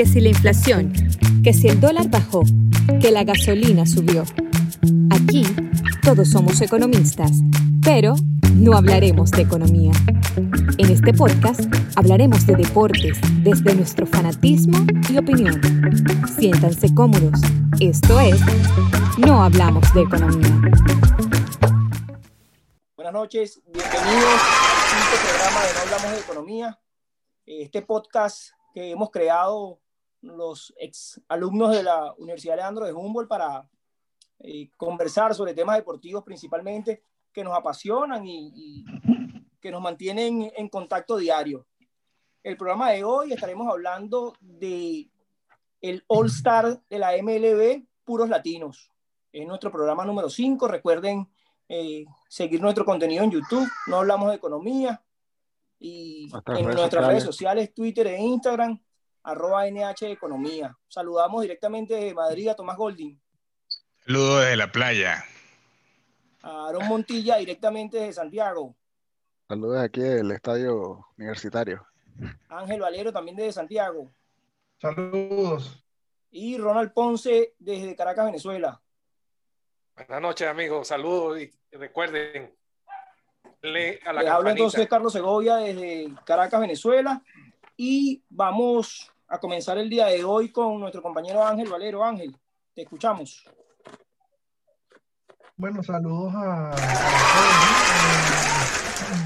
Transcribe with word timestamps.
Que 0.00 0.06
si 0.06 0.22
la 0.22 0.30
inflación, 0.30 0.94
que 1.44 1.52
si 1.52 1.68
el 1.68 1.78
dólar 1.78 2.08
bajó, 2.08 2.42
que 3.02 3.10
la 3.10 3.22
gasolina 3.22 3.84
subió. 3.84 4.24
Aquí 5.10 5.42
todos 6.02 6.30
somos 6.30 6.58
economistas, 6.62 7.32
pero 7.84 8.14
no 8.54 8.78
hablaremos 8.78 9.30
de 9.30 9.42
economía. 9.42 9.92
En 10.78 10.90
este 10.90 11.12
podcast 11.12 11.60
hablaremos 11.96 12.46
de 12.46 12.56
deportes 12.56 13.18
desde 13.42 13.74
nuestro 13.74 14.06
fanatismo 14.06 14.78
y 15.10 15.18
opinión. 15.18 15.60
Siéntanse 16.34 16.94
cómodos. 16.94 17.38
Esto 17.78 18.18
es 18.20 18.40
No 19.18 19.42
Hablamos 19.42 19.92
de 19.92 20.00
Economía. 20.00 20.62
Buenas 22.96 23.12
noches, 23.12 23.60
bienvenidos 23.66 24.40
a 24.40 24.98
este 24.98 25.28
programa 25.28 25.60
de 25.60 25.74
No 25.74 25.80
Hablamos 25.80 26.10
de 26.12 26.18
Economía. 26.20 26.80
Este 27.44 27.82
podcast 27.82 28.52
que 28.72 28.92
hemos 28.92 29.10
creado 29.10 29.78
los 30.22 30.72
ex 30.76 31.20
alumnos 31.28 31.74
de 31.74 31.82
la 31.82 32.12
Universidad 32.18 32.56
Leandro 32.56 32.84
de 32.84 32.92
Humboldt 32.92 33.28
para 33.28 33.68
eh, 34.40 34.70
conversar 34.76 35.34
sobre 35.34 35.54
temas 35.54 35.76
deportivos 35.76 36.24
principalmente 36.24 37.02
que 37.32 37.44
nos 37.44 37.56
apasionan 37.56 38.26
y, 38.26 38.52
y, 38.54 38.84
que 39.60 39.70
nos 39.70 39.82
mantienen 39.82 40.50
en 40.56 40.68
contacto 40.68 41.16
diario. 41.16 41.66
El 42.42 42.56
programa 42.56 42.90
de 42.90 43.04
hoy 43.04 43.32
estaremos 43.32 43.68
hablando 43.68 44.34
de 44.40 45.10
el 45.80 46.04
All 46.06 46.26
Star 46.26 46.82
de 46.88 46.98
la 46.98 47.12
MLB 47.22 47.86
Puros 48.04 48.28
Latinos. 48.28 48.90
Es 49.32 49.46
nuestro 49.46 49.70
programa 49.70 50.04
número 50.04 50.28
5. 50.28 50.66
Recuerden 50.66 51.28
eh, 51.68 52.04
seguir 52.28 52.60
nuestro 52.60 52.84
contenido 52.84 53.22
en 53.22 53.30
YouTube. 53.30 53.68
No 53.86 53.98
hablamos 53.98 54.30
de 54.30 54.36
economía. 54.36 55.02
Y 55.78 56.30
en 56.32 56.44
redes 56.44 56.64
nuestras 56.64 56.90
sociales. 56.90 57.08
redes 57.08 57.24
sociales, 57.24 57.74
Twitter 57.74 58.06
e 58.08 58.20
Instagram, 58.20 58.82
arroba 59.30 59.66
NH 59.66 60.10
Economía. 60.10 60.76
Saludamos 60.88 61.42
directamente 61.42 61.94
de 61.94 62.14
Madrid 62.14 62.48
a 62.48 62.54
Tomás 62.54 62.76
Golding. 62.76 63.20
Saludos 64.04 64.42
desde 64.42 64.56
la 64.56 64.72
playa. 64.72 65.24
A 66.42 66.68
Aaron 66.68 66.88
Montilla 66.88 67.36
directamente 67.36 67.98
desde 67.98 68.14
Santiago. 68.14 68.74
Saludos 69.48 69.80
aquí 69.80 70.00
del 70.00 70.30
Estadio 70.30 71.06
Universitario. 71.18 71.86
Ángel 72.48 72.80
Valero 72.80 73.12
también 73.12 73.36
desde 73.36 73.52
Santiago. 73.52 74.10
Saludos. 74.80 75.84
Y 76.30 76.56
Ronald 76.58 76.92
Ponce 76.92 77.54
desde 77.58 77.96
Caracas, 77.96 78.26
Venezuela. 78.26 78.80
Buenas 79.96 80.22
noches, 80.22 80.48
amigos. 80.48 80.88
Saludos 80.88 81.40
y 81.40 81.76
recuerden. 81.76 82.54
Le 83.62 84.00
a 84.06 84.12
la 84.12 84.22
Les 84.22 84.30
habla 84.30 84.50
entonces 84.52 84.88
Carlos 84.88 85.12
Segovia 85.12 85.56
desde 85.56 86.14
Caracas, 86.24 86.60
Venezuela. 86.60 87.22
Y 87.76 88.22
vamos 88.30 89.12
a 89.30 89.38
comenzar 89.38 89.78
el 89.78 89.88
día 89.88 90.06
de 90.06 90.24
hoy 90.24 90.50
con 90.50 90.80
nuestro 90.80 91.00
compañero 91.00 91.42
Ángel 91.44 91.70
Valero. 91.70 92.04
Ángel, 92.04 92.36
te 92.74 92.82
escuchamos. 92.82 93.44
Bueno, 95.56 95.82
saludos 95.82 96.34
a, 96.34 96.72
a 96.72 96.74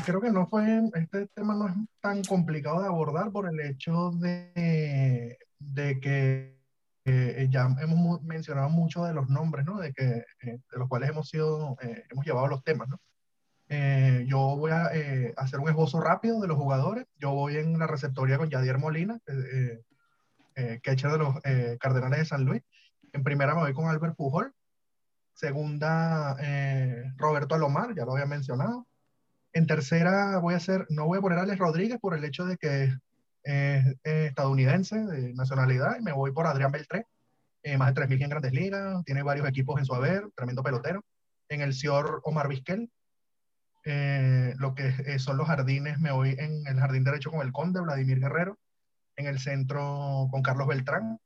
creo 0.04 0.20
que 0.20 0.30
no 0.30 0.46
fue, 0.46 0.82
este 0.94 1.26
tema 1.28 1.54
no 1.54 1.68
es 1.68 1.74
tan 2.00 2.22
complicado 2.22 2.82
de 2.82 2.88
abordar 2.88 3.30
por 3.32 3.48
el 3.48 3.58
hecho 3.60 4.10
de, 4.10 5.38
de 5.58 6.00
que 6.00 6.60
eh, 7.06 7.48
ya 7.50 7.68
hemos 7.80 8.22
mencionado 8.22 8.68
mucho 8.68 9.04
de 9.04 9.14
los 9.14 9.28
nombres, 9.28 9.64
¿no? 9.64 9.78
De, 9.78 9.92
que, 9.94 10.04
eh, 10.04 10.24
de 10.42 10.78
los 10.78 10.88
cuales 10.88 11.08
hemos 11.10 11.28
sido, 11.28 11.76
eh, 11.80 12.04
hemos 12.10 12.26
llevado 12.26 12.48
los 12.48 12.62
temas, 12.62 12.88
¿no? 12.88 13.00
Eh, 13.68 14.26
yo 14.28 14.56
voy 14.56 14.72
a 14.72 14.90
hacer 15.38 15.60
un 15.60 15.68
esbozo 15.70 15.98
rápido 16.00 16.40
de 16.40 16.48
los 16.48 16.58
jugadores. 16.58 17.06
Yo 17.16 17.32
voy 17.32 17.56
en 17.56 17.78
la 17.78 17.86
receptoría 17.86 18.36
con 18.36 18.50
Yadier 18.50 18.78
Molina, 18.78 19.18
catcher 20.82 21.10
de 21.10 21.18
los 21.18 21.34
Cardenales 21.78 22.18
de 22.20 22.24
San 22.24 22.44
Luis. 22.44 22.62
En 23.12 23.22
primera 23.22 23.54
me 23.54 23.62
voy 23.62 23.74
con 23.74 23.88
Albert 23.88 24.16
Pujol. 24.16 24.52
Segunda, 25.34 26.36
eh, 26.40 27.12
Roberto 27.16 27.54
Alomar, 27.54 27.94
ya 27.94 28.04
lo 28.04 28.12
había 28.12 28.26
mencionado. 28.26 28.86
En 29.52 29.66
tercera 29.66 30.38
voy 30.38 30.54
a 30.54 30.58
hacer, 30.58 30.86
no 30.90 31.06
voy 31.06 31.18
a 31.18 31.20
poner 31.20 31.38
a 31.38 31.42
Alex 31.42 31.58
Rodríguez 31.58 31.98
por 32.00 32.14
el 32.14 32.24
hecho 32.24 32.44
de 32.44 32.56
que 32.56 32.92
es 33.44 33.96
estadounidense 34.02 34.96
de 34.96 35.34
nacionalidad 35.34 35.98
y 36.00 36.02
me 36.02 36.12
voy 36.12 36.32
por 36.32 36.46
Adrián 36.46 36.72
Beltré, 36.72 37.06
eh, 37.62 37.76
más 37.76 37.94
de 37.94 38.02
3.000 38.02 38.22
en 38.22 38.30
grandes 38.30 38.52
ligas, 38.52 39.04
tiene 39.04 39.22
varios 39.22 39.48
equipos 39.48 39.78
en 39.78 39.86
su 39.86 39.94
haber, 39.94 40.28
tremendo 40.34 40.62
pelotero. 40.62 41.04
En 41.48 41.60
el 41.60 41.74
Sior 41.74 42.20
Omar 42.24 42.48
Vizquel, 42.48 42.90
eh, 43.84 44.54
lo 44.58 44.74
que 44.74 44.88
eh, 45.06 45.18
son 45.18 45.36
los 45.36 45.46
jardines, 45.46 45.98
me 45.98 46.10
voy 46.10 46.36
en 46.38 46.66
el 46.66 46.78
jardín 46.78 47.04
derecho 47.04 47.30
con 47.30 47.40
el 47.40 47.52
Conde, 47.52 47.80
Vladimir 47.80 48.18
Guerrero, 48.18 48.58
en 49.16 49.26
el 49.26 49.38
centro 49.38 50.28
con 50.30 50.42
Carlos 50.42 50.66
Beltrán, 50.66 51.18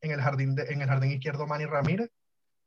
en 0.00 0.10
el 0.10 0.20
jardín, 0.20 0.54
de, 0.54 0.64
en 0.72 0.82
el 0.82 0.88
jardín 0.88 1.12
izquierdo 1.12 1.46
Manny 1.46 1.66
Ramírez, 1.66 2.10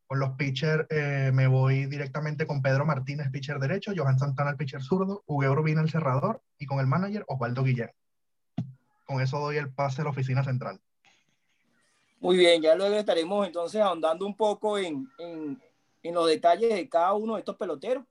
con 0.08 0.20
los 0.20 0.32
pitchers 0.32 0.86
eh, 0.90 1.32
me 1.34 1.48
voy 1.48 1.88
directamente 1.88 2.46
con 2.46 2.62
Pedro 2.62 2.86
Martínez, 2.86 3.32
pitcher 3.32 3.60
derecho, 3.60 3.92
Johan 3.96 4.20
Santana, 4.20 4.52
el 4.52 4.58
pitcher 4.58 4.84
zurdo, 4.84 5.24
Hugo 5.26 5.52
Urbina, 5.52 5.82
el 5.82 5.90
cerrador, 5.90 6.42
y 6.60 6.66
con 6.66 6.80
el 6.80 6.88
manager 6.88 7.26
Osvaldo 7.28 7.64
Guillén. 7.64 7.92
Con 9.06 9.22
eso 9.22 9.40
doy 9.40 9.58
el 9.58 9.74
pase 9.74 10.02
a 10.02 10.04
la 10.06 10.12
oficina 10.12 10.44
central. 10.44 10.80
Muy 12.20 12.38
bien, 12.38 12.62
ya 12.62 12.76
luego 12.76 12.96
estaremos 12.96 13.46
entonces 13.46 13.82
ahondando 13.82 14.26
un 14.26 14.36
poco 14.36 14.78
en, 14.78 15.08
en, 15.18 15.62
en 16.02 16.14
los 16.14 16.28
detalles 16.28 16.74
de 16.74 16.88
cada 16.88 17.14
uno 17.14 17.34
de 17.34 17.40
estos 17.40 17.56
peloteros. 17.56 18.04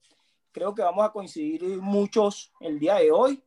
Creo 0.53 0.75
que 0.75 0.83
vamos 0.83 1.05
a 1.05 1.11
coincidir 1.11 1.63
muchos 1.81 2.53
el 2.61 2.79
día 2.79 2.97
de 2.97 3.11
hoy. 3.11 3.43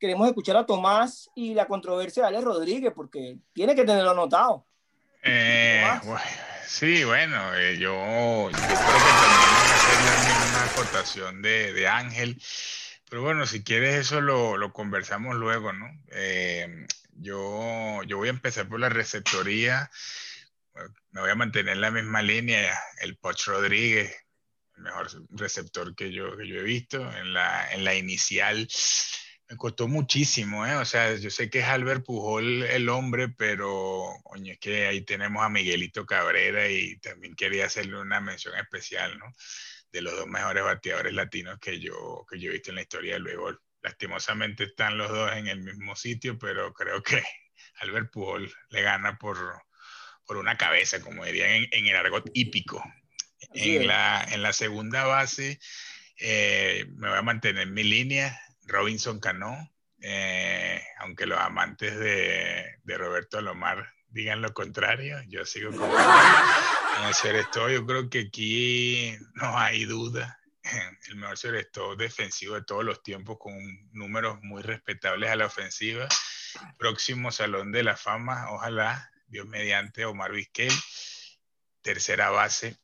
Queremos 0.00 0.26
escuchar 0.26 0.56
a 0.56 0.64
Tomás 0.64 1.28
y 1.34 1.52
la 1.52 1.66
controversia 1.66 2.22
de 2.22 2.28
Alex 2.28 2.44
Rodríguez, 2.44 2.92
porque 2.96 3.36
tiene 3.52 3.74
que 3.74 3.84
tenerlo 3.84 4.12
anotado. 4.12 4.66
Eh, 5.22 5.84
bueno, 6.04 6.20
sí, 6.66 7.04
bueno, 7.04 7.54
eh, 7.54 7.76
yo, 7.78 8.50
yo, 8.50 8.56
creo 8.56 8.70
que 8.70 9.12
también 9.20 9.50
voy 9.58 9.68
a 9.68 9.74
hacer 9.74 10.42
misma 10.42 10.64
acotación 10.64 11.42
de, 11.42 11.74
de, 11.74 11.86
Ángel, 11.86 12.42
pero 13.10 13.20
bueno, 13.20 13.44
si 13.44 13.62
quieres 13.62 13.96
eso 13.96 14.22
lo, 14.22 14.56
lo 14.56 14.72
conversamos 14.72 15.36
luego, 15.36 15.74
¿no? 15.74 15.86
Eh, 16.12 16.86
yo, 17.16 18.02
yo 18.04 18.16
voy 18.16 18.28
a 18.28 18.30
empezar 18.30 18.68
por 18.68 18.80
la 18.80 18.88
receptoría, 18.88 19.90
me 21.10 21.20
voy 21.20 21.30
a 21.30 21.34
mantener 21.34 21.74
en 21.74 21.82
la 21.82 21.90
misma 21.90 22.22
línea, 22.22 22.74
el 23.02 23.18
Poch 23.18 23.44
Rodríguez, 23.48 24.16
el 24.78 24.84
mejor 24.84 25.10
receptor 25.28 25.94
que 25.94 26.10
yo, 26.10 26.34
que 26.38 26.48
yo 26.48 26.60
he 26.60 26.62
visto, 26.62 27.14
en 27.14 27.34
la, 27.34 27.70
en 27.70 27.84
la 27.84 27.94
inicial 27.94 28.66
me 29.50 29.56
costó 29.56 29.88
muchísimo, 29.88 30.64
¿eh? 30.64 30.76
O 30.76 30.84
sea, 30.84 31.16
yo 31.16 31.28
sé 31.28 31.50
que 31.50 31.58
es 31.58 31.64
Albert 31.64 32.04
Pujol 32.04 32.62
el 32.62 32.88
hombre, 32.88 33.30
pero, 33.30 34.04
oye, 34.26 34.52
es 34.52 34.58
que 34.60 34.86
ahí 34.86 35.00
tenemos 35.00 35.42
a 35.42 35.48
Miguelito 35.48 36.06
Cabrera 36.06 36.68
y 36.68 36.98
también 37.00 37.34
quería 37.34 37.66
hacerle 37.66 38.00
una 38.00 38.20
mención 38.20 38.56
especial, 38.56 39.18
¿no? 39.18 39.26
De 39.90 40.02
los 40.02 40.14
dos 40.14 40.28
mejores 40.28 40.62
bateadores 40.62 41.12
latinos 41.14 41.58
que 41.58 41.80
yo, 41.80 42.24
que 42.30 42.38
yo 42.38 42.50
he 42.50 42.52
visto 42.52 42.70
en 42.70 42.76
la 42.76 42.82
historia 42.82 43.14
del 43.14 43.24
béisbol. 43.24 43.60
Lastimosamente 43.82 44.64
están 44.64 44.96
los 44.96 45.10
dos 45.10 45.32
en 45.32 45.48
el 45.48 45.62
mismo 45.62 45.96
sitio, 45.96 46.38
pero 46.38 46.72
creo 46.72 47.02
que 47.02 47.20
Albert 47.80 48.12
Pujol 48.12 48.52
le 48.68 48.82
gana 48.82 49.18
por, 49.18 49.36
por 50.26 50.36
una 50.36 50.56
cabeza, 50.56 51.00
como 51.00 51.24
dirían 51.24 51.50
en, 51.50 51.68
en 51.72 51.86
el 51.88 51.96
argot 51.96 52.30
hípico. 52.34 52.84
En 53.54 53.88
la, 53.88 54.24
en 54.30 54.42
la 54.42 54.52
segunda 54.52 55.06
base 55.06 55.58
eh, 56.18 56.86
me 56.94 57.08
voy 57.08 57.18
a 57.18 57.22
mantener 57.22 57.66
mi 57.66 57.82
línea 57.82 58.38
Robinson 58.70 59.20
Cano, 59.20 59.70
eh, 60.00 60.82
aunque 61.00 61.26
los 61.26 61.38
amantes 61.38 61.98
de, 61.98 62.78
de, 62.82 62.98
Roberto 62.98 63.38
Alomar 63.38 63.92
digan 64.08 64.40
lo 64.40 64.54
contrario, 64.54 65.18
yo 65.28 65.44
sigo 65.44 65.72
con 65.72 65.90
el 67.06 67.14
Ceresto. 67.14 67.68
Yo 67.68 67.84
creo 67.84 68.08
que 68.08 68.20
aquí 68.28 69.16
no 69.34 69.58
hay 69.58 69.84
duda. 69.84 70.38
El 71.08 71.16
mejor 71.16 71.38
Ceresto 71.38 71.96
defensivo 71.96 72.54
de 72.54 72.62
todos 72.62 72.84
los 72.84 73.02
tiempos, 73.02 73.38
con 73.38 73.54
números 73.92 74.38
muy 74.42 74.62
respetables 74.62 75.30
a 75.30 75.36
la 75.36 75.46
ofensiva. 75.46 76.06
Próximo 76.78 77.32
Salón 77.32 77.72
de 77.72 77.82
la 77.82 77.96
Fama, 77.96 78.50
ojalá, 78.50 79.10
Dios 79.26 79.46
mediante, 79.46 80.04
Omar 80.04 80.32
Vizquel. 80.32 80.72
Tercera 81.82 82.30
base. 82.30 82.76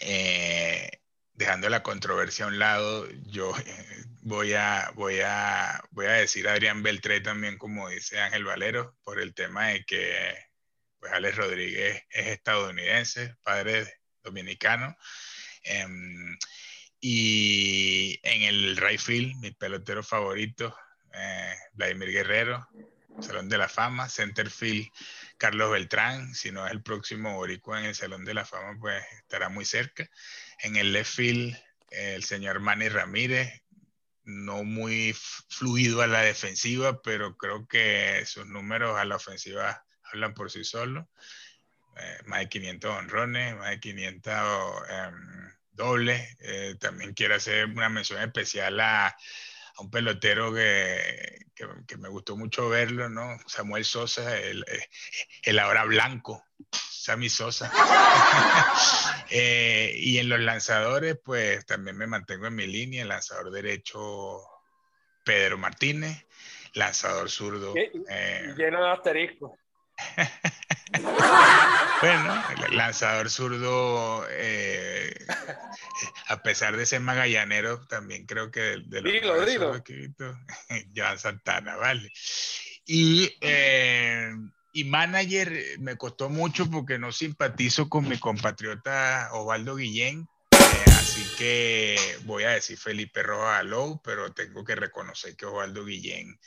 Eh, 0.00 0.97
dejando 1.38 1.68
la 1.68 1.84
controversia 1.84 2.44
a 2.44 2.48
un 2.48 2.58
lado, 2.58 3.08
yo 3.26 3.56
eh, 3.56 4.04
voy 4.22 4.54
a, 4.54 4.90
voy 4.96 5.20
a, 5.24 5.80
voy 5.92 6.06
a 6.06 6.12
decir 6.12 6.48
a 6.48 6.52
Adrián 6.52 6.82
Beltré 6.82 7.20
también, 7.20 7.56
como 7.58 7.88
dice 7.88 8.20
Ángel 8.20 8.44
Valero, 8.44 8.96
por 9.04 9.20
el 9.20 9.34
tema 9.34 9.68
de 9.68 9.84
que 9.84 10.36
pues, 10.98 11.12
Alex 11.12 11.36
Rodríguez 11.36 12.02
es 12.10 12.26
estadounidense, 12.26 13.36
padre 13.44 14.00
dominicano. 14.20 14.96
Eh, 15.62 15.86
y 17.00 18.18
en 18.24 18.42
el 18.42 18.76
right 18.76 18.98
field, 18.98 19.36
mi 19.36 19.52
pelotero 19.52 20.02
favorito, 20.02 20.76
eh, 21.14 21.54
Vladimir 21.74 22.10
Guerrero, 22.10 22.66
Salón 23.20 23.48
de 23.48 23.58
la 23.58 23.68
Fama, 23.68 24.08
center 24.08 24.50
field, 24.50 24.88
Carlos 25.36 25.70
Beltrán, 25.70 26.34
si 26.34 26.50
no 26.50 26.66
es 26.66 26.72
el 26.72 26.82
próximo 26.82 27.34
boricua 27.34 27.80
en 27.80 27.86
el 27.86 27.94
Salón 27.94 28.24
de 28.24 28.34
la 28.34 28.44
Fama, 28.44 28.78
pues 28.80 29.02
estará 29.18 29.48
muy 29.48 29.64
cerca. 29.64 30.08
En 30.60 30.76
el 30.76 30.92
left 30.92 31.14
field, 31.14 31.56
el 31.90 32.24
señor 32.24 32.60
Manny 32.60 32.88
Ramírez, 32.88 33.62
no 34.24 34.62
muy 34.62 35.16
fluido 35.48 36.02
a 36.02 36.06
la 36.06 36.20
defensiva, 36.20 37.00
pero 37.02 37.36
creo 37.36 37.66
que 37.66 38.24
sus 38.26 38.46
números 38.46 38.98
a 38.98 39.04
la 39.04 39.16
ofensiva 39.16 39.84
hablan 40.04 40.34
por 40.34 40.50
sí 40.50 40.64
solos. 40.64 41.06
Eh, 41.96 42.18
más 42.26 42.40
de 42.40 42.48
500 42.48 42.90
honrones, 42.90 43.56
más 43.56 43.70
de 43.70 43.80
500 43.80 44.34
em, 44.88 45.50
dobles. 45.72 46.36
Eh, 46.40 46.76
también 46.78 47.14
quiero 47.14 47.34
hacer 47.34 47.66
una 47.66 47.88
mención 47.88 48.20
especial 48.22 48.78
a, 48.80 49.16
un 49.78 49.90
pelotero 49.90 50.52
que, 50.52 51.46
que, 51.86 51.96
me 51.96 52.08
gustó 52.08 52.36
mucho 52.36 52.68
verlo, 52.68 53.08
¿no? 53.08 53.38
Samuel 53.46 53.84
Sosa, 53.84 54.38
el, 54.38 54.64
el 55.42 55.58
ahora 55.58 55.84
blanco, 55.84 56.44
Sammy 57.08 57.28
Sosa. 57.28 57.72
Eh, 59.30 59.92
y 59.94 60.16
en 60.16 60.30
los 60.30 60.40
lanzadores, 60.40 61.18
pues 61.22 61.66
también 61.66 61.98
me 61.98 62.06
mantengo 62.06 62.46
en 62.46 62.54
mi 62.54 62.66
línea, 62.66 63.02
el 63.02 63.08
lanzador 63.08 63.50
derecho 63.50 64.40
Pedro 65.22 65.58
Martínez, 65.58 66.24
lanzador 66.72 67.28
zurdo. 67.28 67.74
Eh, 67.76 68.54
lleno 68.56 68.82
de 68.82 68.90
asterisco. 68.90 69.58
bueno, 72.00 72.44
el 72.66 72.76
lanzador 72.76 73.30
zurdo, 73.30 74.26
eh, 74.30 75.14
a 76.28 76.42
pesar 76.42 76.76
de 76.76 76.86
ser 76.86 77.00
magallanero, 77.00 77.86
también 77.86 78.26
creo 78.26 78.50
que 78.50 78.82
de, 78.86 79.02
los 79.02 79.12
dilo, 79.12 79.44
dilo. 79.44 79.82
Joan 80.96 81.18
Santana, 81.18 81.76
vale. 81.76 82.10
Y, 82.86 83.30
eh, 83.40 84.30
y 84.72 84.84
manager 84.84 85.78
me 85.80 85.96
costó 85.96 86.30
mucho 86.30 86.70
porque 86.70 86.98
no 86.98 87.12
simpatizo 87.12 87.88
con 87.88 88.08
mi 88.08 88.18
compatriota 88.18 89.30
Osvaldo 89.32 89.76
Guillén, 89.76 90.28
así 90.86 91.24
que 91.36 91.96
voy 92.24 92.44
a 92.44 92.50
decir 92.50 92.78
Felipe 92.78 93.22
Rojas 93.22 93.60
Alou, 93.60 94.00
pero 94.02 94.32
tengo 94.32 94.64
que 94.64 94.74
reconocer 94.74 95.36
que 95.36 95.46
Osvaldo 95.46 95.84
Guillén 95.84 96.38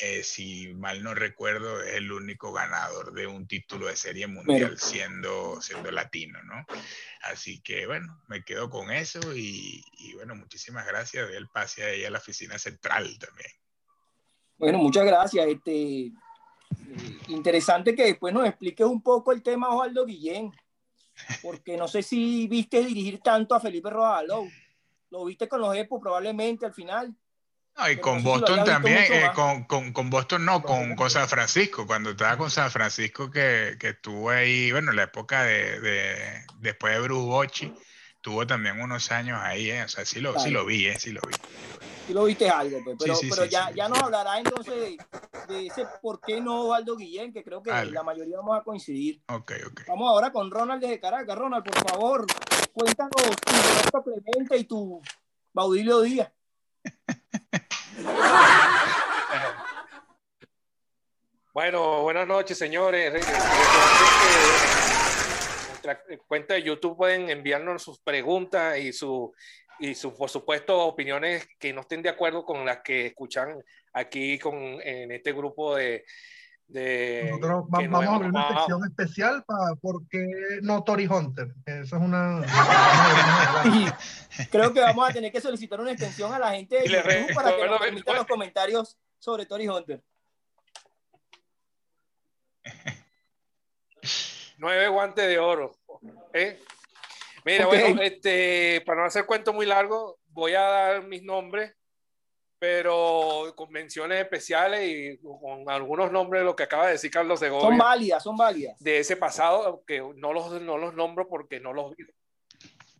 eh, 0.00 0.22
si 0.22 0.72
mal 0.74 1.02
no 1.02 1.12
recuerdo, 1.12 1.82
es 1.82 1.94
el 1.94 2.12
único 2.12 2.52
ganador 2.52 3.12
de 3.12 3.26
un 3.26 3.48
título 3.48 3.86
de 3.86 3.96
serie 3.96 4.28
mundial 4.28 4.78
siendo, 4.78 5.60
siendo 5.60 5.90
latino, 5.90 6.40
¿no? 6.44 6.64
Así 7.22 7.60
que 7.60 7.86
bueno, 7.86 8.22
me 8.28 8.44
quedo 8.44 8.70
con 8.70 8.92
eso 8.92 9.18
y, 9.34 9.82
bueno, 10.14 10.36
muchísimas 10.36 10.86
gracias. 10.86 11.28
el 11.30 11.48
pase 11.48 11.84
ahí 11.84 12.04
a 12.04 12.10
la 12.10 12.18
oficina 12.18 12.58
central 12.58 13.18
también. 13.18 13.50
Bueno, 14.56 14.78
muchas 14.78 15.04
gracias. 15.04 15.46
Este, 15.48 16.06
eh, 16.06 16.12
interesante 17.28 17.96
que 17.96 18.04
después 18.04 18.32
nos 18.32 18.46
expliques 18.46 18.86
un 18.86 19.02
poco 19.02 19.32
el 19.32 19.42
tema 19.42 19.70
Osvaldo 19.70 20.06
Guillén, 20.06 20.52
porque 21.42 21.76
no 21.76 21.88
sé 21.88 22.04
si 22.04 22.46
viste 22.46 22.84
dirigir 22.84 23.18
tanto 23.18 23.56
a 23.56 23.60
Felipe 23.60 23.90
Rojaló. 23.90 24.46
Lo 25.10 25.24
viste 25.24 25.48
con 25.48 25.60
los 25.60 25.74
EPO 25.74 25.98
probablemente 25.98 26.66
al 26.66 26.74
final 26.74 27.16
y 27.90 27.96
con 27.98 28.24
Boston 28.24 28.64
también, 28.64 29.04
eh, 29.10 29.30
con, 29.34 29.64
con, 29.64 29.92
con, 29.92 30.10
Boston 30.10 30.44
no, 30.44 30.62
con, 30.62 30.96
con, 30.96 31.10
San 31.10 31.28
Francisco, 31.28 31.86
cuando 31.86 32.10
estaba 32.10 32.36
con 32.36 32.50
San 32.50 32.70
Francisco 32.70 33.30
que, 33.30 33.76
que 33.78 33.90
estuvo 33.90 34.30
ahí, 34.30 34.72
bueno, 34.72 34.92
la 34.92 35.04
época 35.04 35.44
de, 35.44 35.80
de 35.80 36.44
después 36.58 36.94
de 36.94 37.00
Bruce 37.00 37.26
Bochy, 37.26 37.74
tuvo 38.20 38.46
también 38.46 38.80
unos 38.80 39.10
años 39.12 39.38
ahí, 39.40 39.70
eh, 39.70 39.84
o 39.84 39.88
sea, 39.88 40.04
sí 40.04 40.20
lo, 40.20 40.38
sí 40.38 40.50
lo 40.50 40.66
vi, 40.66 40.86
eh, 40.86 40.98
sí 40.98 41.12
lo 41.12 41.20
vi. 41.26 41.34
Sí 42.06 42.14
lo 42.14 42.24
viste 42.24 42.48
algo, 42.48 42.78
pues, 42.84 42.96
pero, 42.98 43.14
pero 43.30 43.44
ya, 43.44 43.70
ya 43.70 43.88
nos 43.88 44.02
hablará 44.02 44.38
entonces 44.38 44.74
de, 44.74 44.98
de, 45.48 45.66
ese 45.66 45.86
por 46.02 46.20
qué 46.20 46.40
no 46.40 46.66
Waldo 46.66 46.96
Guillén, 46.96 47.32
que 47.32 47.44
creo 47.44 47.62
que 47.62 47.70
la 47.70 48.02
mayoría 48.02 48.38
vamos 48.38 48.58
a 48.58 48.62
coincidir. 48.62 49.22
Ok, 49.28 49.52
ok. 49.66 49.82
Vamos 49.86 50.10
ahora 50.10 50.32
con 50.32 50.50
Ronald 50.50 50.80
desde 50.80 50.98
Caracas. 50.98 51.36
Ronald, 51.36 51.64
por 51.64 51.90
favor, 51.90 52.26
cuéntanos 52.72 53.10
tu 53.12 54.02
Clemente 54.02 54.56
y 54.56 54.64
tu 54.64 55.00
Baudilio 55.52 56.00
Díaz. 56.00 56.32
Bueno, 61.52 62.02
buenas 62.02 62.26
noches, 62.26 62.56
señores. 62.56 63.12
Nuestra 65.68 66.02
cuenta 66.26 66.54
de 66.54 66.62
YouTube 66.62 66.96
pueden 66.96 67.30
enviarnos 67.30 67.82
sus 67.82 67.98
preguntas 68.00 68.78
y 68.78 68.92
su 68.92 69.34
y 69.78 69.94
su, 69.94 70.16
por 70.16 70.28
supuesto 70.28 70.78
opiniones 70.86 71.48
que 71.58 71.72
no 71.72 71.82
estén 71.82 72.02
de 72.02 72.08
acuerdo 72.08 72.44
con 72.44 72.64
las 72.64 72.80
que 72.82 73.06
escuchan 73.06 73.62
aquí 73.92 74.38
con, 74.38 74.54
en 74.82 75.12
este 75.12 75.32
grupo 75.32 75.76
de, 75.76 76.04
nosotros 76.68 77.64
vamos 77.68 78.04
a 78.04 78.14
abrir 78.14 78.30
una 78.30 78.48
sección 78.48 78.84
especial 78.84 79.42
para 79.44 79.74
por 79.76 80.06
qué 80.08 80.26
no 80.62 80.84
Tori 80.84 81.06
Hunter. 81.06 81.54
Eso 81.64 81.96
es 81.96 82.02
una. 82.02 82.42
creo 84.50 84.72
que 84.72 84.80
vamos 84.80 85.08
a 85.08 85.12
tener 85.12 85.32
que 85.32 85.40
solicitar 85.40 85.80
una 85.80 85.92
extensión 85.92 86.32
a 86.32 86.38
la 86.38 86.50
gente 86.50 86.76
de 86.76 86.88
YouTube 86.88 87.34
para 87.34 87.56
que 87.56 87.66
nos 87.66 87.80
permitan 87.80 88.16
los 88.16 88.26
comentarios 88.26 88.98
sobre 89.18 89.46
Tori 89.46 89.66
Hunter. 89.66 90.02
Nueve 94.58 94.88
guantes 94.88 95.26
de 95.26 95.38
oro. 95.38 95.72
¿eh? 96.34 96.60
Mira, 97.44 97.66
bueno, 97.66 98.02
este, 98.02 98.82
para 98.84 99.00
no 99.00 99.06
hacer 99.06 99.24
cuento 99.24 99.54
muy 99.54 99.64
largo, 99.64 100.18
voy 100.26 100.54
a 100.54 100.60
dar 100.60 101.02
mis 101.04 101.22
nombres 101.22 101.77
pero 102.58 103.52
con 103.56 103.70
menciones 103.70 104.20
especiales 104.20 104.80
y 104.82 105.18
con 105.18 105.68
algunos 105.70 106.10
nombres, 106.10 106.42
lo 106.42 106.56
que 106.56 106.64
acaba 106.64 106.86
de 106.86 106.92
decir 106.92 107.10
Carlos 107.10 107.38
Segovia. 107.38 107.68
Son 107.68 107.78
válidas, 107.78 108.22
son 108.22 108.36
válidas. 108.36 108.78
De 108.80 108.98
ese 108.98 109.16
pasado, 109.16 109.84
que 109.86 110.00
no 110.16 110.32
los, 110.32 110.60
no 110.60 110.76
los 110.76 110.94
nombro 110.94 111.28
porque 111.28 111.60
no 111.60 111.72
los 111.72 111.94
vi. 111.96 112.04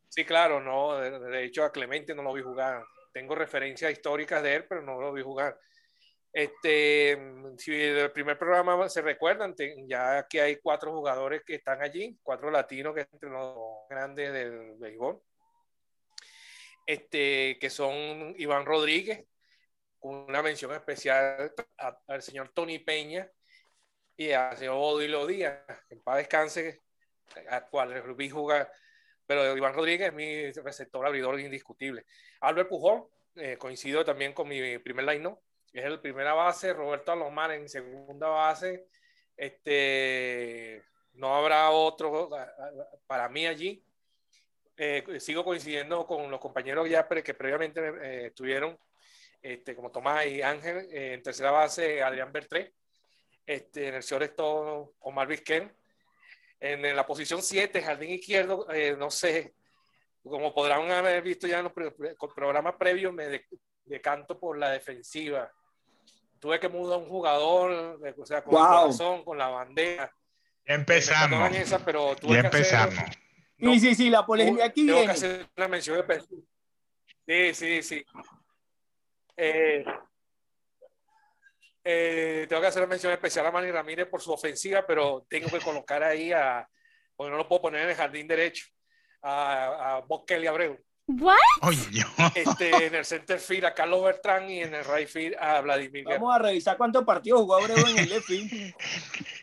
Sí, 0.08 0.24
claro, 0.24 0.60
no, 0.60 0.96
de, 0.96 1.44
hecho 1.44 1.64
a 1.64 1.72
Clemente 1.72 2.14
no 2.14 2.22
lo 2.22 2.32
vi 2.32 2.42
jugar. 2.42 2.84
Tengo 3.12 3.34
referencias 3.34 3.92
históricas 3.92 4.42
de 4.42 4.56
él, 4.56 4.66
pero 4.68 4.82
no 4.82 5.00
lo 5.00 5.12
vi 5.12 5.22
jugar. 5.22 5.58
Este, 6.32 7.18
si 7.56 7.72
del 7.72 8.12
primer 8.12 8.38
programa 8.38 8.88
se 8.88 9.02
recuerdan, 9.02 9.54
ya 9.88 10.26
que 10.28 10.40
hay 10.40 10.56
cuatro 10.56 10.92
jugadores 10.92 11.42
que 11.44 11.56
están 11.56 11.82
allí, 11.82 12.16
cuatro 12.22 12.50
latinos 12.50 12.94
que 12.94 13.08
entre 13.12 13.30
los 13.30 13.56
grandes 13.88 14.32
del 14.32 14.76
béisbol, 14.76 15.20
este, 16.86 17.58
que 17.58 17.70
son 17.70 18.34
Iván 18.38 18.66
Rodríguez, 18.66 19.24
una 20.00 20.42
mención 20.42 20.72
especial 20.72 21.52
al 22.06 22.22
señor 22.22 22.50
Tony 22.54 22.78
Peña 22.78 23.30
y 24.16 24.32
al 24.32 24.56
señor 24.56 24.76
Odilo 24.78 25.26
Díaz, 25.26 25.60
en 25.90 26.02
paz 26.02 26.18
descanse, 26.18 26.82
a 27.50 27.66
cual 27.66 28.02
vi 28.14 28.28
jugar, 28.28 28.70
pero 29.26 29.56
Iván 29.56 29.74
Rodríguez 29.74 30.08
es 30.08 30.14
mi 30.14 30.50
receptor 30.52 31.06
abridor 31.06 31.38
indiscutible. 31.38 32.04
Albert 32.40 32.68
Pujol, 32.68 33.08
eh, 33.36 33.56
coincido 33.56 34.04
también 34.04 34.32
con 34.32 34.48
mi 34.48 34.78
primer 34.78 35.04
line 35.04 35.36
es 35.72 35.84
el 35.84 36.00
primera 36.00 36.32
base, 36.32 36.72
Roberto 36.72 37.12
Alomar 37.12 37.52
en 37.52 37.68
segunda 37.68 38.28
base, 38.28 38.86
este, 39.36 40.82
no 41.12 41.34
habrá 41.34 41.70
otro 41.70 42.30
para 43.06 43.28
mí 43.28 43.46
allí. 43.46 43.84
Eh, 44.76 45.04
sigo 45.18 45.44
coincidiendo 45.44 46.06
con 46.06 46.30
los 46.30 46.40
compañeros 46.40 46.88
ya 46.88 47.08
que 47.08 47.34
previamente 47.34 47.80
eh, 47.80 48.26
estuvieron 48.26 48.78
este, 49.42 49.74
como 49.74 49.90
Tomás 49.90 50.26
y 50.26 50.42
Ángel, 50.42 50.88
eh, 50.90 51.14
en 51.14 51.22
tercera 51.22 51.50
base 51.50 52.02
Adrián 52.02 52.32
Bertré, 52.32 52.74
este, 53.46 53.88
en 53.88 53.94
el 53.94 54.02
shortstop 54.02 54.94
Omar 55.00 55.26
Vizquén, 55.26 55.72
en, 56.60 56.96
la 56.96 57.06
posición 57.06 57.42
7, 57.42 57.80
jardín 57.82 58.10
izquierdo, 58.10 58.66
eh, 58.72 58.96
no 58.98 59.10
sé, 59.10 59.54
como 60.22 60.52
podrán 60.52 60.90
haber 60.90 61.22
visto 61.22 61.46
ya 61.46 61.60
en 61.60 61.64
los 61.64 61.72
programas 62.34 62.74
previos, 62.76 63.12
me 63.12 63.44
decanto 63.84 64.38
por 64.38 64.58
la 64.58 64.70
defensiva. 64.70 65.50
Tuve 66.38 66.60
que 66.60 66.68
mudar 66.68 66.98
un 66.98 67.08
jugador, 67.08 68.00
o 68.16 68.26
sea, 68.26 68.42
con 68.42 68.54
el 68.54 68.60
corazón, 68.60 69.24
con 69.24 69.38
la 69.38 69.48
bandera. 69.48 70.12
Empezamos. 70.64 71.50
Esa, 71.56 71.84
pero 71.84 72.14
ya 72.16 72.40
empezamos. 72.40 72.94
sí, 73.58 73.80
sí, 73.80 73.94
sí, 73.94 74.10
la 74.10 74.26
polémica 74.26 74.66
aquí 74.66 74.86
tengo 74.86 75.02
que 75.02 75.10
hacer 75.10 75.48
una 75.56 75.68
mención 75.68 76.04
Sí, 77.26 77.54
sí, 77.54 77.82
sí. 77.82 78.04
Eh, 79.38 79.84
eh, 81.84 82.46
tengo 82.48 82.60
que 82.60 82.68
hacer 82.68 82.82
una 82.82 82.90
mención 82.90 83.12
especial 83.12 83.46
a 83.46 83.52
Manny 83.52 83.70
Ramírez 83.70 84.08
por 84.08 84.20
su 84.20 84.32
ofensiva, 84.32 84.84
pero 84.86 85.24
tengo 85.28 85.48
que 85.48 85.60
colocar 85.60 86.02
ahí 86.02 86.32
a, 86.32 86.68
porque 87.16 87.30
no 87.30 87.36
lo 87.36 87.48
puedo 87.48 87.62
poner 87.62 87.82
en 87.82 87.90
el 87.90 87.96
jardín 87.96 88.26
derecho, 88.26 88.66
a, 89.22 89.96
a 89.96 90.00
Bob 90.00 90.26
Kelly 90.26 90.48
Abreu. 90.48 90.78
Este, 92.34 92.86
en 92.86 92.94
el 92.94 93.04
center 93.04 93.38
field 93.38 93.64
a 93.64 93.74
Carlos 93.74 94.04
Bertrán 94.04 94.50
y 94.50 94.60
en 94.60 94.74
el 94.74 94.84
right 94.84 95.08
field 95.08 95.36
a 95.40 95.60
Vladimir. 95.62 96.04
Vamos 96.04 96.34
a 96.34 96.38
revisar 96.38 96.76
cuántos 96.76 97.04
partidos 97.04 97.40
jugó 97.40 97.56
Abreu 97.56 97.78
en 97.78 97.98
el 97.98 98.08
left 98.08 98.26
field. 98.26 98.74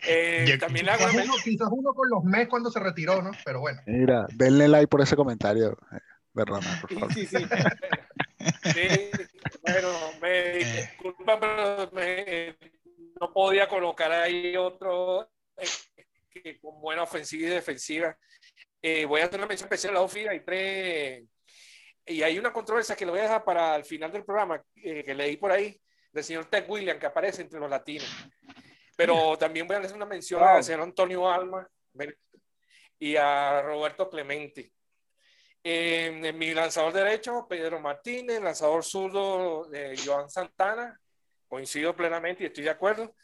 Eh, 0.07 0.59
también 0.59 0.85
quizás, 0.85 1.15
uno, 1.15 1.33
quizás 1.43 1.67
uno 1.71 1.91
con 1.95 2.07
los 2.07 2.23
Mets 2.23 2.47
cuando 2.47 2.69
se 2.69 2.79
retiró, 2.79 3.23
¿no? 3.23 3.31
Pero 3.43 3.59
bueno. 3.59 3.81
Mira, 3.87 4.27
denle 4.35 4.67
like 4.67 4.87
por 4.87 5.01
ese 5.01 5.15
comentario, 5.15 5.75
eh, 5.91 5.97
por 6.31 6.47
favor. 6.47 7.11
Sí, 7.11 7.25
sí, 7.25 7.37
sí. 8.73 9.09
Bueno, 9.61 9.89
me 10.21 10.59
eh. 10.59 10.65
disculpa, 10.81 11.39
pero 11.39 11.91
no 13.19 13.33
podía 13.33 13.67
colocar 13.67 14.11
ahí 14.11 14.55
otro 14.57 15.29
eh, 15.57 16.59
con 16.61 16.81
buena 16.81 17.03
ofensiva 17.03 17.47
y 17.47 17.51
defensiva. 17.51 18.17
Eh, 18.81 19.05
voy 19.05 19.21
a 19.21 19.25
hacer 19.25 19.39
una 19.39 19.47
mención 19.47 19.67
especial 19.67 19.91
a 19.91 19.93
la 19.95 20.01
OFI. 20.01 20.27
Hay 20.27 20.39
tres, 20.41 21.23
y 22.05 22.21
hay 22.21 22.37
una 22.37 22.53
controversia 22.53 22.95
que 22.95 23.05
lo 23.05 23.13
voy 23.13 23.21
a 23.21 23.23
dejar 23.23 23.43
para 23.43 23.75
el 23.75 23.83
final 23.83 24.11
del 24.11 24.25
programa, 24.25 24.63
que 24.75 25.15
leí 25.15 25.37
por 25.37 25.51
ahí, 25.51 25.79
del 26.11 26.23
señor 26.23 26.45
Ted 26.45 26.65
William, 26.67 26.99
que 26.99 27.07
aparece 27.07 27.41
entre 27.41 27.59
los 27.59 27.69
latinos. 27.69 28.07
Pero 28.95 29.37
también 29.37 29.67
voy 29.67 29.75
a 29.75 29.79
hacer 29.79 29.95
una 29.95 30.05
mención 30.05 30.41
a 30.43 30.55
al 30.55 30.63
señor 30.63 30.81
Antonio 30.81 31.29
Alma 31.29 31.67
y 32.99 33.15
a 33.15 33.61
Roberto 33.61 34.09
Clemente. 34.09 34.74
En, 35.67 36.37
mi 36.37 36.53
lanzador 36.53 36.93
derecho, 36.93 37.47
Pedro 37.49 37.79
Martínez, 37.79 38.39
lanzador 38.39 38.83
zurdo 38.83 39.65
de 39.65 39.97
Joan 39.97 40.29
Santana, 40.29 41.01
coincido 41.47 41.95
plenamente 41.95 42.43
y 42.43 42.45
estoy 42.45 42.65
de 42.65 42.69
acuerdo. 42.69 43.15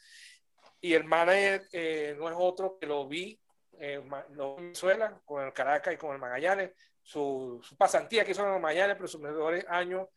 Y 0.80 0.94
el 0.94 1.04
manager 1.04 1.68
eh, 1.70 2.16
no 2.18 2.28
es 2.28 2.34
otro 2.36 2.78
que 2.80 2.88
lo 2.88 3.06
vi 3.06 3.40
eh, 3.78 4.02
en 4.02 4.56
Venezuela 4.56 5.20
con 5.24 5.44
el 5.44 5.52
Caracas 5.52 5.94
y 5.94 5.96
con 5.96 6.14
el 6.14 6.18
Magallanes. 6.18 6.72
Su, 7.00 7.60
su 7.62 7.76
pasantía 7.76 8.24
que 8.24 8.32
hizo 8.32 8.44
en 8.44 8.54
el 8.54 8.60
Magallanes, 8.60 8.96
pero 8.96 9.06
sus 9.06 9.20
mejores 9.20 9.64
años 9.68 10.08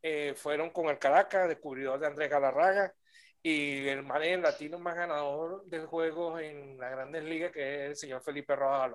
eh, 0.00 0.32
fueron 0.34 0.70
con 0.70 0.86
el 0.86 0.98
Caracas, 0.98 1.48
descubridor 1.48 2.00
de 2.00 2.06
Andrés 2.06 2.30
Galarraga 2.30 2.94
y 3.42 3.86
el 3.88 4.02
manager 4.02 4.38
latino 4.38 4.78
más 4.78 4.94
ganador 4.96 5.66
de 5.66 5.80
juegos 5.80 6.40
en 6.40 6.78
las 6.78 6.92
grandes 6.92 7.24
ligas, 7.24 7.52
que 7.52 7.60
es 7.60 7.90
el 7.90 7.96
señor 7.96 8.22
Felipe 8.22 8.56
Rojas 8.56 8.90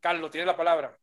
Carlos, 0.00 0.32
tiene 0.32 0.46
la 0.46 0.56
palabra. 0.56 0.98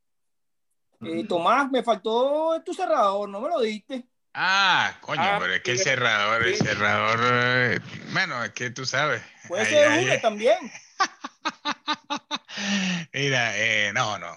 Eh, 1.01 1.25
Tomás, 1.27 1.71
me 1.71 1.83
faltó 1.83 2.61
tu 2.63 2.73
cerrador, 2.73 3.29
no 3.29 3.41
me 3.41 3.49
lo 3.49 3.61
diste. 3.61 4.05
Ah, 4.33 4.97
coño, 5.01 5.21
ah, 5.23 5.37
pero 5.39 5.53
es 5.53 5.61
que 5.61 5.71
el 5.71 5.79
cerrador, 5.79 6.45
el 6.45 6.55
cerrador, 6.55 7.19
eh, 7.23 7.79
bueno, 8.11 8.43
es 8.43 8.51
que 8.51 8.69
tú 8.69 8.85
sabes. 8.85 9.21
Puede 9.47 9.65
ser 9.65 10.21
también. 10.21 10.57
Mira, 13.13 13.57
eh, 13.57 13.91
no, 13.93 14.19
no, 14.19 14.33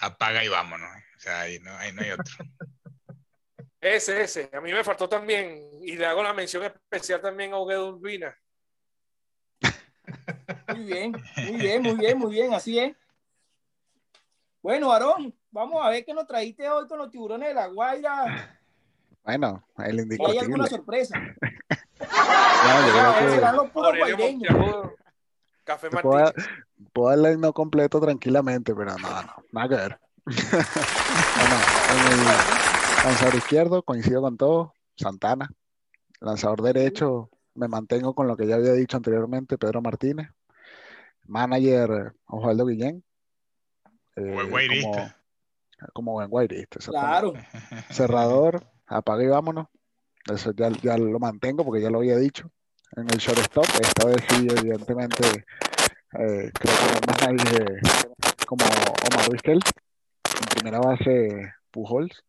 apaga 0.00 0.44
y 0.44 0.48
vámonos. 0.48 0.90
O 1.16 1.20
sea, 1.20 1.40
ahí 1.40 1.58
no, 1.60 1.74
ahí 1.76 1.92
no 1.92 2.02
hay 2.02 2.10
otro. 2.10 2.34
Ese, 3.80 4.22
ese, 4.22 4.50
a 4.52 4.60
mí 4.60 4.72
me 4.72 4.84
faltó 4.84 5.08
también, 5.08 5.70
y 5.82 5.96
le 5.96 6.04
hago 6.04 6.22
la 6.22 6.34
mención 6.34 6.64
especial 6.64 7.20
también 7.20 7.52
a 7.52 7.56
Oguedo 7.56 7.90
Urbina. 7.90 8.36
Muy 10.68 10.84
bien, 10.84 11.12
muy 11.36 11.56
bien, 11.56 11.82
muy 11.82 11.94
bien, 11.94 12.18
muy 12.18 12.32
bien, 12.32 12.54
así 12.54 12.78
es. 12.78 12.96
Bueno, 14.60 14.92
Aarón, 14.92 15.37
vamos 15.50 15.84
a 15.84 15.90
ver 15.90 16.04
qué 16.04 16.14
nos 16.14 16.26
trajiste 16.26 16.68
hoy 16.68 16.86
con 16.86 16.98
los 16.98 17.10
tiburones 17.10 17.48
de 17.48 17.54
la 17.54 17.66
Guaira. 17.66 18.58
Bueno, 19.24 19.64
el 19.78 20.00
indicativo. 20.00 20.30
¿Hay 20.30 20.38
alguna 20.38 20.66
sorpresa? 20.66 21.18
no, 22.00 22.86
yo 24.38 24.94
Café 25.64 25.90
puedo, 25.90 26.32
puedo 26.94 27.10
darle 27.10 27.32
el 27.32 27.40
no 27.40 27.52
completo 27.52 28.00
tranquilamente, 28.00 28.74
pero 28.74 28.96
no, 28.96 29.22
no, 29.22 29.34
nada 29.52 29.68
que 29.68 29.74
ver. 29.74 30.00
bueno, 30.24 31.56
en 31.92 32.12
el 32.12 32.24
lanzador 33.04 33.34
izquierdo, 33.34 33.82
coincido 33.82 34.22
con 34.22 34.38
todo, 34.38 34.72
Santana. 34.96 35.50
Lanzador 36.20 36.62
derecho, 36.62 37.28
me 37.54 37.68
mantengo 37.68 38.14
con 38.14 38.26
lo 38.26 38.36
que 38.36 38.46
ya 38.46 38.54
había 38.54 38.72
dicho 38.72 38.96
anteriormente, 38.96 39.58
Pedro 39.58 39.82
Martínez. 39.82 40.30
Manager, 41.26 42.14
Osvaldo 42.26 42.64
Guillén. 42.64 43.04
buen 44.16 44.48
guairista. 44.48 45.17
Como, 45.92 46.12
buen 46.12 46.28
guairista. 46.28 46.78
Claro. 46.90 47.34
Cerrador, 47.90 48.64
apague 48.86 49.24
y 49.24 49.28
vámonos. 49.28 49.68
Eso 50.32 50.52
ya, 50.52 50.68
ya, 50.82 50.98
lo 50.98 51.18
mantengo 51.18 51.64
porque 51.64 51.80
ya 51.82 51.90
lo 51.90 51.98
había 51.98 52.16
dicho. 52.16 52.50
En 52.96 53.04
el 53.10 53.18
shortstop, 53.18 53.66
esta 53.80 54.06
vez 54.06 54.16
sí, 54.28 54.46
evidentemente, 54.50 55.44
eh, 56.18 56.50
creo 56.52 56.74
que 56.74 57.06
más 57.06 57.20
nadie 57.22 57.80
como 58.46 58.64
Omar 58.64 59.30
Vizquel. 59.30 59.60
En 60.24 60.46
primera 60.50 60.80
base, 60.80 61.52
Pujols. 61.70 62.24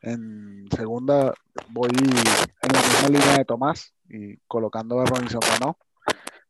En 0.00 0.68
segunda, 0.76 1.34
voy 1.70 1.90
en 1.90 2.72
la 2.72 2.82
misma 2.82 3.08
línea 3.08 3.38
de 3.38 3.44
Tomás 3.44 3.94
y 4.08 4.36
colocando 4.46 5.00
a 5.00 5.06
Robinson 5.06 5.40
Cano. 5.40 5.78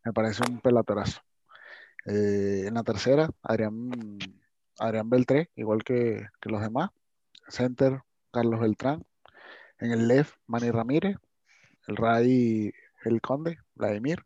Me 0.05 0.13
parece 0.13 0.43
un 0.49 0.61
pelatorazo. 0.61 1.21
Eh, 2.07 2.65
en 2.67 2.75
la 2.75 2.83
tercera, 2.83 3.31
Adrián, 3.43 4.19
Adrián 4.79 5.11
Beltré, 5.11 5.51
igual 5.57 5.85
que, 5.85 6.27
que 6.41 6.51
los 6.51 6.61
demás. 6.61 6.91
Center, 7.49 8.01
Carlos 8.31 8.61
Beltrán. 8.61 9.05
En 9.79 9.93
el 9.93 10.09
left, 10.09 10.35
Manny 10.47 10.71
Ramírez. 10.71 11.17
El 11.87 11.97
Ray, 11.97 12.73
el 13.05 13.21
Conde, 13.21 13.59
Vladimir. 13.75 14.23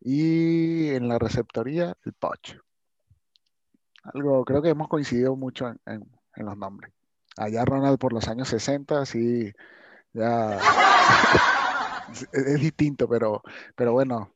Y 0.00 0.88
en 0.90 1.08
la 1.08 1.18
receptoría, 1.18 1.96
el 2.04 2.12
Poch. 2.12 2.56
Algo, 4.02 4.44
creo 4.44 4.62
que 4.62 4.68
hemos 4.70 4.88
coincidido 4.88 5.36
mucho 5.36 5.74
en, 5.86 6.08
los 6.36 6.56
nombres. 6.56 6.92
Allá 7.36 7.64
Ronald 7.64 7.98
por 7.98 8.12
los 8.12 8.28
años 8.28 8.48
60, 8.48 9.04
sí, 9.04 9.52
ya 10.12 10.58
es, 12.32 12.60
distinto, 12.60 13.08
pero, 13.08 13.42
pero 13.74 13.92
bueno, 13.92 14.32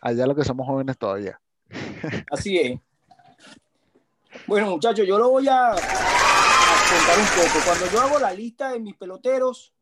allá 0.00 0.26
lo 0.26 0.34
que 0.34 0.44
somos 0.44 0.66
jóvenes 0.66 0.96
todavía. 0.96 1.40
Así 2.30 2.58
es. 2.58 2.80
Bueno, 4.50 4.68
muchachos, 4.70 5.06
yo 5.06 5.16
lo 5.16 5.30
voy 5.30 5.46
a, 5.46 5.70
contar 5.70 7.18
un 7.20 7.26
poco. 7.36 7.64
Cuando 7.64 7.86
yo 7.86 8.00
hago 8.00 8.18
la 8.18 8.32
lista 8.32 8.72
de 8.72 8.80
mis 8.80 8.96
peloteros, 8.96 9.72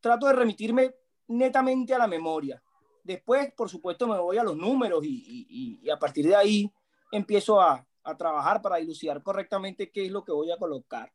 trato 0.00 0.26
de 0.26 0.32
remitirme 0.32 0.92
netamente 1.28 1.94
a 1.94 1.98
la 1.98 2.08
memoria. 2.08 2.60
Después, 3.04 3.52
por 3.52 3.70
supuesto, 3.70 4.08
me 4.08 4.18
voy 4.18 4.38
a 4.38 4.42
los 4.42 4.56
números 4.56 5.04
y, 5.04 5.88
a 5.88 5.96
partir 6.00 6.26
de 6.26 6.34
ahí 6.34 6.68
empiezo 7.12 7.60
a, 7.60 7.86
trabajar 8.18 8.60
para 8.60 8.78
dilucidar 8.78 9.22
correctamente 9.22 9.92
qué 9.92 10.06
es 10.06 10.10
lo 10.10 10.24
que 10.24 10.32
voy 10.32 10.50
a 10.50 10.56
colocar. 10.56 11.12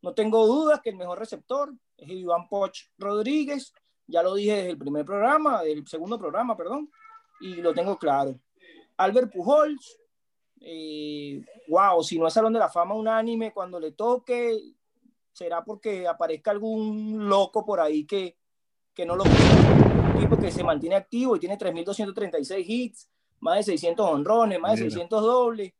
No 0.00 0.14
tengo 0.14 0.46
dudas 0.46 0.80
que 0.80 0.88
el 0.88 0.96
mejor 0.96 1.18
receptor 1.18 1.74
es 1.98 2.08
Iván 2.08 2.48
Poch 2.48 2.88
Rodríguez. 2.96 3.74
Ya 4.06 4.22
lo 4.22 4.34
dije 4.34 4.54
desde 4.54 4.70
el 4.70 4.78
primer 4.78 5.04
programa, 5.04 5.62
del 5.62 5.86
segundo 5.86 6.18
programa, 6.18 6.56
perdón, 6.56 6.90
y 7.38 7.56
lo 7.56 7.74
tengo 7.74 7.98
claro. 7.98 8.40
Albert 8.96 9.30
Pujols, 9.30 9.98
wow, 11.68 12.02
si 12.02 12.18
no 12.18 12.26
es 12.26 12.34
Salón 12.34 12.52
de 12.52 12.58
la 12.58 12.68
Fama 12.68 12.94
unánime, 12.94 13.52
cuando 13.52 13.78
le 13.78 13.92
toque, 13.92 14.74
será 15.32 15.64
porque 15.64 16.06
aparezca 16.08 16.50
algún 16.50 17.28
loco 17.28 17.64
por 17.64 17.80
ahí 17.80 18.04
que, 18.04 18.36
que 18.94 19.04
no 19.04 19.16
lo 19.16 19.24
tipo 20.18 20.38
que 20.38 20.50
se 20.50 20.64
mantiene 20.64 20.96
activo 20.96 21.36
y 21.36 21.40
tiene 21.40 21.58
3.236 21.58 22.64
hits, 22.66 23.10
más 23.40 23.58
de 23.58 23.62
600 23.64 24.10
honrones, 24.10 24.58
más 24.58 24.72
de 24.72 24.84
600 24.84 25.22
dobles, 25.22 25.72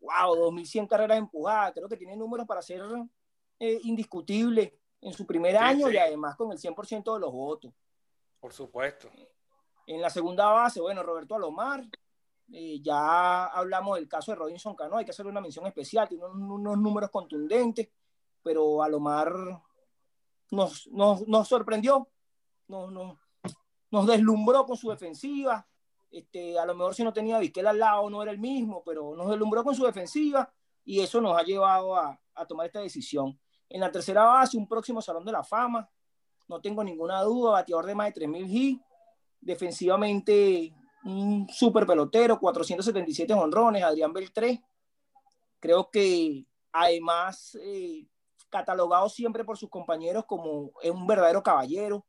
wow, 0.00 0.36
2.100 0.52 0.86
carreras 0.86 1.18
empujadas, 1.18 1.72
creo 1.72 1.88
que 1.88 1.96
tiene 1.96 2.16
números 2.16 2.46
para 2.46 2.62
ser 2.62 2.82
eh, 3.58 3.80
indiscutible 3.84 4.78
en 5.00 5.12
su 5.12 5.26
primer 5.26 5.56
año 5.56 5.90
y 5.90 5.96
además 5.96 6.36
con 6.36 6.52
el 6.52 6.58
100% 6.58 7.14
de 7.14 7.20
los 7.20 7.32
votos. 7.32 7.72
Por 8.40 8.52
supuesto. 8.52 9.10
En 9.86 10.00
la 10.00 10.10
segunda 10.10 10.48
base, 10.50 10.80
bueno, 10.80 11.02
Roberto 11.02 11.34
Alomar, 11.34 11.84
eh, 12.54 12.80
ya 12.82 13.46
hablamos 13.46 13.96
del 13.96 14.06
caso 14.06 14.30
de 14.30 14.36
Robinson 14.36 14.76
Cano, 14.76 14.98
hay 14.98 15.06
que 15.06 15.10
hacerle 15.10 15.30
una 15.32 15.40
mención 15.40 15.66
especial, 15.66 16.06
tiene 16.06 16.26
unos, 16.26 16.76
números 16.76 17.10
contundentes, 17.10 17.88
pero 18.42 18.82
Alomar 18.82 19.32
nos, 20.50 20.86
nos, 20.88 21.26
nos 21.26 21.48
sorprendió, 21.48 22.06
nos, 22.68 22.92
nos, 22.92 23.16
nos, 23.90 24.06
deslumbró 24.06 24.66
con 24.66 24.76
su 24.76 24.90
defensiva. 24.90 25.66
Este, 26.10 26.58
a 26.58 26.66
lo 26.66 26.74
mejor 26.74 26.94
si 26.94 27.02
no 27.02 27.10
tenía 27.10 27.38
Vizquel 27.38 27.66
al 27.66 27.78
lado 27.78 28.10
no 28.10 28.22
era 28.22 28.30
el 28.30 28.38
mismo, 28.38 28.82
pero 28.84 29.16
nos 29.16 29.30
deslumbró 29.30 29.64
con 29.64 29.74
su 29.74 29.86
defensiva 29.86 30.52
y 30.84 31.00
eso 31.00 31.22
nos 31.22 31.38
ha 31.38 31.42
llevado 31.44 31.96
a, 31.96 32.20
a 32.34 32.46
tomar 32.46 32.66
esta 32.66 32.80
decisión. 32.80 33.40
En 33.70 33.80
la 33.80 33.90
tercera 33.90 34.24
base, 34.24 34.58
un 34.58 34.68
próximo 34.68 35.00
Salón 35.00 35.24
de 35.24 35.32
la 35.32 35.42
Fama, 35.42 35.88
no 36.48 36.60
tengo 36.60 36.84
ninguna 36.84 37.22
duda, 37.22 37.52
bateador 37.52 37.86
de 37.86 37.94
más 37.94 38.12
de 38.12 38.26
3.000 38.26 38.46
hits, 38.46 38.84
defensivamente 39.40 40.74
un 41.04 41.48
super 41.48 41.86
pelotero, 41.86 42.38
477 42.38 43.32
honrones, 43.34 43.82
Adrián 43.82 44.12
Beltré. 44.12 44.62
Creo 45.60 45.90
que 45.90 46.46
además 46.72 47.56
eh, 47.62 48.06
catalogado 48.50 49.08
siempre 49.08 49.44
por 49.44 49.56
sus 49.56 49.70
compañeros 49.70 50.24
como 50.26 50.72
un 50.84 51.06
verdadero 51.06 51.42
caballero, 51.42 52.04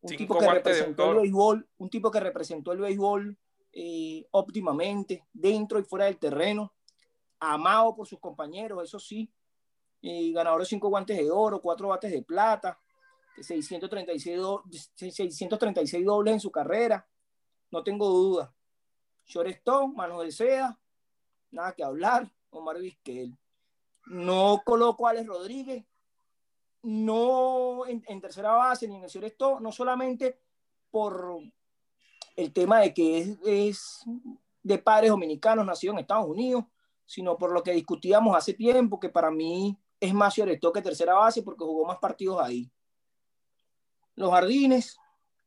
un 0.00 0.16
tipo 0.16 0.38
que 0.38 0.50
representó 0.50 1.12
el 1.12 1.18
béisbol, 1.18 1.68
un 1.78 1.90
tipo 1.90 2.10
que 2.10 2.20
representó 2.20 2.72
el 2.72 2.78
béisbol 2.78 3.38
eh, 3.72 4.26
óptimamente 4.32 5.24
dentro 5.32 5.78
y 5.78 5.84
fuera 5.84 6.06
del 6.06 6.18
terreno, 6.18 6.72
amado 7.38 7.94
por 7.94 8.06
sus 8.06 8.18
compañeros, 8.18 8.82
eso 8.82 8.98
sí, 8.98 9.32
eh, 10.02 10.32
ganador 10.32 10.60
de 10.60 10.66
cinco 10.66 10.88
guantes 10.88 11.16
de 11.16 11.30
oro, 11.30 11.60
cuatro 11.60 11.88
bates 11.88 12.10
de 12.10 12.22
plata, 12.22 12.78
636, 13.36 14.36
636 14.96 16.04
dobles 16.04 16.34
en 16.34 16.40
su 16.40 16.50
carrera, 16.50 17.06
no 17.72 17.82
tengo 17.82 18.08
duda. 18.08 18.54
Shortstone, 19.24 19.94
Manuel 19.94 20.30
Sea, 20.30 20.78
nada 21.50 21.72
que 21.72 21.82
hablar, 21.82 22.30
Omar 22.50 22.78
Vizquel. 22.78 23.36
No 24.06 24.62
coloco 24.64 25.06
a 25.06 25.10
Alex 25.10 25.26
Rodríguez, 25.26 25.84
no 26.82 27.86
en, 27.86 28.20
tercera 28.20 28.52
base 28.52 28.86
ni 28.86 28.96
en 28.96 29.04
el 29.04 29.08
shortstone, 29.08 29.62
no 29.62 29.72
solamente 29.72 30.38
por 30.90 31.40
el 32.36 32.52
tema 32.52 32.80
de 32.80 32.92
que 32.92 33.36
es, 33.44 34.04
de 34.62 34.78
padres 34.78 35.10
dominicanos, 35.10 35.64
nacido 35.64 35.92
en 35.92 36.00
Estados 36.00 36.26
Unidos, 36.28 36.64
sino 37.06 37.38
por 37.38 37.52
lo 37.52 37.62
que 37.62 37.72
discutíamos 37.72 38.36
hace 38.36 38.54
tiempo, 38.54 39.00
que 39.00 39.08
para 39.08 39.30
mí 39.30 39.78
es 39.98 40.12
más 40.12 40.34
shortstone 40.34 40.74
que 40.74 40.82
tercera 40.82 41.14
base 41.14 41.42
porque 41.42 41.64
jugó 41.64 41.86
más 41.86 41.98
partidos 41.98 42.42
ahí. 42.42 42.70
Los 44.14 44.30
jardines, 44.30 44.98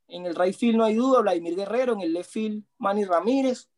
En 0.08 0.26
el 0.26 0.36
right 0.36 0.56
field 0.56 0.78
no 0.78 0.84
hay 0.84 0.96
duda, 0.96 1.22
Vladimir 1.22 1.56
Guerrero, 1.56 1.94
en 1.94 2.02
el 2.02 2.14
left 2.14 2.30
field 2.30 2.64
Manny 2.78 3.06
Ramírez. 3.06 3.70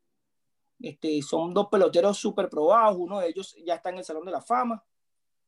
Este, 0.80 1.20
son 1.22 1.52
dos 1.52 1.68
peloteros 1.68 2.18
súper 2.18 2.48
probados, 2.48 2.96
uno 2.98 3.18
de 3.18 3.28
ellos 3.28 3.56
ya 3.64 3.74
está 3.74 3.90
en 3.90 3.98
el 3.98 4.04
Salón 4.04 4.24
de 4.24 4.32
la 4.32 4.40
Fama. 4.40 4.84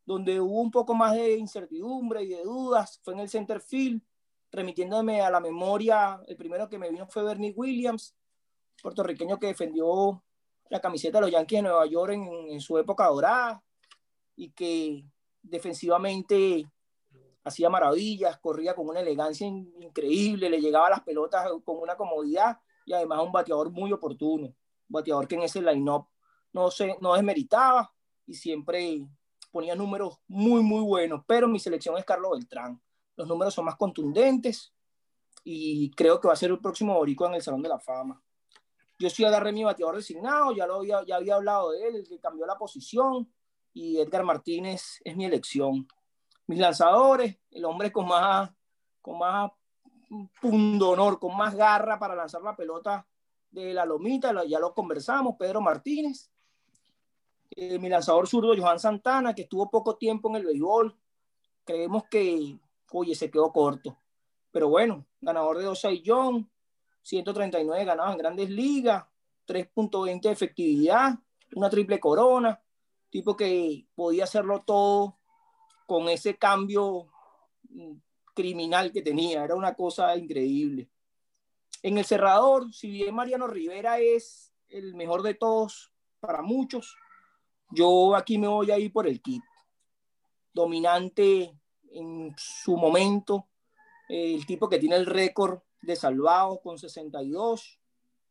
Donde 0.05 0.41
hubo 0.41 0.61
un 0.61 0.71
poco 0.71 0.95
más 0.95 1.15
de 1.15 1.37
incertidumbre 1.37 2.23
y 2.25 2.29
de 2.29 2.43
dudas 2.43 3.01
fue 3.03 3.15
en 3.15 3.21
el 3.21 3.29
center 3.29 3.61
field, 3.61 4.03
remitiéndome 4.51 5.21
a 5.21 5.31
la 5.31 5.39
memoria, 5.39 6.21
el 6.27 6.37
primero 6.37 6.69
que 6.69 6.79
me 6.79 6.91
vino 6.91 7.07
fue 7.07 7.23
Bernie 7.23 7.55
Williams, 7.55 8.17
puertorriqueño 8.83 9.39
que 9.39 9.49
defendió 9.49 10.23
la 10.69 10.81
camiseta 10.81 11.19
de 11.19 11.23
los 11.23 11.31
Yankees 11.31 11.59
de 11.59 11.63
Nueva 11.63 11.87
York 11.87 12.13
en, 12.15 12.29
en 12.51 12.61
su 12.61 12.79
época 12.79 13.07
dorada 13.07 13.63
y 14.35 14.51
que 14.51 15.05
defensivamente 15.43 16.67
hacía 17.45 17.71
maravillas, 17.71 18.39
corría 18.39 18.75
con 18.75 18.89
una 18.89 19.01
elegancia 19.01 19.47
increíble, 19.47 20.51
le 20.51 20.61
llegaba 20.61 20.91
las 20.91 21.03
pelotas 21.03 21.49
con 21.65 21.79
una 21.79 21.97
comodidad 21.97 22.59
y 22.85 22.93
además 22.93 23.21
un 23.23 23.33
bateador 23.33 23.71
muy 23.71 23.93
oportuno, 23.93 24.47
un 24.47 24.57
bateador 24.89 25.27
que 25.27 25.37
en 25.37 25.43
ese 25.43 25.63
line-up 25.63 26.07
no, 26.53 26.71
se, 26.71 26.97
no 27.01 27.15
desmeritaba 27.15 27.93
y 28.27 28.35
siempre 28.35 29.07
ponía 29.51 29.75
números 29.75 30.19
muy, 30.29 30.63
muy 30.63 30.83
buenos, 30.83 31.23
pero 31.27 31.49
mi 31.49 31.59
selección 31.59 31.97
es 31.99 32.05
Carlos 32.05 32.33
Beltrán. 32.33 32.81
Los 33.17 33.27
números 33.27 33.55
son 33.55 33.65
más 33.65 33.77
contundentes 33.77 34.73
y 35.43 35.91
creo 35.93 36.21
que 36.21 36.29
va 36.29 36.35
a 36.35 36.37
ser 36.37 36.51
el 36.51 36.61
próximo 36.61 36.95
boricua 36.95 37.29
en 37.29 37.35
el 37.35 37.43
Salón 37.43 37.63
de 37.63 37.69
la 37.69 37.79
Fama. 37.79 38.23
Yo 38.99 39.09
sí 39.09 39.25
agarré 39.25 39.53
mi 39.53 39.65
bateador 39.65 39.97
designado, 39.97 40.53
ya, 40.53 40.67
lo 40.67 40.77
había, 40.77 41.03
ya 41.05 41.17
había 41.17 41.37
hablado 41.37 41.71
de 41.71 41.89
él, 41.89 41.97
el 41.97 42.09
que 42.09 42.19
cambió 42.19 42.45
la 42.47 42.59
posición, 42.59 43.33
y 43.73 43.99
Edgar 43.99 44.25
Martínez 44.25 45.01
es 45.05 45.17
mi 45.17 45.25
elección 45.25 45.89
mis 46.51 46.59
lanzadores, 46.59 47.37
el 47.53 47.65
hombre 47.65 47.93
con 47.93 48.09
más, 48.09 48.51
con 49.01 49.19
más 49.19 49.53
pundonor, 50.41 51.21
con 51.21 51.37
más 51.37 51.55
garra 51.55 51.97
para 51.97 52.17
lanzar 52.17 52.43
la 52.43 52.57
pelota 52.57 53.07
de 53.53 53.73
la 53.73 53.85
lomita, 53.85 54.33
ya 54.45 54.59
lo 54.59 54.75
conversamos, 54.75 55.37
Pedro 55.39 55.61
Martínez. 55.61 56.29
Eh, 57.53 57.79
mi 57.79 57.89
lanzador 57.89 58.27
zurdo, 58.27 58.53
Johan 58.57 58.81
Santana, 58.81 59.33
que 59.33 59.43
estuvo 59.43 59.71
poco 59.71 59.95
tiempo 59.95 60.29
en 60.29 60.37
el 60.37 60.47
béisbol. 60.47 60.99
Creemos 61.65 62.03
que, 62.11 62.59
oye, 62.91 63.15
se 63.15 63.31
quedó 63.31 63.53
corto. 63.53 63.97
Pero 64.51 64.69
bueno, 64.69 65.07
ganador 65.21 65.59
de 65.59 65.65
2 65.67 65.87
John, 66.05 66.51
139 67.03 67.85
ganados 67.85 68.11
en 68.11 68.19
grandes 68.19 68.51
ligas, 68.51 69.05
3.20 69.47 70.21
de 70.21 70.33
efectividad, 70.33 71.17
una 71.55 71.71
triple 71.71 72.01
corona, 72.01 72.61
tipo 73.09 73.37
que 73.37 73.87
podía 73.95 74.25
hacerlo 74.25 74.65
todo 74.67 75.20
con 75.91 76.09
ese 76.09 76.37
cambio 76.37 77.11
mm, 77.69 77.95
criminal 78.33 78.93
que 78.93 79.03
tenía. 79.03 79.43
Era 79.43 79.57
una 79.57 79.75
cosa 79.75 80.17
increíble. 80.17 80.89
En 81.83 81.99
el 81.99 82.05
cerrador, 82.05 82.73
si 82.73 82.89
bien 82.91 83.13
Mariano 83.13 83.49
Rivera 83.49 83.99
es 83.99 84.53
el 84.69 84.95
mejor 84.95 85.23
de 85.23 85.35
todos 85.35 85.93
para 86.21 86.43
muchos, 86.43 86.97
yo 87.71 88.15
aquí 88.15 88.39
me 88.39 88.47
voy 88.47 88.71
a 88.71 88.79
ir 88.79 88.93
por 88.93 89.09
el 89.09 89.21
kit. 89.21 89.43
Dominante 90.53 91.59
en 91.91 92.37
su 92.39 92.77
momento, 92.77 93.49
el 94.09 94.47
tipo 94.47 94.69
que 94.69 94.79
tiene 94.79 94.95
el 94.95 95.07
récord 95.07 95.59
de 95.83 95.97
salvados 95.97 96.61
con 96.63 96.79
62, 96.79 97.81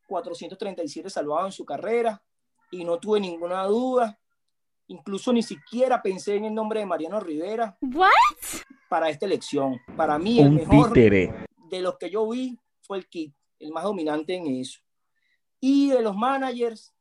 437 0.08 1.10
salvados 1.10 1.48
en 1.48 1.52
su 1.52 1.66
carrera, 1.66 2.24
y 2.72 2.86
no 2.86 3.00
tuve 3.00 3.20
ninguna 3.20 3.66
duda 3.66 4.18
Incluso 4.90 5.32
ni 5.32 5.44
siquiera 5.44 6.02
pensé 6.02 6.36
en 6.36 6.46
el 6.46 6.56
nombre 6.56 6.80
de 6.80 6.86
Mariano 6.88 7.20
Rivera. 7.20 7.78
¿What? 7.80 8.10
Para 8.90 9.10
esta 9.10 9.28
elección. 9.28 9.80
Para 9.96 10.18
mí, 10.18 10.40
el 10.40 10.50
mejor 10.50 10.92
de 10.94 11.82
los 11.82 11.98
que 12.00 12.10
yo 12.10 12.28
vi 12.28 12.58
fue 12.82 12.98
el 12.98 13.08
Kit, 13.08 13.32
el 13.60 13.72
más 13.72 13.84
dominante 13.84 14.34
en 14.34 14.48
eso. 14.48 14.80
Y 15.60 15.90
de 15.90 16.02
los 16.02 16.16
managers, 16.16 16.92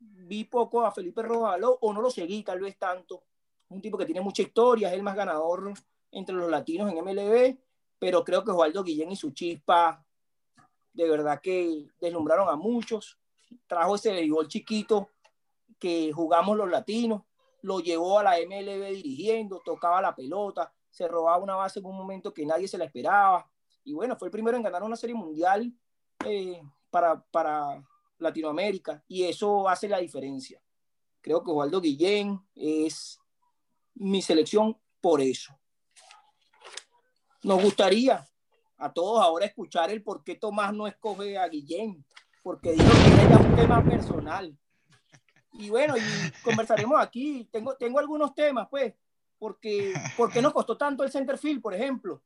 vi 0.00 0.42
poco 0.42 0.84
a 0.84 0.90
Felipe 0.90 1.22
Rojaló, 1.22 1.78
o 1.80 1.92
no 1.92 2.02
lo 2.02 2.10
seguí 2.10 2.42
tal 2.42 2.58
vez 2.58 2.76
tanto. 2.76 3.22
Un 3.68 3.80
tipo 3.80 3.96
que 3.96 4.06
tiene 4.06 4.20
mucha 4.20 4.42
historia, 4.42 4.88
es 4.88 4.94
el 4.94 5.04
más 5.04 5.14
ganador 5.14 5.72
entre 6.10 6.34
los 6.34 6.50
latinos 6.50 6.90
en 6.90 6.98
MLB, 6.98 7.56
pero 8.00 8.24
creo 8.24 8.42
que 8.42 8.50
Osvaldo 8.50 8.82
Guillén 8.82 9.12
y 9.12 9.16
su 9.16 9.30
chispa 9.30 10.04
de 10.92 11.08
verdad 11.08 11.40
que 11.40 11.86
deslumbraron 12.00 12.48
a 12.48 12.56
muchos. 12.56 13.20
Trajo 13.68 13.94
ese 13.94 14.26
gol 14.26 14.48
chiquito 14.48 15.10
que 15.78 16.10
jugamos 16.12 16.56
los 16.56 16.68
latinos 16.68 17.22
lo 17.66 17.80
llevó 17.80 18.20
a 18.20 18.22
la 18.22 18.36
MLB 18.38 18.94
dirigiendo, 18.94 19.60
tocaba 19.64 20.00
la 20.00 20.14
pelota, 20.14 20.72
se 20.88 21.08
robaba 21.08 21.38
una 21.38 21.56
base 21.56 21.80
en 21.80 21.86
un 21.86 21.96
momento 21.96 22.32
que 22.32 22.46
nadie 22.46 22.68
se 22.68 22.78
la 22.78 22.84
esperaba. 22.84 23.50
Y 23.82 23.92
bueno, 23.92 24.14
fue 24.14 24.28
el 24.28 24.30
primero 24.30 24.56
en 24.56 24.62
ganar 24.62 24.84
una 24.84 24.94
serie 24.94 25.16
mundial 25.16 25.72
eh, 26.24 26.62
para, 26.90 27.20
para 27.24 27.84
Latinoamérica 28.18 29.02
y 29.08 29.24
eso 29.24 29.68
hace 29.68 29.88
la 29.88 29.98
diferencia. 29.98 30.62
Creo 31.20 31.42
que 31.42 31.50
Waldo 31.50 31.80
Guillén 31.80 32.40
es 32.54 33.18
mi 33.94 34.22
selección 34.22 34.78
por 35.00 35.20
eso. 35.20 35.58
Nos 37.42 37.60
gustaría 37.60 38.24
a 38.78 38.92
todos 38.92 39.20
ahora 39.20 39.44
escuchar 39.44 39.90
el 39.90 40.04
por 40.04 40.22
qué 40.22 40.36
Tomás 40.36 40.72
no 40.72 40.86
escoge 40.86 41.36
a 41.36 41.48
Guillén, 41.48 42.06
porque 42.44 42.74
dijo 42.74 42.92
que 42.92 43.22
era 43.22 43.38
un 43.38 43.56
tema 43.56 43.82
personal 43.82 44.56
y 45.58 45.70
bueno, 45.70 45.96
y 45.96 46.00
conversaremos 46.42 47.00
aquí. 47.00 47.48
Tengo, 47.50 47.74
tengo 47.76 47.98
algunos 47.98 48.34
temas, 48.34 48.68
pues, 48.70 48.94
porque 49.38 49.94
¿por 50.16 50.32
qué 50.32 50.40
nos 50.40 50.52
costó 50.52 50.76
tanto 50.76 51.04
el 51.04 51.10
center 51.10 51.38
field, 51.38 51.60
por 51.60 51.74
ejemplo? 51.74 52.22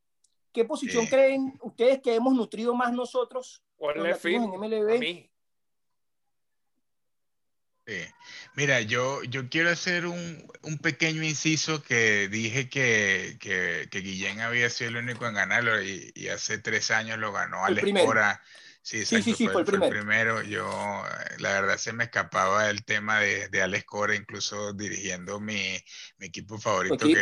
¿Qué 0.52 0.64
posición 0.64 1.06
creen 1.06 1.58
ustedes 1.62 2.00
que 2.00 2.14
hemos 2.14 2.34
nutrido 2.34 2.74
más 2.74 2.92
nosotros 2.92 3.62
en 3.78 4.50
MLB? 4.50 5.30
Mira, 8.54 8.80
yo, 8.80 9.22
yo 9.24 9.48
quiero 9.48 9.70
hacer 9.70 10.06
un, 10.06 10.50
un 10.62 10.78
pequeño 10.78 11.22
inciso 11.22 11.82
que 11.82 12.28
dije 12.28 12.68
que, 12.68 13.36
que, 13.40 13.88
que, 13.90 14.00
Guillén 14.00 14.40
había 14.40 14.70
sido 14.70 14.90
el 14.90 14.96
único 14.96 15.26
en 15.26 15.34
ganarlo 15.34 15.82
y, 15.82 16.12
y 16.14 16.28
hace 16.28 16.58
tres 16.58 16.90
años 16.90 17.18
lo 17.18 17.32
ganó 17.32 17.64
Alex 17.64 18.04
Cora 18.04 18.40
Sí, 18.82 19.04
sí, 19.04 19.22
sí, 19.22 19.46
fue, 19.46 19.60
el 19.60 19.90
primero. 19.90 20.42
Yo, 20.42 21.04
la 21.38 21.52
verdad, 21.52 21.76
se 21.76 21.92
me 21.92 22.04
escapaba 22.04 22.70
el 22.70 22.82
tema 22.84 23.20
de, 23.20 23.48
de 23.48 23.62
Alex 23.62 23.84
Cora, 23.84 24.14
incluso 24.14 24.72
dirigiendo 24.72 25.38
mi, 25.38 25.78
mi 26.16 26.26
equipo 26.26 26.58
favorito, 26.58 26.96
que, 26.96 27.14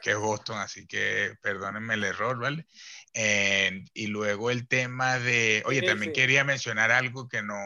que, 0.00 0.10
es 0.12 0.16
Boston, 0.16 0.58
así 0.58 0.86
que 0.86 1.34
perdónenme 1.42 1.94
el 1.94 2.04
error, 2.04 2.38
¿vale? 2.38 2.66
y 3.12 4.06
luego 4.06 4.52
el 4.52 4.68
tema 4.68 5.18
de, 5.18 5.64
oye, 5.66 5.82
también 5.82 6.12
quería 6.12 6.44
mencionar 6.44 6.92
algo 6.92 7.28
que 7.28 7.42
no, 7.42 7.58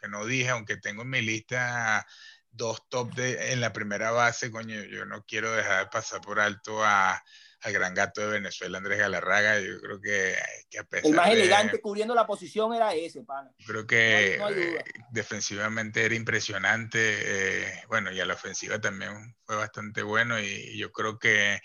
que 0.00 0.08
no 0.08 0.24
dije, 0.24 0.50
aunque 0.50 0.76
tengo 0.76 1.02
en 1.02 1.10
mi 1.10 1.22
lista 1.22 2.06
dos 2.52 2.88
top 2.88 3.12
de, 3.14 3.52
en 3.52 3.60
la 3.60 3.72
primera 3.72 4.12
base, 4.12 4.50
coño, 4.50 4.80
yo 4.84 5.04
no 5.06 5.24
quiero 5.24 5.50
dejar 5.52 5.84
de 5.84 5.90
pasar 5.90 6.20
por 6.20 6.38
alto 6.38 6.84
a 6.84 7.22
al 7.62 7.72
gran 7.72 7.94
gato 7.94 8.20
de 8.20 8.26
Venezuela, 8.26 8.78
Andrés 8.78 8.98
Galarraga. 8.98 9.60
Yo 9.60 9.80
creo 9.80 10.00
que, 10.00 10.36
que 10.68 10.78
a 10.80 10.84
pesar 10.84 11.10
El 11.10 11.16
más 11.16 11.30
elegante 11.30 11.80
cubriendo 11.80 12.14
la 12.14 12.26
posición 12.26 12.74
era 12.74 12.94
ese, 12.94 13.22
pana. 13.22 13.50
Creo 13.66 13.86
que 13.86 14.34
eh, 14.34 14.84
defensivamente 15.10 16.04
era 16.04 16.14
impresionante. 16.14 16.98
Eh, 17.00 17.82
bueno, 17.88 18.10
y 18.10 18.20
a 18.20 18.26
la 18.26 18.34
ofensiva 18.34 18.80
también 18.80 19.36
fue 19.44 19.56
bastante 19.56 20.02
bueno. 20.02 20.40
Y, 20.40 20.76
yo 20.76 20.90
creo 20.90 21.18
que 21.18 21.60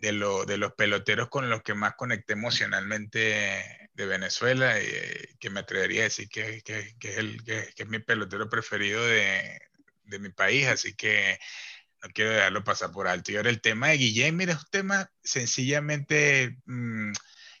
de, 0.00 0.12
lo, 0.12 0.46
de 0.46 0.56
los 0.56 0.72
peloteros 0.72 1.28
con 1.28 1.50
los 1.50 1.62
que 1.62 1.74
más 1.74 1.94
conecté 1.94 2.32
emocionalmente 2.32 3.88
de 3.92 4.06
Venezuela, 4.06 4.80
y 4.80 4.86
eh, 4.86 5.28
que 5.38 5.50
me 5.50 5.60
atrevería 5.60 6.02
a 6.02 6.04
decir 6.04 6.28
que, 6.28 6.62
que, 6.62 6.96
que 6.98 7.10
es, 7.10 7.18
el, 7.18 7.44
que, 7.44 7.72
es 7.76 7.88
mi 7.88 7.98
pelotero 7.98 8.48
preferido 8.48 9.04
de, 9.04 9.60
de 10.04 10.18
mi 10.18 10.30
país. 10.30 10.68
Así 10.68 10.94
que 10.94 11.38
no 12.04 12.10
quiero 12.12 12.32
dejarlo 12.32 12.64
pasar 12.64 12.92
por 12.92 13.08
alto. 13.08 13.32
Y 13.32 13.36
ahora 13.36 13.50
el 13.50 13.62
tema 13.62 13.88
de 13.88 13.96
Guillén, 13.96 14.36
mira, 14.36 14.52
es 14.52 14.58
un 14.58 14.70
tema 14.70 15.10
sencillamente 15.22 16.58
mm, 16.66 17.12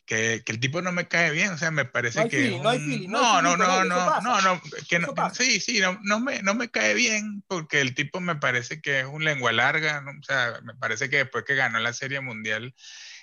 que, 0.04 0.42
que, 0.44 0.52
el 0.52 0.60
tipo 0.60 0.82
no 0.82 0.92
me 0.92 1.08
cae 1.08 1.30
bien, 1.30 1.52
o 1.52 1.58
sea, 1.58 1.70
me 1.70 1.86
parece 1.86 2.28
que... 2.28 2.50
no, 2.60 3.40
no, 3.40 3.56
no, 3.56 3.56
no, 3.56 3.84
no, 3.84 4.20
no, 4.20 4.40
no, 4.42 4.60
que 4.86 4.98
no, 4.98 5.14
sí, 5.32 5.60
sí, 5.60 5.80
no, 5.80 5.98
no, 6.02 6.20
me, 6.20 6.42
no 6.42 6.54
me 6.54 6.70
cae 6.70 6.92
bien 6.92 7.42
porque 7.46 7.80
el 7.80 7.94
tipo 7.94 8.20
me 8.20 8.36
parece 8.36 8.82
que 8.82 9.00
es 9.00 9.06
un 9.06 9.24
lengua 9.24 9.52
larga, 9.52 10.04
o 10.06 10.22
sea, 10.22 10.60
me 10.62 10.74
parece 10.74 11.08
que 11.08 11.18
después 11.18 11.44
que 11.44 11.54
ganó 11.54 11.78
la 11.78 11.94
Serie 11.94 12.20
Mundial 12.20 12.74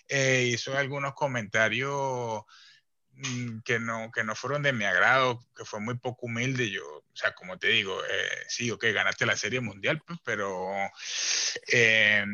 eh, 0.08 0.50
hizo 0.52 0.76
algunos 0.76 1.14
comentarios 1.14 2.42
que 3.64 3.80
no, 3.80 4.12
que 4.12 4.24
no 4.24 4.36
fueron 4.36 4.64
de 4.64 4.74
mi 4.74 4.86
agrado, 4.86 5.40
que 5.56 5.66
fue 5.66 5.80
muy 5.80 5.98
poco 5.98 6.26
humilde. 6.26 6.70
Yo, 6.70 6.84
o 6.84 7.16
sea, 7.16 7.34
como 7.34 7.58
te 7.58 7.68
digo, 7.68 8.04
eh, 8.04 8.46
sí, 8.48 8.72
ok, 8.72 8.86
ganaste 8.94 9.26
la 9.26 9.38
Serie 9.38 9.62
Mundial, 9.62 10.02
pues, 10.06 10.20
pero 10.24 10.72
eh, 11.72 12.26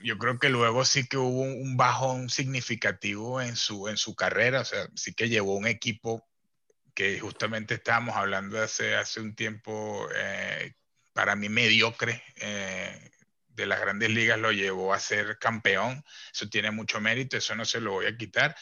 yo 0.00 0.18
creo 0.18 0.38
que 0.38 0.48
luego 0.48 0.84
sí 0.84 1.06
que 1.06 1.16
hubo 1.16 1.42
un 1.42 1.76
bajón 1.76 2.28
significativo 2.28 3.40
en 3.40 3.56
su, 3.56 3.88
en 3.88 3.96
su 3.96 4.14
carrera, 4.14 4.60
o 4.60 4.64
sea, 4.64 4.88
sí 4.94 5.14
que 5.14 5.28
llevó 5.28 5.54
un 5.54 5.66
equipo 5.66 6.26
que 6.94 7.20
justamente 7.20 7.74
estábamos 7.74 8.16
hablando 8.16 8.62
hace, 8.62 8.94
hace 8.94 9.20
un 9.20 9.34
tiempo, 9.34 10.08
eh, 10.14 10.74
para 11.12 11.36
mí 11.36 11.48
mediocre, 11.48 12.22
de 13.56 13.66
las 13.66 13.80
grandes 13.80 14.10
ligas 14.10 14.38
lo 14.38 14.52
llevó 14.52 14.92
a 14.92 15.00
ser 15.00 15.38
campeón, 15.38 16.04
eso 16.32 16.48
tiene 16.48 16.70
mucho 16.70 17.00
mérito, 17.00 17.38
eso 17.38 17.54
no 17.54 17.64
se 17.64 17.80
lo 17.80 17.92
voy 17.92 18.06
a 18.06 18.16
quitar, 18.16 18.54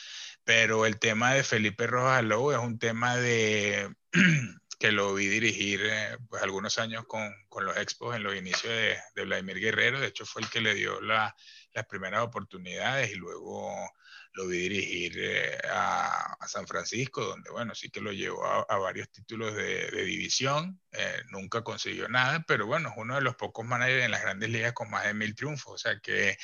pero 0.44 0.87
el 0.87 0.98
tema 0.98 1.35
de 1.35 1.42
Felipe 1.42 1.87
Rojas 1.87 2.22
Lobo 2.22 2.52
es 2.52 2.59
un 2.59 2.78
tema 2.78 3.16
de 3.16 3.94
que 4.78 4.92
lo 4.92 5.14
vi 5.14 5.26
dirigir 5.26 5.80
eh, 5.85 6.18
pues 6.28 6.42
algunos 6.42 6.78
años 6.78 7.07
con, 7.07 7.33
con, 7.48 7.64
los 7.64 7.76
expos 7.76 8.14
en 8.14 8.22
los 8.22 8.37
inicios 8.37 8.72
de, 8.72 8.98
de, 9.14 9.24
Vladimir 9.24 9.59
Guerrero. 9.59 10.00
De 10.00 10.09
hecho, 10.09 10.26
fue 10.26 10.42
el 10.42 10.50
que 10.50 10.61
le 10.61 10.74
dio 10.74 11.00
la, 11.00 11.35
las 11.72 11.87
primeras 11.87 12.22
oportunidades 12.22 13.11
y 13.11 13.14
luego 13.14 13.90
lo 14.35 14.48
vi 14.48 14.59
dirigir 14.59 15.14
eh, 15.16 15.59
a, 15.70 16.35
a, 16.38 16.48
San 16.48 16.66
Francisco, 16.66 17.24
donde, 17.24 17.50
bueno, 17.50 17.74
sí 17.74 17.88
que 17.88 18.00
lo 18.00 18.12
llevó 18.12 18.44
a, 18.44 18.62
a 18.68 18.78
varios 18.78 19.09
títulos 19.11 19.54
de, 19.54 19.90
de 19.90 20.04
división. 20.04 20.80
Eh, 20.92 21.22
nunca 21.30 21.62
consiguió 21.62 22.09
nada, 22.09 22.44
pero 22.46 22.66
bueno, 22.66 22.90
es 22.90 22.94
uno 22.98 23.14
de 23.14 23.22
los 23.22 23.37
pocos 23.37 23.64
managers 23.64 24.04
en 24.04 24.11
las 24.11 24.22
grandes 24.22 24.50
ligas 24.50 24.72
con 24.72 24.90
más 24.90 25.04
de 25.04 25.14
mil 25.14 25.35
triunfos. 25.35 25.74
O 25.74 25.78
sea 25.78 25.98
que, 26.00 26.37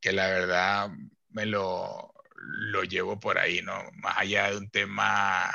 que 0.00 0.12
la 0.12 0.28
verdad 0.28 0.88
me 1.30 1.46
lo, 1.46 2.15
lo 2.48 2.82
llevo 2.84 3.18
por 3.18 3.38
ahí, 3.38 3.60
¿no? 3.62 3.74
Más 3.94 4.18
allá 4.18 4.50
de 4.50 4.56
un 4.58 4.70
tema 4.70 5.50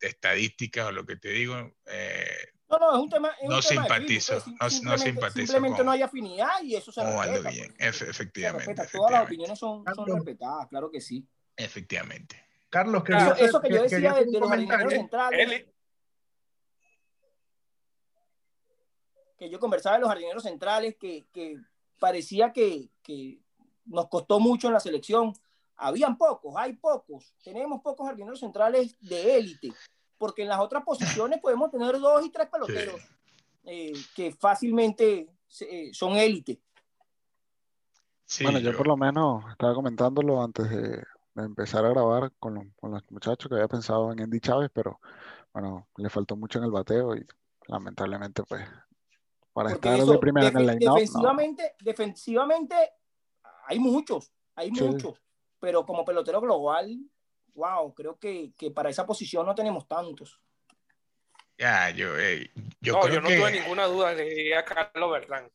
de 0.00 0.08
estadísticas 0.08 0.86
o 0.86 0.92
lo 0.92 1.06
que 1.06 1.16
te 1.16 1.28
digo. 1.30 1.56
Eh, 1.86 2.26
no, 2.68 2.78
no, 2.78 2.92
es 2.96 2.98
un 3.02 3.08
tema. 3.10 3.28
Es 3.40 3.48
no 3.48 3.56
un 3.56 3.62
tema 3.62 3.82
simpatizo, 3.82 4.34
de 4.34 4.40
no, 4.52 4.90
no 4.90 4.98
simpatizo. 4.98 5.46
Simplemente 5.46 5.76
con, 5.78 5.86
no 5.86 5.92
hay 5.92 6.02
afinidad 6.02 6.62
y 6.62 6.74
eso 6.74 6.90
se 6.90 7.02
respeta. 7.04 7.50
Guillén. 7.50 7.74
pues. 7.78 7.88
Efe- 7.94 8.04
Se 8.04 8.10
efectivamente, 8.10 8.66
respeta. 8.74 8.90
Todas 8.98 9.12
las 9.12 9.24
opiniones 9.24 9.58
son, 9.58 9.84
respetadas, 9.86 10.66
claro 10.68 10.90
que 10.90 11.00
sí. 11.00 11.24
Efectivamente. 11.56 12.44
Carlos, 12.68 13.02
hacer- 13.08 13.44
eso 13.46 13.60
que 13.60 13.70
yo 13.70 13.76
que- 13.76 13.82
decía 13.88 14.12
de, 14.14 14.26
los 14.38 14.48
jardineros 14.48 14.82
comentario. 14.82 14.90
centrales, 14.90 15.66
que 19.38 19.50
yo 19.50 19.58
conversaba 19.60 19.96
de 19.96 20.00
los 20.00 20.08
jardineros 20.08 20.42
centrales, 20.42 20.96
que, 20.98 21.26
que 21.32 21.58
parecía 21.98 22.52
que, 22.52 22.88
que 23.02 23.38
nos 23.84 24.08
costó 24.08 24.40
mucho 24.40 24.66
en 24.68 24.72
la 24.74 24.80
selección. 24.80 25.32
Habían 25.76 26.16
pocos, 26.16 26.54
hay 26.56 26.74
pocos. 26.74 27.34
Tenemos 27.42 27.82
pocos 27.82 28.06
jardineros 28.06 28.40
centrales 28.40 28.96
de 29.00 29.36
élite, 29.36 29.72
porque 30.18 30.42
en 30.42 30.48
las 30.48 30.60
otras 30.60 30.82
posiciones 30.84 31.40
podemos 31.40 31.70
tener 31.70 31.98
dos 31.98 32.24
y 32.24 32.30
tres 32.30 32.48
peloteros 32.48 33.00
eh, 33.64 33.92
que 34.14 34.32
fácilmente 34.32 35.28
eh, 35.60 35.90
son 35.92 36.16
élite. 36.16 36.60
Sí, 38.24 38.44
Bueno, 38.44 38.58
yo 38.58 38.76
por 38.76 38.86
lo 38.88 38.96
menos 38.96 39.44
estaba 39.50 39.74
comentándolo 39.74 40.42
antes 40.42 40.68
de, 40.68 41.02
de 41.34 41.44
empezar 41.44 41.84
a 41.84 41.90
grabar 41.90 42.32
con 42.40 42.54
los, 42.54 42.64
con 42.80 42.90
los 42.90 43.02
muchachos 43.10 43.48
que 43.48 43.54
había 43.54 43.68
pensado 43.68 44.10
en 44.12 44.20
Andy 44.20 44.40
Chávez, 44.40 44.70
pero 44.74 45.00
bueno, 45.52 45.86
le 45.96 46.10
faltó 46.10 46.34
mucho 46.36 46.58
en 46.58 46.64
el 46.64 46.70
bateo 46.72 47.14
y 47.14 47.24
lamentablemente 47.68 48.42
pues 48.42 48.66
para 49.52 49.70
Porque 49.70 49.88
estar 49.88 50.02
eso, 50.02 50.12
de 50.12 50.18
primero 50.18 50.48
en 50.48 50.56
el 50.58 50.66
no. 50.66 50.94
defensivamente, 50.94 51.74
defensivamente 51.80 52.74
hay 53.66 53.78
muchos, 53.78 54.32
hay 54.54 54.70
Sí. 54.74 54.82
muchos, 54.82 55.14
pero 55.66 55.84
como 55.84 56.04
pelotero 56.04 56.40
global, 56.40 56.96
wow, 57.54 57.92
creo 57.92 58.16
que, 58.20 58.52
que 58.56 58.70
para 58.70 58.88
esa 58.88 59.04
posición 59.04 59.44
no 59.44 59.52
tenemos 59.52 59.88
tantos. 59.88 60.40
Ya, 61.58 61.90
yo, 61.90 62.16
eh, 62.16 62.52
yo 62.80 62.92
no, 62.92 63.00
creo 63.00 63.14
yo 63.14 63.20
no 63.20 63.28
que 63.28 63.36
tuve 63.36 63.50
ninguna 63.50 63.86
duda 63.86 64.14
de 64.14 64.54
a 64.54 64.64
Carlos 64.64 65.10
Bertrán. 65.10 65.50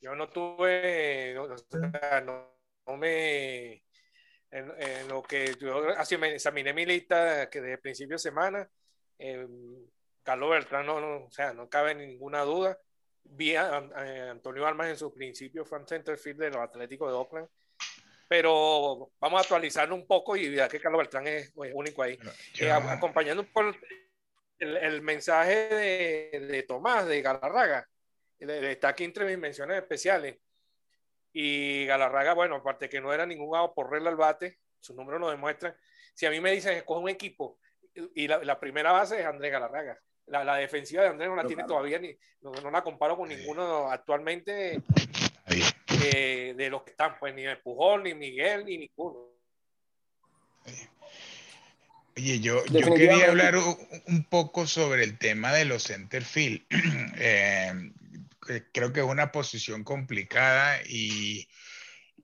Yo 0.00 0.14
no 0.14 0.30
tuve, 0.30 1.34
no, 1.34 1.42
o 1.42 1.58
sea, 1.58 2.22
no, 2.22 2.56
no 2.86 2.96
me, 2.96 3.72
en, 4.50 4.72
en 4.78 5.08
lo 5.08 5.22
que 5.22 5.54
yo 5.60 5.86
así 5.98 6.16
me 6.16 6.36
examiné 6.36 6.72
mi 6.72 6.86
lista 6.86 7.50
que 7.50 7.60
desde 7.60 7.76
principio 7.76 8.14
de 8.14 8.20
semana, 8.20 8.70
eh, 9.18 9.46
Carlos 10.22 10.48
Beltrán 10.48 10.86
no, 10.86 10.98
no, 10.98 11.26
o 11.26 11.30
sea, 11.30 11.52
no 11.52 11.68
cabe 11.68 11.94
ninguna 11.94 12.40
duda. 12.40 12.78
Vi 13.22 13.54
a, 13.54 13.76
a 13.76 14.30
Antonio 14.30 14.66
Almas 14.66 14.88
en 14.88 14.96
sus 14.96 15.12
principios 15.12 15.68
fan 15.68 15.86
center 15.86 16.16
field 16.16 16.40
de 16.40 16.50
los 16.52 16.62
Atléticos 16.62 17.10
de 17.10 17.18
Oakland, 17.18 17.48
pero 18.28 19.10
vamos 19.20 19.38
a 19.38 19.42
actualizarlo 19.42 19.94
un 19.94 20.06
poco 20.06 20.36
y 20.36 20.54
ya 20.54 20.68
que 20.68 20.80
Carlos 20.80 20.98
Beltrán 20.98 21.26
es, 21.26 21.48
es 21.48 21.72
único 21.74 22.02
ahí. 22.02 22.18
Eh, 22.58 22.70
acompañando 22.70 23.42
poco 23.42 23.74
el, 24.58 24.76
el 24.76 25.02
mensaje 25.02 25.68
de, 25.68 26.40
de 26.40 26.62
Tomás 26.62 27.06
de 27.06 27.20
Galarraga, 27.22 27.88
de- 28.38 28.72
está 28.72 28.88
aquí 28.88 29.04
entre 29.04 29.24
mis 29.24 29.38
menciones 29.38 29.76
especiales. 29.76 30.38
Y 31.32 31.84
Galarraga, 31.86 32.32
bueno, 32.34 32.56
aparte 32.56 32.88
que 32.88 33.00
no 33.00 33.12
era 33.12 33.26
ningún 33.26 33.56
avo 33.56 33.74
por 33.74 33.90
regla 33.90 34.10
al 34.10 34.16
bate, 34.16 34.58
sus 34.78 34.94
números 34.94 35.20
lo 35.20 35.30
demuestran. 35.30 35.76
Si 36.14 36.26
a 36.26 36.30
mí 36.30 36.40
me 36.40 36.52
dicen 36.52 36.76
escoge 36.76 37.00
un 37.00 37.08
equipo 37.08 37.58
y 38.14 38.28
la, 38.28 38.38
la 38.44 38.60
primera 38.60 38.92
base 38.92 39.20
es 39.20 39.26
Andrés 39.26 39.50
Galarraga. 39.50 39.98
La, 40.26 40.42
la 40.44 40.56
defensiva 40.56 41.02
de 41.02 41.08
Andrés 41.08 41.28
no 41.28 41.36
la 41.36 41.42
tiene 41.42 41.64
claro. 41.64 41.74
todavía, 41.74 41.98
ni, 41.98 42.16
no, 42.40 42.52
no 42.52 42.70
la 42.70 42.82
comparo 42.82 43.16
con 43.16 43.28
ninguno 43.28 43.90
actualmente 43.90 44.80
ahí. 45.44 45.60
Eh, 46.04 46.54
de 46.56 46.70
los 46.70 46.82
que 46.82 46.90
están, 46.90 47.18
pues 47.18 47.34
ni 47.34 47.42
de 47.42 47.56
Pujol, 47.56 48.02
ni 48.02 48.14
Miguel, 48.14 48.64
ni 48.64 48.78
ninguno. 48.78 49.30
Oye, 52.16 52.40
yo, 52.40 52.64
yo 52.66 52.94
quería 52.94 53.26
hablar 53.28 53.56
un, 53.56 53.76
un 54.06 54.24
poco 54.24 54.66
sobre 54.66 55.02
el 55.02 55.18
tema 55.18 55.52
de 55.52 55.64
los 55.64 55.84
centerfield. 55.84 56.62
Eh, 57.16 57.72
creo 58.72 58.92
que 58.92 59.00
es 59.00 59.06
una 59.06 59.32
posición 59.32 59.84
complicada 59.84 60.80
y, 60.86 61.48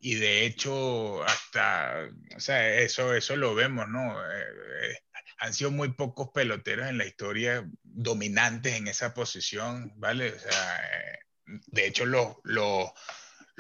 y 0.01 0.15
de 0.15 0.47
hecho 0.47 1.23
hasta, 1.25 2.09
o 2.37 2.41
sea, 2.41 2.75
eso, 2.75 3.15
eso 3.15 3.37
lo 3.37 3.55
vemos, 3.55 3.89
¿no? 3.89 4.21
Eh, 4.21 4.45
eh, 4.83 4.99
han 5.39 5.55
sido 5.55 5.71
muy 5.71 5.93
pocos 5.93 6.31
peloteros 6.31 6.89
en 6.89 6.99
la 6.99 7.07
historia 7.07 7.67
dominantes 7.83 8.75
en 8.75 8.89
esa 8.89 9.15
posición, 9.15 9.93
¿vale? 9.97 10.33
O 10.33 10.39
sea, 10.39 10.81
eh, 10.81 11.19
de 11.67 11.87
hecho 11.87 12.07
los, 12.07 12.37
los, 12.45 12.91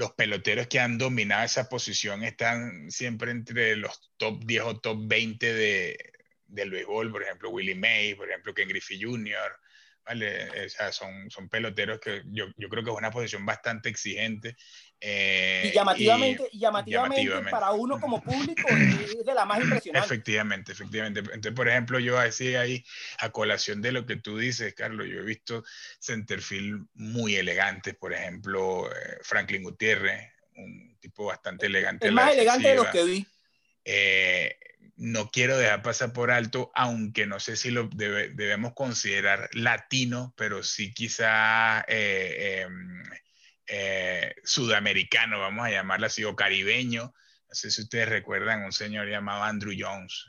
los 0.00 0.14
peloteros 0.14 0.66
que 0.66 0.80
han 0.80 0.96
dominado 0.96 1.44
esa 1.44 1.68
posición 1.68 2.24
están 2.24 2.90
siempre 2.90 3.30
entre 3.32 3.76
los 3.76 4.10
top 4.16 4.42
10 4.46 4.62
o 4.62 4.80
top 4.80 4.98
20 5.02 5.52
de, 5.52 6.12
del 6.46 6.70
béisbol, 6.70 7.12
por 7.12 7.22
ejemplo, 7.22 7.50
Willie 7.50 7.74
May, 7.74 8.14
por 8.14 8.26
ejemplo, 8.26 8.54
Ken 8.54 8.66
Griffey 8.66 8.98
Jr., 9.00 9.60
¿vale? 10.06 10.64
O 10.64 10.68
sea, 10.70 10.90
son, 10.90 11.30
son 11.30 11.50
peloteros 11.50 12.00
que 12.00 12.22
yo, 12.32 12.46
yo 12.56 12.70
creo 12.70 12.82
que 12.82 12.90
es 12.90 12.96
una 12.96 13.10
posición 13.10 13.44
bastante 13.44 13.90
exigente. 13.90 14.56
Eh, 15.00 15.62
Y 15.66 15.72
llamativamente, 15.72 16.48
y- 16.52 16.56
y 16.56 16.60
llamativamente, 16.60 17.22
llamativamente. 17.22 17.50
para 17.50 17.70
uno 17.72 17.98
como 18.00 18.22
público 18.24 18.76
es 18.76 19.24
de 19.24 19.34
la 19.34 19.44
más 19.44 19.60
impresionante. 19.60 20.06
Efectivamente, 20.06 20.72
efectivamente. 20.72 21.20
Entonces, 21.20 21.52
por 21.52 21.68
ejemplo, 21.68 21.98
yo 21.98 22.18
así 22.18 22.54
ahí, 22.54 22.84
a 23.18 23.30
colación 23.30 23.80
de 23.82 23.92
lo 23.92 24.06
que 24.06 24.16
tú 24.16 24.38
dices, 24.38 24.74
Carlos, 24.74 25.06
yo 25.08 25.20
he 25.20 25.24
visto 25.24 25.64
centerfield 25.98 26.86
muy 26.94 27.36
elegantes, 27.36 27.94
por 27.94 28.12
ejemplo, 28.12 28.90
eh, 28.90 29.18
Franklin 29.22 29.62
Gutiérrez, 29.62 30.32
un 30.56 30.96
tipo 31.00 31.26
bastante 31.26 31.66
elegante. 31.66 32.06
El 32.06 32.12
más 32.12 32.32
elegante 32.32 32.68
de 32.68 32.74
los 32.74 32.86
que 32.88 33.04
vi. 33.04 33.26
Eh, 33.84 34.56
no 34.96 35.30
quiero 35.30 35.56
dejar 35.56 35.80
pasar 35.82 36.12
por 36.12 36.30
alto, 36.30 36.70
aunque 36.74 37.26
no 37.26 37.40
sé 37.40 37.56
si 37.56 37.70
lo 37.70 37.88
debe- 37.88 38.28
debemos 38.34 38.74
considerar 38.74 39.48
latino, 39.54 40.34
pero 40.36 40.62
sí 40.62 40.92
quizá 40.92 41.82
eh, 41.88 42.64
em, 42.66 43.02
eh, 43.70 44.34
sudamericano, 44.44 45.38
vamos 45.38 45.66
a 45.66 45.70
llamarlo 45.70 46.06
así, 46.06 46.24
o 46.24 46.34
caribeño. 46.34 47.14
No 47.48 47.54
sé 47.54 47.70
si 47.70 47.82
ustedes 47.82 48.08
recuerdan 48.08 48.64
un 48.64 48.72
señor 48.72 49.08
llamado 49.08 49.42
Andrew 49.42 49.74
Jones. 49.76 50.26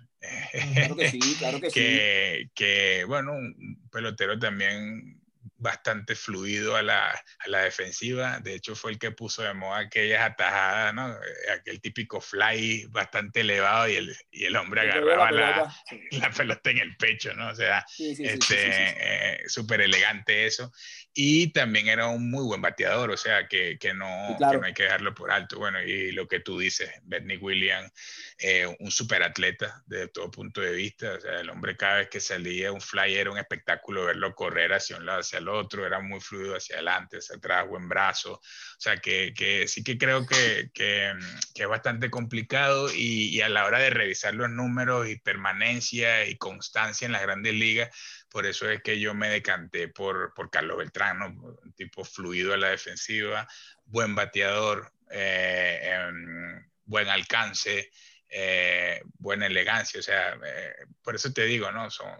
Claro 0.73 0.95
que 0.95 1.09
sí, 1.09 1.19
claro 1.39 1.59
que 1.59 1.69
sí. 1.69 1.79
que, 1.79 2.49
que, 2.53 3.03
bueno, 3.07 3.33
un 3.33 3.89
pelotero 3.91 4.37
también 4.37 5.21
bastante 5.61 6.15
fluido 6.15 6.75
a 6.75 6.81
la, 6.81 7.09
a 7.11 7.47
la 7.47 7.59
defensiva. 7.59 8.39
De 8.39 8.55
hecho, 8.55 8.75
fue 8.75 8.91
el 8.91 8.99
que 8.99 9.11
puso 9.11 9.43
de 9.43 9.53
moda 9.53 9.79
aquellas 9.79 10.21
atajadas, 10.21 10.93
¿no? 10.93 11.13
Eh, 11.13 11.51
Aquel 11.53 11.79
típico 11.79 12.19
fly 12.19 12.87
bastante 12.89 13.41
elevado 13.41 13.87
y 13.87 13.95
el, 13.95 14.15
y 14.31 14.45
el 14.45 14.55
hombre 14.55 14.81
que 14.81 14.91
agarraba 14.91 15.31
la 15.31 15.49
la, 15.57 15.75
la 16.11 16.31
pelota 16.31 16.71
en 16.71 16.79
el 16.79 16.97
pecho, 16.97 17.33
¿no? 17.35 17.49
O 17.49 17.55
sea, 17.55 17.85
sí, 17.87 18.15
sí, 18.15 18.25
sí, 18.25 18.31
este, 18.31 18.55
sí, 18.55 18.95
eh, 18.97 19.43
súper 19.47 19.81
elegante 19.81 20.47
eso. 20.47 20.71
Y 21.13 21.51
también 21.51 21.89
era 21.89 22.07
un 22.07 22.31
muy 22.31 22.43
buen 22.43 22.61
bateador, 22.61 23.11
o 23.11 23.17
sea, 23.17 23.47
que, 23.47 23.77
que 23.77 23.93
no, 23.93 24.35
claro. 24.37 24.53
que 24.53 24.61
no 24.61 24.67
hay 24.67 24.73
que 24.73 24.83
dejarlo 24.83 25.13
por 25.13 25.29
alto. 25.29 25.59
Bueno, 25.59 25.81
y 25.81 26.11
lo 26.13 26.27
que 26.27 26.39
tú 26.39 26.57
dices, 26.57 26.89
Bernie 27.03 27.37
Williams, 27.37 27.91
eh, 28.37 28.65
un 28.79 28.89
super 28.91 29.21
atleta 29.21 29.83
desde 29.85 30.07
todo 30.07 30.31
punto 30.31 30.61
de 30.61 30.71
vista. 30.71 31.13
O 31.13 31.19
sea, 31.19 31.41
el 31.41 31.49
hombre 31.49 31.75
cada 31.75 31.97
vez 31.97 32.09
que 32.09 32.21
salía 32.21 32.71
un 32.71 32.79
fly 32.79 33.15
era 33.15 33.29
un 33.29 33.37
espectáculo 33.37 34.05
verlo 34.05 34.33
correr 34.33 34.71
hacia 34.71 34.97
un 34.97 35.05
lado, 35.05 35.19
hacia 35.19 35.39
el 35.39 35.49
otro, 35.49 35.85
era 35.85 35.99
muy 35.99 36.21
fluido 36.21 36.55
hacia 36.55 36.75
adelante, 36.77 37.17
hacia 37.17 37.35
atrás, 37.35 37.67
buen 37.67 37.89
brazo. 37.89 38.35
O 38.35 38.41
sea, 38.79 38.97
que, 38.97 39.33
que 39.35 39.67
sí 39.67 39.83
que 39.83 39.97
creo 39.97 40.25
que, 40.25 40.71
que, 40.73 41.11
que 41.53 41.63
es 41.63 41.69
bastante 41.69 42.09
complicado 42.09 42.89
y, 42.93 43.29
y 43.35 43.41
a 43.41 43.49
la 43.49 43.65
hora 43.65 43.79
de 43.79 43.89
revisar 43.89 44.33
los 44.33 44.49
números 44.49 45.09
y 45.09 45.17
permanencia 45.17 46.25
y 46.25 46.37
constancia 46.37 47.05
en 47.05 47.11
las 47.11 47.21
grandes 47.21 47.53
ligas, 47.53 47.89
por 48.31 48.45
eso 48.45 48.69
es 48.69 48.81
que 48.81 48.99
yo 48.99 49.13
me 49.13 49.29
decanté 49.29 49.89
por, 49.89 50.33
por 50.33 50.49
Carlos 50.49 50.77
Beltrán, 50.77 51.19
¿no? 51.19 51.27
un 51.27 51.73
tipo 51.73 52.05
fluido 52.05 52.53
a 52.53 52.57
la 52.57 52.69
defensiva, 52.69 53.47
buen 53.85 54.15
bateador, 54.15 54.91
eh, 55.11 55.79
em, 55.83 56.65
buen 56.85 57.09
alcance, 57.09 57.91
eh, 58.29 59.01
buena 59.19 59.47
elegancia, 59.47 59.99
o 59.99 60.03
sea, 60.03 60.39
eh, 60.45 60.73
por 61.03 61.15
eso 61.15 61.33
te 61.33 61.43
digo, 61.45 61.71
¿no? 61.71 61.91
Son, 61.91 62.17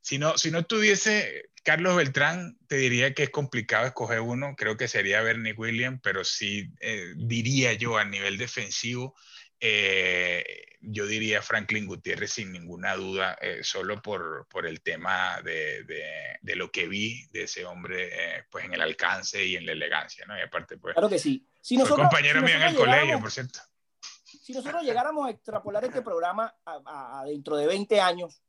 si 0.00 0.18
no, 0.18 0.38
si 0.38 0.52
no 0.52 0.64
tuviese 0.64 1.50
Carlos 1.64 1.96
Beltrán, 1.96 2.56
te 2.68 2.76
diría 2.76 3.12
que 3.12 3.24
es 3.24 3.30
complicado 3.30 3.86
escoger 3.86 4.20
uno, 4.20 4.54
creo 4.56 4.76
que 4.76 4.86
sería 4.86 5.22
Bernie 5.22 5.52
Williams, 5.54 6.00
pero 6.02 6.22
sí 6.24 6.70
diría 7.16 7.72
yo 7.72 7.98
a 7.98 8.04
nivel 8.04 8.38
defensivo, 8.38 9.16
eh, 9.60 10.68
yo 10.80 11.06
diría 11.06 11.42
Franklin 11.42 11.86
Gutiérrez 11.86 12.32
sin 12.32 12.52
ninguna 12.52 12.94
duda, 12.94 13.36
eh, 13.40 13.60
solo 13.62 14.00
por, 14.00 14.46
por, 14.48 14.66
el 14.66 14.80
tema 14.80 15.40
de, 15.42 15.84
de, 16.40 16.56
lo 16.56 16.70
que 16.70 16.86
vi 16.86 17.26
de 17.32 17.42
ese 17.42 17.64
hombre 17.64 18.08
eh, 18.12 18.44
pues 18.50 18.64
en 18.64 18.74
el 18.74 18.80
alcance 18.80 19.44
y 19.44 19.56
en 19.56 19.66
la 19.66 19.72
elegancia, 19.72 20.24
¿no? 20.26 20.38
Y 20.38 20.40
aparte, 20.40 20.78
pues... 20.78 20.94
Claro 20.94 21.08
que 21.08 21.18
sí. 21.18 21.44
Si 21.60 21.76
nosotros, 21.76 22.08
compañero 22.08 22.40
mío 22.42 22.54
en 22.54 22.62
el 22.62 22.76
colegio, 22.76 23.20
por 23.20 23.30
cierto. 23.30 23.60
Si 24.24 24.52
nosotros 24.52 24.82
llegáramos 24.82 25.26
a 25.26 25.30
extrapolar 25.30 25.84
este 25.84 26.02
programa 26.02 26.54
a, 26.64 27.24
dentro 27.26 27.56
de 27.56 27.66
20 27.66 28.00
años, 28.00 28.40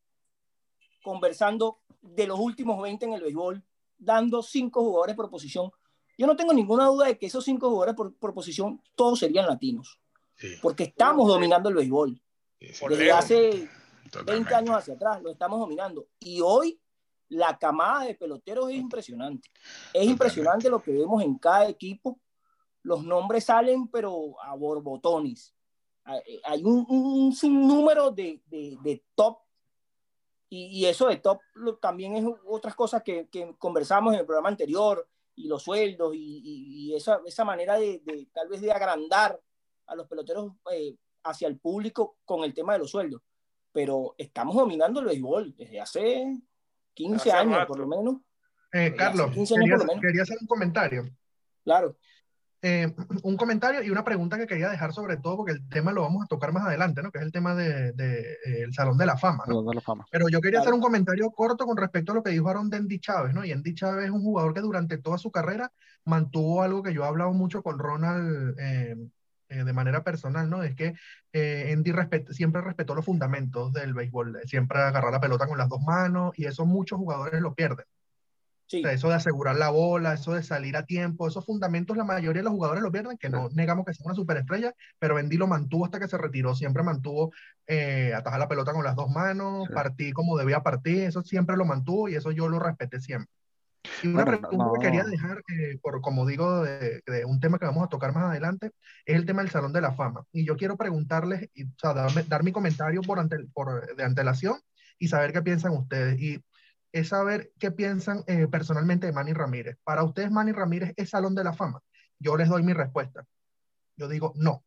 conversando 1.01 1.81
de 2.01 2.27
los 2.27 2.39
últimos 2.39 2.81
20 2.81 3.05
en 3.05 3.13
el 3.13 3.21
béisbol, 3.21 3.63
dando 3.97 4.43
cinco 4.43 4.81
jugadores 4.81 5.15
por 5.15 5.29
posición, 5.29 5.71
yo 6.17 6.27
no 6.27 6.35
tengo 6.35 6.53
ninguna 6.53 6.85
duda 6.85 7.07
de 7.07 7.17
que 7.17 7.25
esos 7.25 7.43
cinco 7.43 7.69
jugadores 7.69 7.95
por, 7.95 8.15
por 8.15 8.33
posición 8.33 8.81
todos 8.95 9.19
serían 9.19 9.47
latinos 9.47 9.99
porque 10.61 10.83
estamos 10.83 11.27
dominando 11.27 11.69
el 11.69 11.75
béisbol. 11.75 12.21
Desde 12.59 13.11
hace 13.11 13.69
20 14.25 14.55
años 14.55 14.75
hacia 14.75 14.93
atrás 14.95 15.21
lo 15.21 15.31
estamos 15.31 15.59
dominando. 15.59 16.07
Y 16.19 16.41
hoy 16.41 16.79
la 17.29 17.57
camada 17.57 18.05
de 18.05 18.15
peloteros 18.15 18.69
es 18.69 18.75
impresionante. 18.75 19.49
Es 19.93 20.05
impresionante 20.05 20.69
lo 20.69 20.81
que 20.81 20.91
vemos 20.91 21.21
en 21.23 21.37
cada 21.37 21.67
equipo. 21.67 22.19
Los 22.83 23.03
nombres 23.03 23.45
salen, 23.45 23.87
pero 23.87 24.41
a 24.41 24.55
borbotones. 24.55 25.53
Hay 26.43 26.63
un, 26.63 26.85
un 26.89 27.33
sinnúmero 27.33 28.09
de, 28.09 28.41
de, 28.47 29.03
top. 29.13 29.37
Y, 30.49 30.85
eso 30.85 31.07
de 31.07 31.17
top 31.17 31.39
también 31.79 32.15
es 32.15 32.25
otras 32.47 32.73
cosas 32.73 33.03
que, 33.03 33.27
que, 33.29 33.55
conversamos 33.59 34.13
en 34.13 34.21
el 34.21 34.25
programa 34.25 34.49
anterior, 34.49 35.07
y 35.35 35.47
los 35.47 35.63
sueldos, 35.63 36.15
y, 36.15 36.41
y 36.89 36.95
esa, 36.95 37.21
esa, 37.25 37.45
manera 37.45 37.77
de, 37.77 38.01
de, 38.03 38.27
tal 38.33 38.49
vez 38.49 38.59
de 38.59 38.71
agrandar 38.71 39.39
a 39.89 39.95
los 39.95 40.07
peloteros 40.07 40.53
eh, 40.71 40.95
hacia 41.23 41.47
el 41.47 41.59
público 41.59 42.17
con 42.23 42.43
el 42.43 42.53
tema 42.53 42.73
de 42.73 42.79
los 42.79 42.91
sueldos. 42.91 43.21
Pero 43.71 44.15
estamos 44.17 44.55
dominando 44.55 44.99
el 44.99 45.07
béisbol 45.07 45.55
desde 45.55 45.79
hace 45.79 46.39
15 46.93 47.31
años, 47.31 47.65
por 47.65 47.79
lo 47.79 47.87
menos. 47.87 48.17
Eh, 48.71 48.93
Carlos, 48.95 49.31
quería, 50.01 50.23
hacer 50.23 50.37
un 50.39 50.47
comentario. 50.47 51.09
Claro. 51.63 51.97
Eh, 52.61 52.93
un 53.23 53.37
comentario 53.37 53.81
y 53.81 53.89
una 53.89 54.03
pregunta 54.03 54.37
que 54.37 54.45
quería 54.45 54.69
dejar 54.69 54.91
sobre 54.91 55.17
todo, 55.17 55.37
porque 55.37 55.53
el 55.53 55.69
tema 55.69 55.93
lo 55.93 56.01
vamos 56.01 56.23
a 56.23 56.27
tocar 56.27 56.51
más 56.51 56.65
adelante, 56.65 57.01
¿no? 57.01 57.09
Que 57.09 57.19
es 57.19 57.23
el 57.23 57.31
tema 57.31 57.55
del 57.55 57.95
de, 57.95 58.37
el 58.43 58.73
Salón 58.73 58.97
de 58.97 59.05
la 59.05 59.17
Fama. 59.17 59.45
¿no? 59.47 59.63
de 59.63 59.75
la 59.75 59.81
Fama. 59.81 60.05
Pero 60.11 60.27
yo 60.29 60.41
quería 60.41 60.59
hacer 60.59 60.73
un 60.73 60.81
comentario 60.81 61.31
corto 61.31 61.65
con 61.65 61.77
respecto 61.77 62.11
a 62.11 62.15
lo 62.15 62.23
que 62.23 62.31
dijo 62.31 62.49
Aaron 62.49 62.69
Dendy 62.69 62.99
Chávez, 62.99 63.33
¿no? 63.33 63.45
Y 63.45 63.53
Andy 63.53 63.73
Chávez 63.75 64.05
es 64.05 64.11
un 64.11 64.21
jugador 64.21 64.53
que 64.53 64.61
durante 64.61 64.97
toda 64.97 65.17
su 65.17 65.31
carrera 65.31 65.71
mantuvo 66.03 66.61
algo 66.61 66.83
que 66.83 66.93
yo 66.93 67.03
he 67.03 67.07
hablado 67.07 67.31
mucho 67.31 67.63
con 67.63 67.79
Ronald 67.79 68.55
eh, 69.49 69.63
de 69.63 69.73
manera 69.73 70.03
personal, 70.03 70.49
¿no? 70.49 70.63
Es 70.63 70.75
que 70.75 70.93
eh, 71.33 71.71
Andy 71.73 71.91
siempre 72.31 72.61
respetó 72.61 72.93
los 72.93 73.05
fundamentos 73.05 73.73
del 73.73 73.93
béisbol, 73.93 74.41
siempre 74.45 74.79
agarrar 74.79 75.11
la 75.11 75.19
pelota 75.19 75.47
con 75.47 75.57
las 75.57 75.69
dos 75.69 75.81
manos 75.81 76.37
y 76.37 76.45
eso 76.45 76.65
muchos 76.65 76.99
jugadores 76.99 77.41
lo 77.41 77.55
pierden. 77.55 77.85
Sí. 78.67 78.83
eso 78.85 79.09
de 79.09 79.15
asegurar 79.15 79.55
la 79.55 79.71
bola, 79.71 80.13
eso 80.13 80.33
de 80.33 80.43
salir 80.43 80.77
a 80.77 80.85
tiempo, 80.85 81.27
esos 81.27 81.43
fundamentos 81.43 81.97
la 81.97 82.03
mayoría 82.03 82.41
de 82.41 82.43
los 82.43 82.53
jugadores 82.53 82.83
lo 82.83 82.91
pierden, 82.91 83.17
que 83.17 83.27
no 83.27 83.49
negamos 83.49 83.83
que 83.83 83.95
sea 83.95 84.05
una 84.05 84.13
superestrella, 84.13 84.75
pero 84.99 85.17
Andy 85.17 85.37
lo 85.37 85.47
mantuvo 85.47 85.85
hasta 85.85 85.99
que 85.99 86.07
se 86.07 86.19
retiró, 86.19 86.53
siempre 86.53 86.83
mantuvo 86.83 87.31
eh, 87.65 88.13
atajar 88.13 88.37
la 88.37 88.47
pelota 88.47 88.71
con 88.71 88.83
las 88.83 88.95
dos 88.95 89.09
manos, 89.09 89.67
partir 89.73 90.13
como 90.13 90.37
debía 90.37 90.61
partir, 90.61 91.05
eso 91.05 91.23
siempre 91.23 91.57
lo 91.57 91.65
mantuvo 91.65 92.09
y 92.09 92.15
eso 92.15 92.29
yo 92.29 92.47
lo 92.47 92.59
respeté 92.59 92.99
siempre. 92.99 93.38
Y 94.03 94.07
una 94.07 94.25
pregunta 94.25 94.65
que 94.73 94.85
quería 94.85 95.03
dejar, 95.03 95.43
eh, 95.49 95.77
por, 95.81 96.01
como 96.01 96.25
digo, 96.25 96.63
de, 96.63 97.01
un 97.25 97.39
tema 97.39 97.59
que 97.59 97.65
vamos 97.65 97.83
a 97.83 97.89
tocar 97.89 98.13
más 98.13 98.25
adelante, 98.25 98.71
es 99.05 99.15
el 99.15 99.25
tema 99.25 99.41
del 99.41 99.51
Salón 99.51 99.73
de 99.73 99.81
la 99.81 99.93
Fama. 99.93 100.25
Y 100.31 100.45
yo 100.45 100.57
quiero 100.57 100.77
preguntarles, 100.77 101.49
y, 101.53 101.65
o 101.65 101.73
sea, 101.77 101.93
dar 101.93 102.43
mi 102.43 102.51
comentario 102.51 103.01
por, 103.01 103.19
ante, 103.19 103.37
por 103.53 103.95
de 103.95 104.03
antelación 104.03 104.59
y 104.97 105.07
saber 105.07 105.33
qué 105.33 105.41
piensan 105.41 105.73
ustedes. 105.73 106.19
Y 106.19 106.43
es 106.91 107.09
saber 107.09 107.51
qué 107.59 107.71
piensan 107.71 108.23
eh, 108.27 108.47
personalmente 108.47 109.07
de 109.07 109.13
Manny 109.13 109.33
Ramírez. 109.33 109.77
Para 109.83 110.03
ustedes, 110.03 110.31
Manny 110.31 110.51
Ramírez 110.51 110.93
es 110.97 111.09
Salón 111.09 111.35
de 111.35 111.43
la 111.43 111.53
Fama. 111.53 111.81
Yo 112.19 112.35
les 112.35 112.49
doy 112.49 112.63
mi 112.63 112.73
respuesta. 112.73 113.25
Yo 113.95 114.07
digo 114.07 114.33
no. 114.35 114.63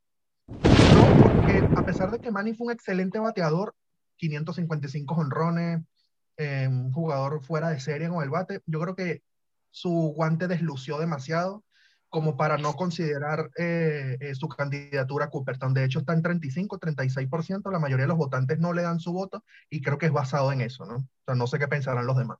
No, 0.48 1.22
porque 1.22 1.66
a 1.76 1.84
pesar 1.84 2.10
de 2.10 2.18
que 2.18 2.30
Manny 2.30 2.54
fue 2.54 2.66
un 2.66 2.72
excelente 2.72 3.18
bateador, 3.18 3.74
555 4.16 5.14
honrones, 5.14 5.82
eh, 6.36 6.66
un 6.68 6.92
jugador 6.92 7.42
fuera 7.44 7.70
de 7.70 7.80
serie 7.80 8.08
con 8.08 8.22
el 8.22 8.30
bate. 8.30 8.60
Yo 8.66 8.80
creo 8.80 8.94
que 8.94 9.22
su 9.70 10.12
guante 10.14 10.48
deslució 10.48 10.98
demasiado 10.98 11.64
como 12.12 12.36
para 12.36 12.58
no 12.58 12.74
considerar 12.74 13.50
eh, 13.56 14.18
eh, 14.20 14.34
su 14.34 14.46
candidatura 14.46 15.24
a 15.24 15.30
Cooperstown. 15.30 15.72
De 15.72 15.82
hecho, 15.82 16.00
está 16.00 16.12
en 16.12 16.20
35, 16.20 16.78
36%. 16.78 17.72
La 17.72 17.78
mayoría 17.78 18.04
de 18.04 18.08
los 18.08 18.18
votantes 18.18 18.58
no 18.58 18.74
le 18.74 18.82
dan 18.82 19.00
su 19.00 19.14
voto 19.14 19.42
y 19.70 19.80
creo 19.80 19.96
que 19.96 20.06
es 20.06 20.12
basado 20.12 20.52
en 20.52 20.60
eso, 20.60 20.84
¿no? 20.84 20.96
O 20.96 21.24
sea, 21.24 21.34
no 21.34 21.46
sé 21.46 21.58
qué 21.58 21.68
pensarán 21.68 22.06
los 22.06 22.18
demás. 22.18 22.36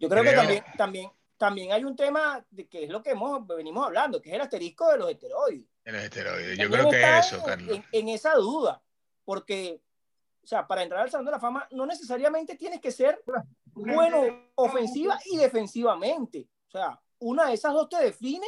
Yo 0.00 0.08
creo, 0.08 0.24
que 0.24 0.32
también, 0.32 0.64
también, 0.76 1.10
también 1.36 1.72
hay 1.72 1.84
un 1.84 1.94
tema 1.94 2.44
de 2.50 2.66
que 2.66 2.84
es 2.84 2.90
lo 2.90 3.00
que 3.00 3.10
hemos, 3.10 3.46
venimos 3.46 3.86
hablando, 3.86 4.20
que 4.20 4.30
es 4.30 4.34
el 4.34 4.40
asterisco 4.40 4.90
de 4.90 4.98
los 4.98 5.10
esteroides. 5.12 5.68
El 5.84 5.94
esteroides. 5.94 6.58
Yo 6.58 6.68
creo 6.68 6.90
que 6.90 7.00
es 7.00 7.26
eso, 7.26 7.44
Carlos. 7.44 7.80
en, 7.92 8.08
esa 8.08 8.34
duda, 8.34 8.82
porque 9.24 9.80
sea, 10.48 10.66
para 10.66 10.82
entrar 10.82 11.02
al 11.02 11.10
Salón 11.10 11.26
de 11.26 11.32
la 11.32 11.40
Fama 11.40 11.68
no 11.72 11.84
necesariamente 11.84 12.56
tienes 12.56 12.80
que 12.80 12.90
ser 12.90 13.22
bueno 13.74 14.50
ofensiva 14.54 15.18
y 15.26 15.36
defensivamente. 15.36 16.48
O 16.68 16.70
sea, 16.70 16.98
una 17.18 17.48
de 17.48 17.54
esas 17.54 17.74
dos 17.74 17.88
te 17.90 18.02
define 18.02 18.46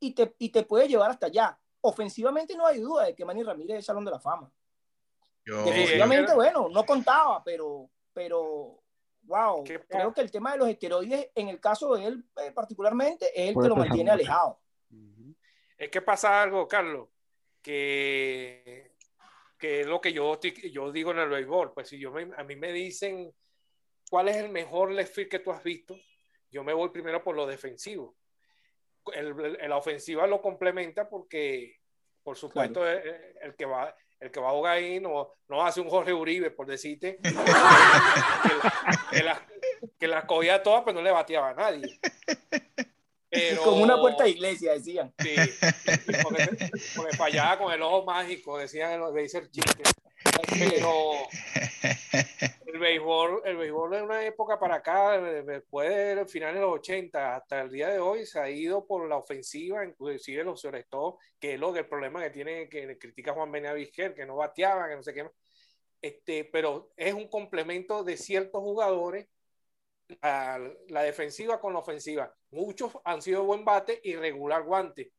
y 0.00 0.14
te, 0.14 0.34
y 0.38 0.48
te 0.48 0.62
puede 0.62 0.88
llevar 0.88 1.10
hasta 1.10 1.26
allá. 1.26 1.58
Ofensivamente 1.82 2.56
no 2.56 2.66
hay 2.66 2.80
duda 2.80 3.04
de 3.04 3.14
que 3.14 3.26
Manny 3.26 3.42
Ramírez 3.42 3.74
es 3.74 3.78
el 3.80 3.84
Salón 3.84 4.04
de 4.06 4.12
la 4.12 4.18
Fama. 4.18 4.50
Defensivamente, 5.44 6.34
bueno, 6.34 6.70
no 6.70 6.86
contaba, 6.86 7.44
pero, 7.44 7.90
pero 8.14 8.82
wow, 9.24 9.62
creo 9.88 10.14
que 10.14 10.22
el 10.22 10.30
tema 10.30 10.52
de 10.52 10.58
los 10.58 10.68
esteroides, 10.68 11.32
en 11.34 11.48
el 11.48 11.60
caso 11.60 11.94
de 11.94 12.06
él 12.06 12.24
eh, 12.36 12.52
particularmente, 12.52 13.26
es 13.34 13.50
el 13.50 13.62
que 13.62 13.68
lo 13.68 13.76
mantiene 13.76 14.10
alejado. 14.10 14.58
Es 15.76 15.90
que 15.90 16.00
pasa 16.00 16.40
algo, 16.40 16.66
Carlos, 16.66 17.08
que 17.60 18.91
que 19.62 19.82
es 19.82 19.86
lo 19.86 20.00
que 20.00 20.12
yo, 20.12 20.40
yo 20.40 20.90
digo 20.90 21.12
en 21.12 21.20
el 21.20 21.28
béisbol. 21.28 21.72
Pues 21.72 21.88
si 21.88 21.96
yo 21.96 22.12
a 22.36 22.42
mí 22.42 22.56
me 22.56 22.72
dicen 22.72 23.32
cuál 24.10 24.28
es 24.28 24.36
el 24.38 24.48
mejor 24.48 24.90
left 24.90 25.14
field 25.14 25.30
que 25.30 25.38
tú 25.38 25.52
has 25.52 25.62
visto, 25.62 25.94
yo 26.50 26.64
me 26.64 26.72
voy 26.72 26.88
primero 26.88 27.22
por 27.22 27.36
lo 27.36 27.46
defensivo. 27.46 28.16
El, 29.14 29.56
la 29.68 29.76
ofensiva 29.76 30.26
lo 30.26 30.42
complementa 30.42 31.08
porque, 31.08 31.76
por 32.24 32.36
supuesto, 32.36 32.84
el, 32.84 33.54
que 33.56 33.64
va 33.64 33.94
el 34.18 34.32
que 34.32 34.40
va 34.40 34.48
a 34.48 34.52
jugar 34.52 34.78
ahí 34.78 34.98
no, 34.98 35.30
no 35.46 35.64
hace 35.64 35.80
un 35.80 35.88
Jorge 35.88 36.12
Uribe, 36.12 36.50
por 36.50 36.66
decirte, 36.66 37.20
que, 39.12 39.22
la, 39.22 39.46
que 39.96 40.08
la 40.08 40.26
cogía 40.26 40.60
todas, 40.60 40.82
pero 40.84 40.96
no 40.96 41.02
le 41.02 41.12
bateaba 41.12 41.50
a 41.50 41.54
nadie. 41.54 42.00
Como 43.64 43.82
una 43.82 43.98
puerta 43.98 44.24
de 44.24 44.30
iglesia, 44.30 44.72
decían. 44.72 45.12
Sí, 45.18 45.34
porque, 46.22 47.16
fallaba 47.16 47.58
con 47.58 47.72
el 47.72 47.82
ojo 47.82 48.04
mágico, 48.04 48.58
decían, 48.58 49.00
le 49.14 49.22
dice 49.22 49.38
el 49.38 49.50
chiste. 49.50 49.82
Pero 50.58 51.14
el 52.66 52.78
béisbol, 52.78 53.42
el 53.44 53.56
béisbol 53.56 53.90
de 53.90 54.02
una 54.02 54.24
época 54.24 54.58
para 54.58 54.76
acá, 54.76 55.18
después 55.20 55.88
del 55.88 56.28
final 56.28 56.54
de 56.54 56.60
los 56.60 56.74
80 56.74 57.36
hasta 57.36 57.62
el 57.62 57.70
día 57.70 57.88
de 57.88 57.98
hoy, 57.98 58.26
se 58.26 58.38
ha 58.38 58.50
ido 58.50 58.86
por 58.86 59.08
la 59.08 59.16
ofensiva, 59.16 59.84
inclusive 59.84 60.44
los 60.44 60.62
todo 60.88 61.18
que 61.38 61.54
es 61.54 61.60
lo 61.60 61.72
del 61.72 61.86
problema 61.86 62.22
que 62.22 62.30
tiene, 62.30 62.68
que 62.68 62.98
critica 62.98 63.32
Juan 63.32 63.50
Benavisker, 63.50 64.14
que 64.14 64.26
no 64.26 64.36
bateaban, 64.36 64.90
que 64.90 64.96
no 64.96 65.02
sé 65.02 65.14
qué. 65.14 65.28
Este, 66.00 66.44
pero 66.44 66.92
es 66.96 67.14
un 67.14 67.28
complemento 67.28 68.04
de 68.04 68.16
ciertos 68.16 68.60
jugadores 68.60 69.28
la 70.20 71.02
defensiva 71.02 71.60
con 71.60 71.72
la 71.72 71.80
ofensiva. 71.80 72.32
Muchos 72.50 72.92
han 73.04 73.22
sido 73.22 73.44
buen 73.44 73.64
bate 73.64 74.00
y 74.02 74.16
regular 74.16 74.62
guante, 74.64 75.12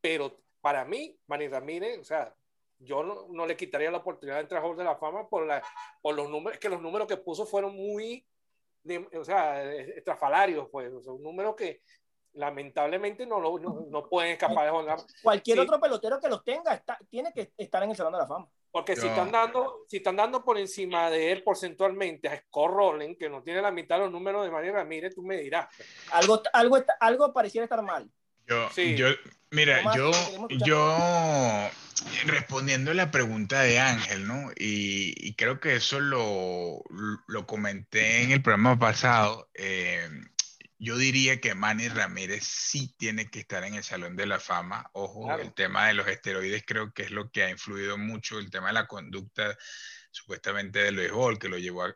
pero 0.00 0.40
para 0.60 0.84
mí, 0.84 1.18
Manny 1.26 1.48
Ramírez, 1.48 1.98
o 2.00 2.04
sea, 2.04 2.34
yo 2.78 3.02
no, 3.02 3.46
le 3.46 3.56
quitaría 3.56 3.90
la 3.90 3.98
oportunidad 3.98 4.36
de 4.36 4.42
entrar 4.42 4.64
a 4.64 4.74
de 4.74 4.84
la 4.84 4.96
Fama 4.96 5.28
por, 5.28 5.46
la, 5.46 5.62
por 6.00 6.14
los 6.14 6.28
números, 6.28 6.58
que 6.58 6.68
los 6.68 6.80
números 6.80 7.06
que 7.06 7.16
puso 7.16 7.46
fueron 7.46 7.74
muy, 7.74 8.26
o 9.18 9.24
sea, 9.24 9.62
estrafalarios, 9.72 10.68
pues, 10.70 10.92
un 11.06 11.22
número 11.22 11.54
que 11.54 11.82
lamentablemente 12.34 13.26
no, 13.26 13.40
no, 13.40 13.86
no 13.88 14.08
pueden 14.08 14.32
escapar 14.32 14.66
de 14.66 14.70
jugar. 14.70 14.98
Cualquier 15.22 15.60
otro 15.60 15.80
pelotero 15.80 16.20
que 16.20 16.28
los 16.28 16.42
tenga 16.42 16.74
está, 16.74 16.98
tiene 17.08 17.32
que 17.32 17.52
estar 17.56 17.82
en 17.82 17.90
el 17.90 17.96
Salón 17.96 18.12
de 18.12 18.18
la 18.18 18.26
Fama. 18.26 18.48
Porque 18.74 18.96
si 18.96 19.06
están, 19.06 19.30
dando, 19.30 19.84
si 19.86 19.98
están 19.98 20.16
dando 20.16 20.44
por 20.44 20.58
encima 20.58 21.08
de 21.08 21.30
él 21.30 21.44
porcentualmente 21.44 22.26
a 22.26 22.36
Scott 22.40 22.72
Rowland, 22.72 23.16
que 23.16 23.30
no 23.30 23.40
tiene 23.40 23.62
la 23.62 23.70
mitad 23.70 23.98
de 23.98 24.02
los 24.02 24.10
números 24.10 24.44
de 24.44 24.50
manera, 24.50 24.84
mire, 24.84 25.10
tú 25.10 25.22
me 25.22 25.36
dirás. 25.36 25.68
Algo, 26.10 26.42
algo, 26.52 26.84
algo 26.98 27.32
pareciera 27.32 27.66
estar 27.66 27.80
mal. 27.82 28.10
Yo, 28.48 28.68
yo 28.74 29.06
mira, 29.52 29.94
yo, 29.94 30.10
yo 30.66 31.70
respondiendo 32.26 32.90
a 32.90 32.94
la 32.94 33.12
pregunta 33.12 33.62
de 33.62 33.78
Ángel, 33.78 34.26
¿no? 34.26 34.50
Y, 34.56 35.34
creo 35.34 35.60
que 35.60 35.76
eso 35.76 36.00
lo, 36.00 36.82
lo, 37.28 37.46
comenté 37.46 38.24
en 38.24 38.32
el 38.32 38.42
programa 38.42 38.76
pasado. 38.76 39.48
Eh, 39.54 40.08
yo 40.84 40.98
diría 40.98 41.40
que 41.40 41.54
Manny 41.54 41.88
Ramírez 41.88 42.44
sí 42.44 42.94
tiene 42.98 43.30
que 43.30 43.40
estar 43.40 43.64
en 43.64 43.74
el 43.74 43.82
Salón 43.82 44.16
de 44.16 44.26
la 44.26 44.38
Fama. 44.38 44.90
Ojo, 44.92 45.34
el 45.38 45.54
tema 45.54 45.86
de 45.86 45.94
los 45.94 46.06
esteroides 46.06 46.62
creo 46.66 46.92
que 46.92 47.04
es 47.04 47.10
lo 47.10 47.30
que 47.30 47.42
ha 47.42 47.50
influido 47.50 47.96
mucho, 47.96 48.38
el 48.38 48.50
tema 48.50 48.68
de 48.68 48.74
la 48.74 48.86
conducta 48.86 49.56
supuestamente 50.10 50.80
del 50.80 50.96
béisbol, 50.96 51.38
que 51.38 51.48
lo 51.48 51.58
llevó 51.58 51.84
a, 51.84 51.92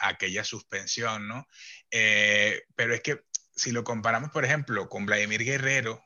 aquella 0.00 0.44
suspensión, 0.44 1.28
¿no? 1.28 1.46
Eh, 1.90 2.62
pero 2.74 2.94
es 2.94 3.02
que 3.02 3.22
si 3.54 3.70
lo 3.70 3.84
comparamos, 3.84 4.30
por 4.30 4.44
ejemplo, 4.46 4.88
con 4.88 5.04
Vladimir 5.04 5.44
Guerrero, 5.44 6.02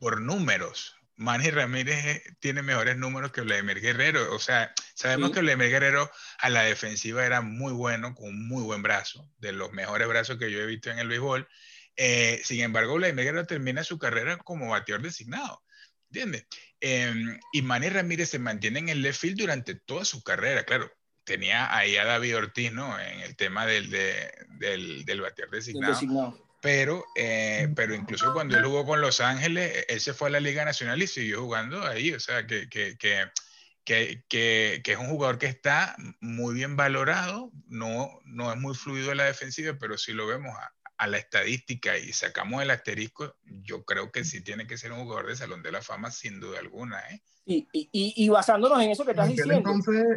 por 0.00 0.22
números, 0.22 0.96
Manny 1.16 1.50
Ramírez 1.50 2.04
eh, 2.04 2.22
tiene 2.40 2.62
mejores 2.62 2.96
números 2.96 3.32
que 3.32 3.42
Vladimir 3.42 3.80
Guerrero. 3.80 4.34
O 4.34 4.38
sea, 4.38 4.72
sabemos 4.94 5.30
que 5.30 5.40
Vladimir 5.40 5.70
Guerrero 5.70 6.10
a 6.38 6.50
la 6.50 6.62
defensiva 6.62 7.24
era 7.24 7.40
muy 7.40 7.72
bueno, 7.72 8.14
con 8.14 8.28
un 8.28 8.48
muy 8.48 8.62
buen 8.62 8.82
brazo, 8.82 9.30
de 9.38 9.52
los 9.52 9.72
mejores 9.72 10.08
brazos 10.08 10.38
que 10.38 10.50
yo 10.50 10.60
he 10.60 10.66
visto 10.66 10.90
en 10.90 10.98
el 10.98 11.08
béisbol. 11.08 11.48
Eh, 11.96 12.40
sin 12.44 12.60
embargo, 12.60 12.94
Vladimir 12.94 13.26
Guerrero 13.26 13.46
termina 13.46 13.84
su 13.84 13.98
carrera 13.98 14.38
como 14.38 14.70
bateador 14.70 15.02
designado. 15.02 15.62
¿Entiendes? 16.10 16.46
Em, 16.80 17.38
y 17.52 17.62
Manny 17.62 17.88
Ramírez 17.88 18.30
se 18.30 18.38
mantiene 18.38 18.80
en 18.80 18.88
el 18.88 19.02
left 19.02 19.20
field 19.20 19.38
durante 19.38 19.74
toda 19.74 20.04
su 20.04 20.22
carrera. 20.22 20.64
Claro, 20.64 20.90
tenía 21.24 21.74
ahí 21.76 21.96
a 21.96 22.04
David 22.04 22.36
Ortiz, 22.36 22.72
¿no? 22.72 22.98
En 23.00 23.20
el 23.20 23.36
tema 23.36 23.66
del, 23.66 23.90
del, 23.90 25.04
del 25.04 25.20
bateador 25.20 25.54
designado 25.54 26.43
pero, 26.64 27.04
eh, 27.14 27.68
pero 27.76 27.94
incluso 27.94 28.32
cuando 28.32 28.56
él 28.56 28.64
jugó 28.64 28.86
con 28.86 29.02
Los 29.02 29.20
Ángeles, 29.20 29.84
él 29.86 30.00
se 30.00 30.14
fue 30.14 30.28
a 30.28 30.30
la 30.30 30.40
Liga 30.40 30.64
Nacional 30.64 31.02
y 31.02 31.06
siguió 31.06 31.42
jugando 31.42 31.86
ahí, 31.86 32.10
o 32.14 32.18
sea, 32.18 32.46
que, 32.46 32.70
que, 32.70 32.96
que, 32.96 34.24
que, 34.26 34.80
es 34.82 34.98
un 34.98 35.08
jugador 35.08 35.36
que 35.36 35.44
está 35.44 35.94
muy 36.22 36.54
bien 36.54 36.74
valorado, 36.74 37.52
no, 37.66 38.18
no 38.24 38.50
es 38.50 38.58
muy 38.58 38.74
fluido 38.74 39.10
en 39.10 39.18
la 39.18 39.24
defensiva, 39.24 39.76
pero 39.78 39.98
si 39.98 40.14
lo 40.14 40.26
vemos 40.26 40.56
a, 40.56 40.72
a, 40.96 41.06
la 41.06 41.18
estadística 41.18 41.98
y 41.98 42.14
sacamos 42.14 42.62
el 42.62 42.70
asterisco, 42.70 43.36
yo 43.44 43.84
creo 43.84 44.10
que 44.10 44.24
sí 44.24 44.40
tiene 44.42 44.66
que 44.66 44.78
ser 44.78 44.92
un 44.92 45.02
jugador 45.02 45.26
de 45.26 45.36
Salón 45.36 45.62
de 45.62 45.70
la 45.70 45.82
Fama 45.82 46.10
sin 46.10 46.40
duda 46.40 46.60
alguna. 46.60 46.98
¿eh? 47.10 47.20
Y, 47.44 47.68
y, 47.72 47.88
y, 47.92 48.28
basándonos 48.30 48.80
en 48.80 48.90
eso 48.90 49.04
que 49.04 49.10
estás 49.10 49.28
diciendo, 49.28 49.60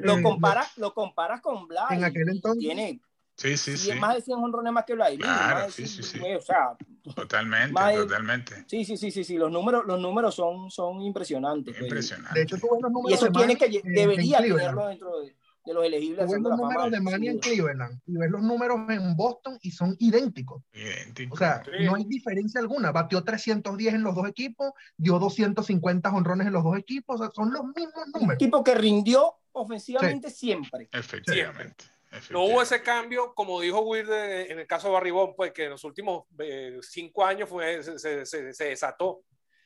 lo, 0.01 0.17
eh, 0.17 0.21
comparas, 0.23 0.77
lo 0.77 0.93
comparas 0.93 1.41
con 1.41 1.67
Blas. 1.67 1.91
En 1.91 2.05
aquel 2.05 2.29
entonces. 2.29 2.63
Tiene 2.63 3.01
Sí, 3.37 3.55
sí, 3.55 3.77
sí. 3.77 3.93
Más 3.93 4.15
de 4.15 4.21
100 4.21 4.39
honrones 4.39 4.73
más 4.73 4.83
que 4.83 4.95
Vladimir. 4.95 5.25
Claro, 5.25 5.71
sí, 5.71 5.85
sí, 5.85 6.01
sí. 6.01 6.19
O 6.19 6.41
sea, 6.41 6.75
totalmente, 7.15 7.79
totalmente. 7.95 8.65
Sí, 8.65 8.83
sí, 8.83 8.97
sí, 8.97 9.11
sí, 9.11 9.23
sí. 9.23 9.37
Los 9.37 9.51
números, 9.51 9.83
los 9.85 9.99
números 9.99 10.33
son, 10.33 10.71
son 10.71 11.03
impresionantes. 11.03 11.75
Pues. 11.75 11.83
Impresionantes. 11.83 12.33
De 12.33 12.41
hecho, 12.41 12.57
tú 12.57 12.67
ves 12.73 12.81
los 12.81 12.91
números 12.91 13.11
y 13.11 13.13
eso 13.23 13.31
tiene 13.31 13.55
que, 13.55 13.81
debería 13.83 14.39
tenerlo 14.39 14.87
dentro 14.87 15.19
de, 15.19 15.35
de, 15.65 15.73
los 15.73 15.85
elegibles. 15.85 16.25
Tú 16.25 16.31
ves 16.31 16.41
los 16.41 16.57
números 16.57 16.89
de 16.89 16.99
Manny 16.99 17.27
en 17.27 17.37
Cleveland 17.37 18.01
y 18.07 18.17
ves 18.17 18.31
los 18.31 18.41
números 18.41 18.79
en 18.89 19.15
Boston 19.15 19.59
y 19.61 19.69
son 19.69 19.95
idénticos. 19.99 20.63
Idénticos. 20.73 21.37
O 21.37 21.37
sea, 21.37 21.61
no 21.81 21.93
hay 21.93 22.05
diferencia 22.05 22.59
alguna. 22.59 22.91
Batió 22.91 23.23
310 23.23 23.93
en 23.93 24.01
los 24.01 24.15
dos 24.15 24.27
equipos, 24.27 24.71
dio 24.97 25.19
250 25.19 26.09
honrones 26.09 26.47
en 26.47 26.53
los 26.53 26.63
dos 26.63 26.75
equipos. 26.75 27.21
O 27.21 27.23
sea, 27.23 27.31
son 27.35 27.53
los 27.53 27.65
mismos 27.65 28.07
números. 28.15 28.31
Un 28.31 28.37
tipo 28.39 28.63
que 28.63 28.73
rindió 28.73 29.35
ofensivamente 29.51 30.31
siempre. 30.31 30.89
Efectivamente. 30.91 31.85
No 32.29 32.43
hubo 32.43 32.61
ese 32.61 32.81
cambio, 32.81 33.33
como 33.33 33.59
dijo 33.61 33.81
Weird 33.81 34.11
en 34.11 34.59
el 34.59 34.67
caso 34.67 34.87
de 34.87 34.93
Barribón, 34.93 35.35
pues 35.35 35.51
que 35.51 35.65
en 35.65 35.71
los 35.71 35.83
últimos 35.83 36.25
eh, 36.39 36.77
cinco 36.81 37.25
años 37.25 37.49
fue, 37.49 37.83
se, 37.83 38.25
se, 38.25 38.53
se 38.53 38.63
desató. 38.65 39.21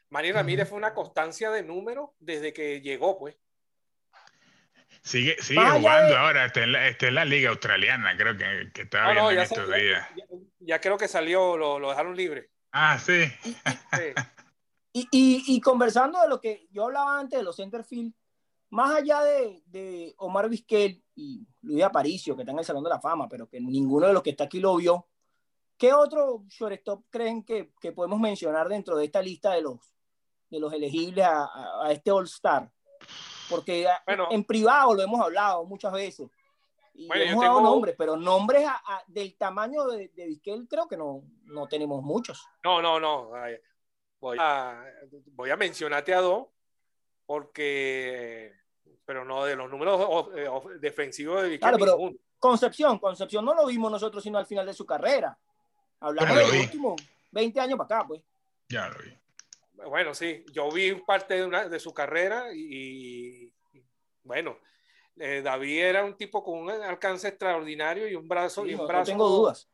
Manny 0.10 0.32
Ramírez 0.32 0.68
fue 0.68 0.78
una 0.78 0.94
constancia 0.94 1.50
de 1.52 1.64
número 1.64 2.14
desde 2.20 2.54
que 2.54 2.82
llegó, 2.82 3.18
pues. 3.18 3.38
Sigue, 5.04 5.36
sigue 5.42 5.62
jugando 5.62 6.16
ahora, 6.16 6.46
está 6.46 6.64
en, 6.64 6.74
la, 6.74 6.88
está 6.88 7.08
en, 7.08 7.16
la, 7.16 7.26
liga 7.26 7.50
australiana, 7.50 8.16
creo 8.16 8.38
que, 8.38 8.72
que 8.74 8.84
estaba 8.84 9.12
viendo 9.14 9.32
en 9.32 9.40
estos 9.40 9.74
días. 9.74 10.08
Ya, 10.60 10.80
creo 10.80 10.98
que 10.98 11.08
salió, 11.08 11.58
lo, 11.58 11.80
lo 11.80 11.90
dejaron 11.90 12.16
libre. 12.16 12.52
Ah, 12.72 13.00
sí. 13.00 13.32
Y, 14.94 15.08
y, 15.12 15.44
y, 15.48 15.62
conversando 15.62 16.22
de 16.22 16.28
lo 16.28 16.42
que 16.42 16.68
yo 16.70 16.84
hablaba 16.84 17.18
antes 17.18 17.40
de 17.40 17.44
los 17.44 17.56
centerfield, 17.56 18.14
más 18.72 18.96
allá 18.96 19.22
de, 19.24 19.62
de 19.68 20.16
Omar 20.18 20.50
Vizquel 20.50 21.04
y 21.16 21.46
Luis 21.62 21.84
Aparicio, 21.84 22.36
que 22.36 22.42
está 22.44 22.52
en 22.54 22.60
el 22.60 22.66
Salón 22.66 22.84
de 22.84 22.90
la 22.90 23.02
Fama, 23.02 23.28
pero 23.30 23.48
que 23.48 23.60
ninguno 23.60 24.08
de 24.08 24.14
los 24.14 24.24
que 24.24 24.32
está 24.32 24.46
aquí 24.46 24.60
lo 24.60 24.78
vio, 24.78 25.08
¿qué 25.78 25.94
otro 25.94 26.46
shortstop 26.48 27.04
creen 27.10 27.44
que, 27.44 27.74
que 27.80 27.92
podemos 27.92 28.20
mencionar 28.20 28.70
dentro 28.70 28.96
de 28.96 29.06
esta 29.06 29.22
lista 29.22 29.52
de 29.52 29.62
los, 29.62 29.78
de 30.50 30.60
los 30.60 30.72
elegibles 30.72 31.26
a, 31.26 31.50
a, 31.84 31.92
este 31.92 32.12
All-Star? 32.12 32.72
Porque 33.50 33.88
bueno, 34.06 34.28
en 34.32 34.46
privado 34.46 34.94
lo 34.94 35.02
hemos 35.02 35.20
hablado 35.20 35.66
muchas 35.66 35.92
veces. 35.92 36.30
Y 36.94 37.08
bueno, 37.08 37.24
hemos 37.24 37.44
dado 37.44 37.58
tengo... 37.58 37.70
nombres, 37.70 37.96
pero 37.98 38.16
nombres 38.16 38.66
a, 38.66 38.76
a, 38.76 39.04
del 39.06 39.36
tamaño 39.36 39.86
de, 39.88 40.08
de 40.10 40.28
Vizquel 40.28 40.68
creo 40.70 40.88
que 40.88 40.96
no, 40.96 41.24
no 41.44 41.68
tenemos 41.68 42.02
muchos. 42.02 42.48
No, 42.64 42.82
no, 42.82 43.02
no. 43.02 43.32
Voy 44.22 44.38
a, 44.40 44.82
voy 45.34 45.50
a 45.50 45.58
mencionarte 45.58 46.14
a 46.14 46.22
dos, 46.22 46.48
porque 47.26 48.61
pero 49.06 49.26
no 49.26 49.46
de 49.46 49.56
los 49.56 49.70
números 49.70 50.30
eh, 50.36 50.50
defensivos 50.80 51.44
de 51.44 51.60
claro, 51.60 51.78
pero 51.80 51.98
Concepción, 52.38 53.00
Concepción 53.00 53.46
no 53.46 53.54
lo 53.54 53.68
vimos 53.68 53.92
nosotros 53.92 54.24
sino 54.24 54.38
al 54.38 54.46
final 54.46 54.66
de 54.66 54.74
su 54.74 54.86
carrera. 54.86 55.38
Hablamos 56.00 56.36
de 56.36 56.42
los 56.42 56.54
últimos 56.54 57.02
20 57.32 57.60
años 57.60 57.78
para 57.78 58.00
acá, 58.00 58.08
pues. 58.08 58.22
Ya 58.70 58.90
lo 58.90 59.00
vi. 59.00 59.18
Bueno, 59.88 60.14
sí, 60.14 60.46
yo 60.52 60.72
vi 60.72 60.94
parte 60.96 61.36
de, 61.36 61.46
una, 61.46 61.68
de 61.68 61.80
su 61.80 61.94
carrera 61.94 62.54
y, 62.54 63.52
y 63.74 63.84
bueno, 64.24 64.58
eh, 65.18 65.42
David 65.44 65.84
era 65.84 66.04
un 66.04 66.16
tipo 66.16 66.44
con 66.44 66.60
un 66.60 66.70
alcance 66.70 67.28
extraordinario 67.28 68.08
y 68.08 68.16
un 68.16 68.28
brazo. 68.28 68.64
Sí, 68.64 68.72
y 68.72 68.74
un 68.74 68.82
no, 68.82 68.88
brazo 68.88 69.12
no 69.12 69.18
tengo 69.18 69.30
dudas. 69.30 69.68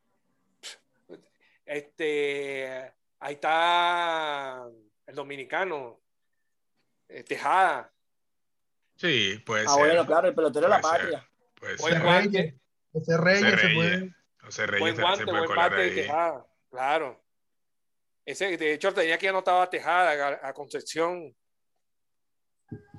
Este, 1.66 2.94
ahí 3.20 3.34
está 3.34 4.68
el 5.06 5.16
dominicano, 5.16 6.00
eh, 7.08 7.24
Tejada. 7.24 7.92
Sí, 8.98 9.38
puede 9.46 9.66
ah, 9.68 9.70
ser. 9.70 9.80
bueno, 9.80 10.06
claro, 10.06 10.28
el 10.28 10.36
pelotero 10.36 10.66
de 10.66 10.70
la 10.70 10.82
patria. 10.82 11.28
Puede 11.60 11.78
ser. 11.78 12.02
guante, 12.02 12.60
José 12.92 13.18
Reyes, 13.18 13.44
José 13.44 13.58
se 13.58 13.64
Reyes. 13.68 13.76
puede. 13.78 14.16
José 14.42 14.68
Reyes 14.68 14.82
buen 14.82 14.96
se- 14.96 15.02
guante, 15.02 15.20
se 15.20 15.26
puede 15.26 15.38
buen 15.40 15.48
colar 15.50 15.72
bate 15.72 15.84
de. 15.84 15.96
Tejada. 16.02 16.48
Claro. 16.70 17.24
Ese, 18.26 18.58
de 18.58 18.74
hecho, 18.74 18.94
tenía 18.94 19.18
que 19.18 19.30
anotar 19.30 19.62
a 19.62 19.70
Tejada, 19.70 20.40
a, 20.44 20.50
a 20.50 20.54
Concepción. 20.54 21.34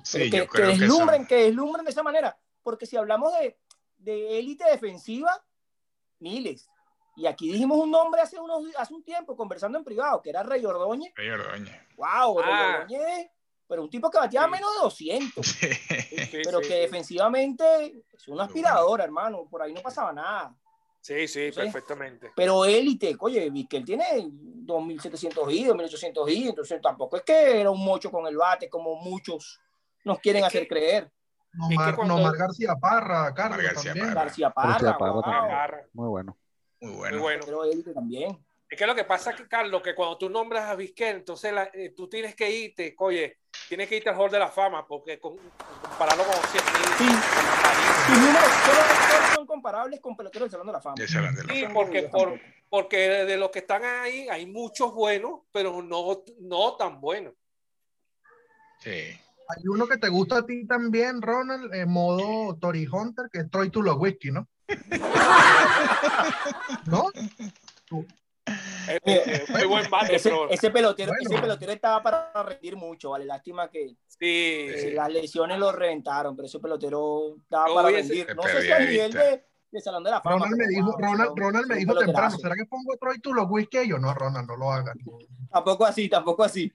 Sí, 0.03 0.29
que, 0.29 0.37
yo 0.37 0.43
que 0.45 0.49
creo 0.49 0.67
que 0.73 0.77
deslumbren, 0.79 1.19
son- 1.21 1.27
que 1.27 1.35
deslumbren 1.43 1.85
de 1.85 1.91
esa 1.91 2.03
manera. 2.03 2.37
Porque 2.63 2.85
si 2.85 2.97
hablamos 2.97 3.33
de, 3.39 3.57
de 3.97 4.39
élite 4.39 4.63
defensiva, 4.69 5.43
miles. 6.19 6.67
Y 7.15 7.27
aquí 7.27 7.51
dijimos 7.51 7.77
un 7.79 7.91
nombre 7.91 8.21
hace, 8.21 8.39
unos, 8.39 8.63
hace 8.77 8.93
un 8.93 9.03
tiempo, 9.03 9.35
conversando 9.35 9.77
en 9.77 9.83
privado, 9.83 10.21
que 10.21 10.29
era 10.29 10.41
Rey 10.43 10.65
Ordóñez. 10.65 11.11
Rey 11.15 11.29
Ordóñez. 11.29 11.75
¡Wow! 11.97 12.39
Rey 12.41 12.49
Ah. 12.53 12.77
Ordóñez, 12.81 13.29
pero 13.69 13.83
un 13.83 13.89
tipo 13.89 14.09
que 14.09 14.17
bateaba 14.17 14.47
Sí. 14.47 14.51
menos 14.51 14.73
de 14.73 14.79
200. 14.81 15.45
Sí, 15.45 16.41
pero 16.43 16.59
sí, 16.61 16.67
que 16.67 16.73
sí. 16.73 16.79
defensivamente 16.81 18.03
es 18.11 18.27
una 18.27 18.45
aspiradora, 18.45 19.03
hermano. 19.03 19.47
Por 19.49 19.61
ahí 19.61 19.71
no 19.73 19.81
pasaba 19.81 20.11
nada. 20.11 20.55
Sí, 21.01 21.27
sí, 21.27 21.51
Sí. 21.51 21.55
perfectamente. 21.61 22.31
Pero 22.35 22.65
élite, 22.65 23.15
oye, 23.19 23.49
Vizquel 23.49 23.85
tiene 23.85 24.05
2.700 24.65 25.49
i, 25.51 25.63
2.800 25.65 26.29
i, 26.29 26.47
entonces 26.49 26.81
tampoco 26.81 27.15
es 27.17 27.23
que 27.23 27.61
era 27.61 27.69
un 27.69 27.83
mocho 27.83 28.11
con 28.11 28.25
el 28.27 28.35
bate 28.35 28.67
como 28.69 28.95
muchos 28.95 29.61
nos 30.03 30.19
quieren 30.19 30.41
Es 30.43 30.47
hacer 30.47 30.63
que- 30.63 30.67
creer. 30.67 31.11
Nomar, 31.53 31.95
cuando- 31.95 32.15
Nomar 32.17 32.35
García 32.37 32.75
Parra, 32.75 33.33
Carlos 33.33 33.61
García 33.61 33.91
también. 33.91 34.07
Parra. 34.09 34.21
García 34.23 34.49
Parra, 34.51 34.69
García 34.71 34.97
Parra 34.97 35.11
wow, 35.13 35.21
también. 35.23 35.43
Agarra. 35.45 35.87
Muy 35.93 36.07
bueno. 36.09 36.37
Muy 36.81 36.89
Muy 36.91 36.97
bueno. 36.99 37.19
bueno. 37.21 37.41
pero 37.45 37.63
élite 37.65 37.93
también. 37.93 38.45
Es 38.69 38.77
que 38.77 38.85
lo 38.85 38.93
que 38.93 39.03
pasa 39.03 39.31
es 39.31 39.37
que, 39.37 39.47
Carlos, 39.47 39.81
que 39.81 39.95
cuando 39.95 40.15
tú 40.17 40.29
nombras 40.29 40.65
a 40.69 40.75
Vizquel, 40.75 41.15
entonces 41.17 41.51
la- 41.51 41.71
eh, 41.73 41.91
tú 41.95 42.07
tienes 42.07 42.35
que 42.35 42.51
irte, 42.51 42.93
oye, 42.99 43.39
tienes 43.69 43.87
que 43.87 43.97
irte 43.97 44.09
al 44.09 44.19
Hall 44.19 44.31
de 44.31 44.39
la 44.39 44.49
Fama, 44.49 44.85
porque 44.87 45.19
con, 45.19 45.37
compararlo 45.81 46.23
con 46.23 46.33
100 46.33 46.63
Sí. 46.97 47.05
Sus 48.07 48.17
números 48.17 48.49
solo, 48.65 48.79
son 49.35 49.45
comparables 49.45 49.99
con 49.99 50.17
peloteros 50.17 50.45
del 50.47 50.51
Salón 50.51 50.67
de 50.67 50.73
la 50.73 50.81
Fama. 50.81 50.95
De 50.97 51.07
Salón 51.07 51.35
de 51.35 51.43
la 51.43 51.53
Sí, 51.53 51.61
Fama. 51.61 51.73
porque, 51.75 52.03
por, 52.03 52.39
porque 52.67 52.97
de 52.97 53.37
los 53.37 53.51
que 53.51 53.59
están 53.59 53.83
ahí 53.85 54.27
hay 54.27 54.47
muchos 54.47 54.91
buenos, 54.93 55.41
pero 55.51 55.81
no, 55.83 56.23
no 56.39 56.75
tan 56.75 56.99
buenos. 56.99 57.33
Sí. 58.79 58.89
Hay 58.91 59.67
uno 59.67 59.87
que 59.87 59.97
te 59.97 60.09
gusta 60.09 60.39
a 60.39 60.45
ti 60.45 60.65
también, 60.65 61.21
Ronald, 61.21 61.73
en 61.73 61.89
modo 61.89 62.57
Tori 62.57 62.87
Hunter, 62.91 63.29
que 63.31 63.39
es 63.39 63.49
Troy 63.49 63.69
Tulowitzki, 63.69 64.31
¿no? 64.31 64.47
¿No? 66.85 67.05
Eh, 68.89 68.99
eh, 69.05 69.43
muy 69.49 69.65
buen 69.65 69.89
bate, 69.89 70.15
Ese, 70.15 70.29
pero 70.29 70.49
ese 70.49 70.71
pelotero, 70.71 71.11
Bueno. 71.11 71.29
ese 71.29 71.41
pelotero 71.41 71.71
estaba 71.71 72.01
para 72.03 72.43
rendir 72.43 72.75
mucho, 72.75 73.11
vale. 73.11 73.25
Lástima 73.25 73.69
que 73.69 73.95
sí, 74.07 74.91
las 74.93 75.09
lesiones 75.11 75.59
lo 75.59 75.71
reventaron, 75.71 76.35
pero 76.35 76.47
ese 76.47 76.59
pelotero 76.59 77.35
estaba 77.43 77.73
para 77.73 77.89
rendir. 77.89 78.35
No 78.35 78.43
sé 78.43 78.61
si 78.61 78.67
perdía 78.67 78.79
nivel 78.79 79.11
de, 79.13 79.45
de 79.71 79.81
Salón 79.81 80.03
de 80.03 80.11
la 80.11 80.21
Fama. 80.21 80.35
Ronald 80.45 80.57
me 80.57 80.67
dijo, 80.67 80.91
wow, 80.97 81.35
Ronald, 81.35 81.67
me 81.67 81.75
dijo 81.75 81.95
temprano. 81.95 82.37
¿será 82.37 82.55
que 82.55 82.65
pongo 82.65 82.93
a 82.93 82.97
Troy 82.97 83.19
Tulowitzki? 83.19 83.77
Y 83.79 83.89
yo, 83.89 83.99
no, 83.99 84.13
Ronald, 84.13 84.47
no 84.47 84.55
lo 84.55 84.71
hagas. 84.71 84.95
Tampoco 85.51 85.85
así, 85.85 86.09
tampoco 86.09 86.43
así. 86.43 86.71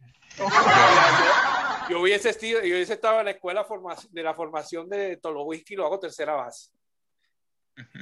Yo 1.90 2.00
hubiese, 2.00 2.30
estido- 2.30 2.60
yo 2.62 2.74
hubiese 2.74 2.94
estado 2.94 3.18
en 3.20 3.26
la 3.26 3.30
escuela 3.32 3.66
de 4.10 4.22
la 4.22 4.34
formación 4.34 4.88
de 4.88 5.18
Tolowisky 5.18 5.74
y 5.74 5.76
lo 5.76 5.84
hago 5.86 5.98
tercera 5.98 6.32
base. 6.34 6.70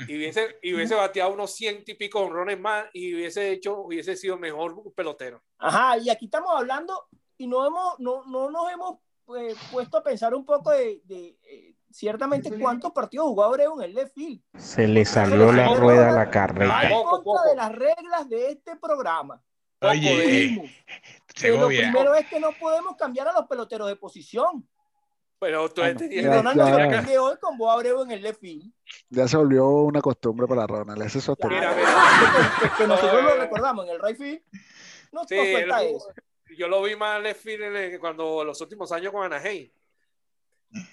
Y 0.09 0.17
hubiese, 0.17 0.59
y 0.63 0.75
hubiese 0.75 0.95
bateado 0.95 1.33
unos 1.33 1.55
ciento 1.55 1.91
y 1.91 1.95
pico 1.95 2.21
honrones 2.21 2.59
más 2.61 2.87
y 2.93 3.15
hubiese 3.15 3.51
hecho, 3.51 3.79
hubiese 3.79 4.17
sido 4.17 4.39
mejor 4.39 4.93
pelotero. 4.95 5.43
Ajá, 5.59 5.99
y 5.99 6.11
aquí 6.11 6.27
estamos 6.27 6.51
hablando 6.55 7.09
y 7.39 7.47
no, 7.47 7.67
hemos, 7.67 7.99
no, 7.99 8.25
no 8.25 8.51
nos 8.51 8.71
hemos 8.71 8.99
pues, 9.25 9.57
puesto 9.71 9.99
a 9.99 10.03
pensar 10.03 10.35
un 10.35 10.45
poco 10.45 10.71
de, 10.71 11.01
de 11.05 11.39
eh, 11.43 11.75
ciertamente 11.91 12.59
cuántos 12.59 12.93
partidos 12.93 13.27
jugó 13.27 13.45
Abreu 13.45 13.81
en 13.81 13.91
el 13.91 13.95
left 13.95 14.15
field. 14.15 14.43
Se 14.59 14.87
le 14.87 15.05
salió 15.05 15.53
la 15.53 15.75
rueda 15.75 16.11
a 16.11 16.13
la 16.13 16.31
carrera. 16.31 16.89
En 16.89 17.03
contra 17.03 17.51
de 17.51 17.57
las 17.57 17.73
reglas 17.73 18.29
de 18.29 18.51
este 18.51 18.77
programa. 18.77 19.43
Oye, 19.81 20.45
eh, 20.45 21.59
lo 21.59 21.67
primero 21.67 22.15
es 22.15 22.27
que 22.29 22.39
no 22.39 22.53
podemos 22.53 22.97
cambiar 22.97 23.29
a 23.29 23.33
los 23.33 23.47
peloteros 23.47 23.89
de 23.89 23.97
posición. 23.97 24.69
Pero 25.43 25.69
tú 25.71 25.81
bueno, 25.81 25.99
Ronald 26.37 27.09
ya, 27.09 27.21
hoy 27.21 27.37
con 27.39 27.59
Boa 27.59 27.73
Abreu 27.73 28.01
en 28.05 28.13
el 28.13 28.23
left. 28.23 28.45
Ya 29.09 29.27
se 29.27 29.37
volvió 29.37 29.69
una 29.71 30.01
costumbre 30.01 30.47
para 30.47 30.69
Ronald. 30.69 31.03
Ese 31.03 31.19
es 31.19 31.29
otro. 31.29 31.51
Mira, 31.51 31.75
que, 31.75 32.71
que, 32.79 32.87
nosotros 32.87 33.25
lo 33.25 33.35
recordamos 33.35 33.89
en 33.89 33.91
el 33.91 34.01
right 34.01 34.17
field. 34.17 34.41
No 35.11 35.25
sí, 35.25 35.35
suelta 35.35 35.83
eso. 35.83 36.13
Yo 36.57 36.69
lo 36.69 36.81
vi 36.85 36.95
más 36.95 37.21
left 37.21 37.43
field 37.43 37.99
cuando 37.99 38.45
los 38.45 38.61
últimos 38.61 38.93
años 38.93 39.11
con 39.11 39.25
Anaheim. 39.25 39.69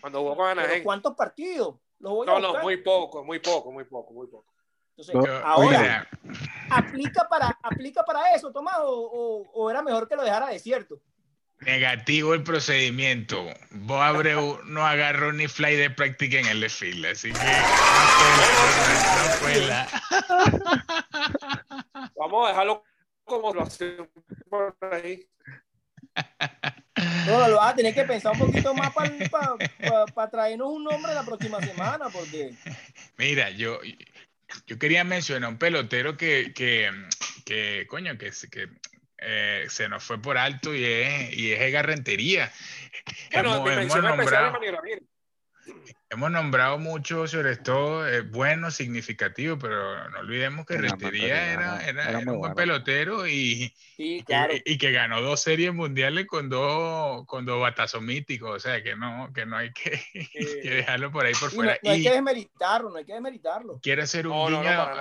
Cuando 0.02 0.22
jugó 0.22 0.36
con 0.38 0.48
Anaheim. 0.48 0.84
¿Cuántos 0.84 1.16
partidos? 1.16 1.76
no, 2.00 2.26
no, 2.26 2.60
muy 2.64 2.78
poco, 2.78 3.24
muy 3.24 3.38
poco, 3.38 3.72
muy 3.72 3.84
poco, 3.84 4.14
muy 4.14 4.26
poco. 4.26 4.52
Entonces, 4.98 5.14
no, 5.14 5.48
ahora, 5.48 6.10
¿aplica 6.72 7.30
para, 7.30 7.56
¿aplica 7.62 8.04
para 8.04 8.34
eso, 8.34 8.52
Tomás? 8.52 8.80
O, 8.80 8.90
o, 8.90 9.52
o, 9.54 9.70
era 9.70 9.84
mejor 9.84 10.08
que 10.08 10.16
lo 10.16 10.24
dejara 10.24 10.48
desierto? 10.48 11.00
Negativo 11.62 12.34
el 12.34 12.44
procedimiento. 12.44 13.46
Bo 13.72 14.02
Abreu 14.02 14.62
no 14.66 14.86
agarró 14.86 15.34
ni 15.34 15.48
fly 15.48 15.76
de 15.76 15.90
práctica 15.90 16.40
en 16.40 16.48
el 16.48 16.62
desfile, 16.62 17.10
así 17.10 17.34
que 17.34 17.40
no 17.40 17.46
fue 19.40 19.56
la. 19.68 19.88
Vamos 22.16 22.46
a 22.46 22.50
dejarlo 22.50 22.84
como 23.26 23.54
lo 23.54 23.64
hacemos 23.64 24.08
por 24.50 24.76
ahí. 24.92 25.28
No, 27.28 27.48
lo 27.48 27.58
vas 27.58 27.74
a 27.74 27.76
tener 27.76 27.94
que 27.94 28.04
pensar 28.04 28.34
un 28.34 28.40
poquito 28.40 28.74
más 28.74 28.94
para 28.94 29.12
pa, 29.30 29.58
pa, 29.58 30.06
pa 30.06 30.30
traernos 30.30 30.70
un 30.70 30.84
nombre 30.84 31.14
la 31.14 31.24
próxima 31.24 31.62
semana, 31.62 32.10
porque. 32.10 32.54
Mira, 33.18 33.50
yo, 33.52 33.80
yo 34.66 34.80
quería 34.80 35.04
mencionar 35.04 35.50
un 35.50 35.58
pelotero 35.58 36.18
que, 36.18 36.52
que, 36.54 36.92
que 37.46 37.86
coño, 37.90 38.18
que, 38.18 38.32
que 38.52 38.70
eh, 39.32 39.66
se 39.70 39.88
nos 39.88 40.04
fue 40.04 40.20
por 40.20 40.40
alto 40.40 40.74
y 40.74 40.84
es, 40.84 41.38
y 41.38 41.52
es 41.52 41.62
Edgar 41.62 41.86
Rentería. 41.86 42.52
Bueno, 43.32 43.68
hemos, 43.68 43.96
hemos 43.96 44.18
nombrado, 44.18 44.60
hemos 46.10 46.32
nombrado 46.32 46.80
mucho 46.80 47.28
sobre 47.28 47.58
todo 47.58 48.08
eh, 48.08 48.22
bueno, 48.22 48.72
significativo, 48.72 49.60
pero 49.60 50.10
no 50.10 50.20
olvidemos 50.20 50.66
que 50.66 50.78
Rentería 50.78 51.54
era, 51.54 51.84
era, 51.84 51.90
era, 51.90 52.20
era 52.22 52.32
un 52.32 52.40
buen 52.40 52.56
pelotero 52.56 53.28
y, 53.28 53.72
sí, 53.96 54.24
claro. 54.26 54.56
y, 54.56 54.74
y, 54.74 54.78
que 54.80 54.92
ganó 54.92 55.22
dos 55.22 55.42
series 55.42 55.74
mundiales 55.74 56.26
con 56.26 56.50
dos, 56.50 57.26
con 57.28 57.46
dos 57.46 57.62
batazos 57.62 58.02
míticos, 58.02 58.56
o 58.56 58.60
sea 58.60 58.82
que 58.82 58.96
no, 58.96 59.32
que 59.32 59.46
no 59.46 59.58
hay 59.58 59.72
que, 59.72 60.02
eh, 60.16 60.60
que 60.64 60.70
dejarlo 60.70 61.12
por 61.12 61.26
ahí 61.26 61.34
por 61.40 61.52
fuera. 61.52 61.74
No, 61.84 61.90
no, 61.90 61.92
hay 61.92 62.04
que 62.04 62.12
desmeritarlo, 62.12 62.90
no 62.90 62.98
hay 62.98 63.06
que 63.06 63.14
desmeritarlo. 63.14 63.80
Quiero 63.84 64.02
hacer 64.02 64.26
un 64.26 64.48
guiño, 64.48 64.92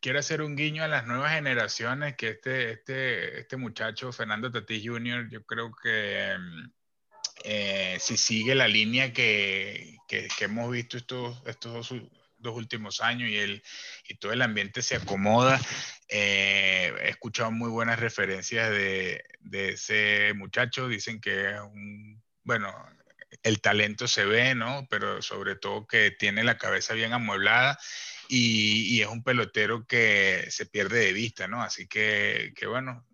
quiero 0.00 0.18
hacer 0.18 0.42
un 0.42 0.56
guiño 0.56 0.84
a 0.84 0.88
las 0.88 1.06
nuevas 1.06 1.32
generaciones 1.32 2.16
que 2.16 2.30
este, 2.30 2.72
este, 2.72 3.40
este 3.40 3.56
muchacho, 3.56 4.12
Fernando 4.12 4.50
Tatís 4.50 4.82
Jr., 4.86 5.28
yo 5.30 5.44
creo 5.44 5.72
que 5.74 6.36
eh, 7.44 7.96
si 8.00 8.16
sigue 8.16 8.54
la 8.54 8.68
línea 8.68 9.12
que, 9.12 9.96
que, 10.06 10.28
que 10.36 10.44
hemos 10.44 10.70
visto 10.70 10.96
estos, 10.96 11.42
estos 11.46 11.72
dos, 11.72 12.02
dos, 12.38 12.56
últimos 12.56 13.00
años 13.00 13.28
y, 13.28 13.38
el, 13.38 13.62
y 14.08 14.14
todo 14.16 14.32
el 14.32 14.42
ambiente 14.42 14.82
se 14.82 14.96
acomoda, 14.96 15.60
eh, 16.08 16.92
he 17.02 17.10
escuchado 17.10 17.50
muy 17.50 17.70
buenas 17.70 17.98
referencias 17.98 18.70
de, 18.70 19.24
de 19.40 19.70
ese 19.70 20.32
muchacho, 20.34 20.88
dicen 20.88 21.20
que 21.20 21.50
es 21.50 21.60
un, 21.60 22.22
bueno, 22.44 22.74
el 23.42 23.60
talento 23.60 24.08
se 24.08 24.24
ve, 24.24 24.54
¿no? 24.54 24.86
Pero 24.90 25.22
sobre 25.22 25.54
todo 25.56 25.86
que 25.86 26.10
tiene 26.10 26.44
la 26.44 26.58
cabeza 26.58 26.94
bien 26.94 27.12
amueblada 27.12 27.78
y, 28.28 28.96
y, 28.96 29.02
es 29.02 29.08
un 29.08 29.22
pelotero 29.22 29.86
que 29.86 30.46
se 30.50 30.66
pierde 30.66 30.98
de 30.98 31.12
vista, 31.12 31.48
¿no? 31.48 31.62
Así 31.62 31.88
que, 31.88 32.52
que 32.54 32.66
bueno, 32.66 33.04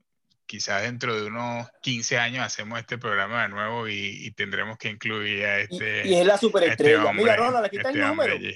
quizás 0.47 0.83
dentro 0.83 1.15
de 1.15 1.27
unos 1.27 1.69
15 1.83 2.19
años 2.19 2.45
hacemos 2.45 2.79
este 2.79 2.99
programa 2.99 3.43
de 3.43 3.49
nuevo 3.49 3.89
y, 3.89 4.27
y 4.27 4.31
tendremos 4.33 4.77
que 4.77 4.89
incluir 4.89 5.45
a 5.45 5.61
este. 5.61 6.07
Y, 6.07 6.11
y 6.11 6.15
es 6.15 6.27
la 6.27 6.37
superestrella. 6.37 6.97
Este 6.97 7.09
hombre, 7.09 7.25
Mira, 7.25 7.37
Ronald, 7.37 7.67
aquí 7.67 7.77
está 7.77 7.91
este 7.91 8.01
el 8.01 8.09
número. 8.09 8.35
Allí. 8.35 8.55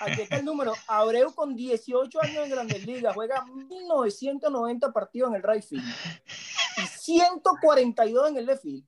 Aquí 0.00 0.22
está 0.22 0.36
el 0.36 0.44
número. 0.46 0.74
Abreu 0.86 1.34
con 1.34 1.54
18 1.54 2.22
años 2.22 2.44
en 2.44 2.50
Grandes 2.50 2.84
Ligas 2.84 3.14
juega 3.14 3.44
1990 3.46 4.92
partidos 4.92 5.30
en 5.30 5.36
el 5.36 5.42
right 5.42 5.64
field 5.64 5.84
y 6.76 6.86
142 6.86 8.30
en 8.30 8.36
el 8.36 8.46
left 8.46 8.62
field. 8.62 8.84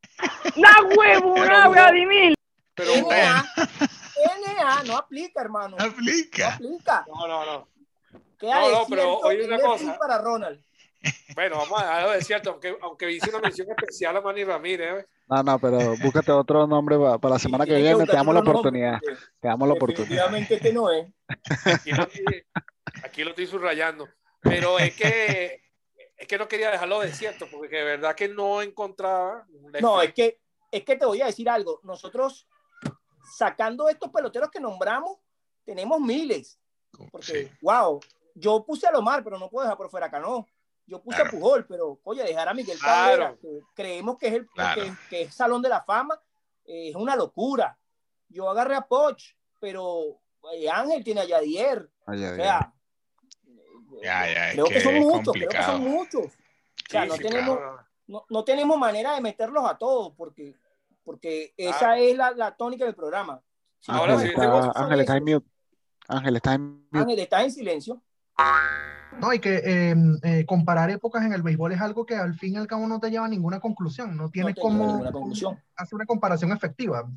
¡La 0.56 0.74
huevona, 0.96 1.68
Vladimir! 1.68 2.34
Pero 2.74 2.90
NA, 3.08 3.44
NA 4.24 4.82
no 4.84 4.96
aplica, 4.96 5.40
hermano. 5.40 5.76
No 5.78 5.84
aplica. 5.84 6.58
No 6.60 6.68
aplica. 6.68 7.04
No, 7.08 7.28
no, 7.28 7.44
no. 7.44 7.68
Queda 8.38 8.60
no, 8.60 8.70
no, 8.70 8.86
pero 8.88 9.18
oye 9.18 9.46
una 9.46 9.58
cosa. 9.60 9.98
para 9.98 10.18
Ronald. 10.18 10.60
Bueno, 11.34 11.56
vamos 11.58 11.82
a 11.82 11.84
dejarlo 11.84 12.10
de 12.12 12.22
cierto, 12.22 12.50
aunque, 12.50 12.76
aunque 12.80 13.10
hice 13.10 13.28
una 13.30 13.40
mención 13.40 13.68
especial 13.68 14.16
a 14.16 14.20
Manny 14.20 14.44
Ramírez. 14.44 15.02
¿eh? 15.02 15.06
No, 15.28 15.42
no, 15.42 15.58
pero 15.58 15.96
búscate 15.96 16.32
otro 16.32 16.66
nombre 16.66 16.98
para, 16.98 17.18
para 17.18 17.34
la 17.34 17.38
semana 17.38 17.66
que 17.66 17.76
viene, 17.76 18.06
te 18.06 18.12
damos 18.12 18.34
la 18.34 18.40
oportunidad. 18.40 19.00
Te 19.40 19.48
damos 19.48 19.68
la 19.68 19.74
oportunidad. 19.74 20.30
Definitivamente 20.30 20.54
este 20.54 20.72
no 20.72 20.90
es. 20.90 21.06
Aquí 21.66 21.92
lo, 21.92 22.08
aquí 23.02 23.24
lo 23.24 23.30
estoy 23.30 23.46
subrayando. 23.46 24.08
Pero 24.40 24.78
es 24.78 24.94
que, 24.94 25.62
es 26.16 26.28
que 26.28 26.38
no 26.38 26.48
quería 26.48 26.70
dejarlo 26.70 27.00
de 27.00 27.12
cierto, 27.12 27.46
porque 27.50 27.76
de 27.76 27.84
verdad 27.84 28.14
que 28.14 28.28
no 28.28 28.62
encontraba. 28.62 29.46
No, 29.80 30.02
es 30.02 30.12
que, 30.12 30.40
es 30.70 30.84
que 30.84 30.96
te 30.96 31.06
voy 31.06 31.22
a 31.22 31.26
decir 31.26 31.48
algo. 31.48 31.80
Nosotros, 31.82 32.46
sacando 33.24 33.88
estos 33.88 34.10
peloteros 34.10 34.50
que 34.50 34.60
nombramos, 34.60 35.18
tenemos 35.64 36.00
miles. 36.00 36.58
Porque, 37.10 37.46
sí. 37.46 37.50
wow, 37.60 38.00
yo 38.34 38.64
puse 38.64 38.86
a 38.86 38.92
Lomar, 38.92 39.24
pero 39.24 39.38
no 39.38 39.48
puedo 39.48 39.64
dejar 39.64 39.76
por 39.76 39.90
fuera 39.90 40.06
a 40.06 40.10
Cano. 40.10 40.46
Yo 40.86 41.00
puse 41.00 41.16
claro. 41.16 41.28
a 41.28 41.32
Pujol, 41.32 41.66
pero 41.66 41.98
oye, 42.04 42.22
dejar 42.22 42.48
a 42.48 42.54
Miguel 42.54 42.78
Cabrera, 42.78 43.16
claro. 43.16 43.38
que 43.40 43.60
creemos 43.74 44.18
que 44.18 44.26
es 44.28 44.34
el 44.34 44.46
claro. 44.48 44.82
que, 44.82 44.92
que, 45.08 45.22
es 45.22 45.34
Salón 45.34 45.62
de 45.62 45.70
la 45.70 45.82
Fama, 45.82 46.20
eh, 46.66 46.90
es 46.90 46.94
una 46.94 47.16
locura. 47.16 47.78
Yo 48.28 48.50
agarré 48.50 48.76
a 48.76 48.82
Poch, 48.82 49.34
pero 49.60 50.20
eh, 50.52 50.68
Ángel 50.68 51.02
tiene 51.02 51.22
a 51.22 51.24
Yadier. 51.24 51.88
Ay, 52.06 52.22
o 52.22 52.34
sea, 52.36 52.74
ya, 54.02 54.26
ya, 54.26 54.52
creo 54.52 54.66
que, 54.66 54.74
que 54.74 54.80
son 54.80 54.94
muchos, 54.96 55.32
creo 55.32 55.48
que 55.48 55.62
son 55.62 55.80
muchos. 55.80 56.26
O 56.26 56.90
sea, 56.90 57.02
Sí, 57.02 57.08
no, 57.08 57.16
sí, 57.16 57.22
tenemos, 57.22 57.58
no, 58.06 58.26
no, 58.28 58.44
tenemos 58.44 58.78
manera 58.78 59.14
de 59.14 59.20
meterlos 59.20 59.64
a 59.66 59.78
todos, 59.78 60.12
porque, 60.16 60.54
porque 61.04 61.54
esa 61.56 61.98
es 61.98 62.16
la, 62.16 62.32
la, 62.32 62.56
tónica 62.56 62.84
del 62.84 62.94
programa. 62.94 63.40
Si 63.78 63.92
Ahora 63.92 64.18
sí, 64.18 64.28
está, 64.28 64.72
Ángel 64.74 65.00
está 65.00 65.16
en 65.16 65.24
mute. 65.24 65.46
Ángel 66.08 66.36
está 66.36 66.54
en 66.54 66.62
mute. 66.62 66.98
Ángel 66.98 67.18
está 67.18 67.44
en 67.44 67.50
silencio. 67.50 68.02
No, 69.20 69.32
y 69.32 69.38
que 69.38 69.62
eh, 69.64 69.94
eh, 70.24 70.44
comparar 70.46 70.90
épocas 70.90 71.24
en 71.24 71.32
el 71.32 71.42
béisbol 71.42 71.72
es 71.72 71.80
algo 71.80 72.04
que 72.04 72.16
al 72.16 72.34
fin 72.34 72.54
y 72.54 72.56
al 72.56 72.66
cabo 72.66 72.86
no 72.86 72.98
te 72.98 73.10
lleva 73.10 73.26
a 73.26 73.28
ninguna 73.28 73.60
conclusión, 73.60 74.16
no 74.16 74.28
tienes 74.28 74.56
no 74.56 74.62
como 74.62 75.12
conclusión. 75.12 75.62
hacer 75.76 75.94
una 75.94 76.06
comparación 76.06 76.50
efectiva. 76.50 77.08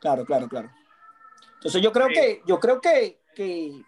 Claro, 0.00 0.24
claro, 0.24 0.48
claro. 0.48 0.70
Entonces 1.54 1.82
yo 1.82 1.92
creo 1.92 2.08
sí. 2.08 2.14
que, 2.14 2.42
yo 2.46 2.58
creo 2.58 2.80
que, 2.80 3.20
que 3.34 3.82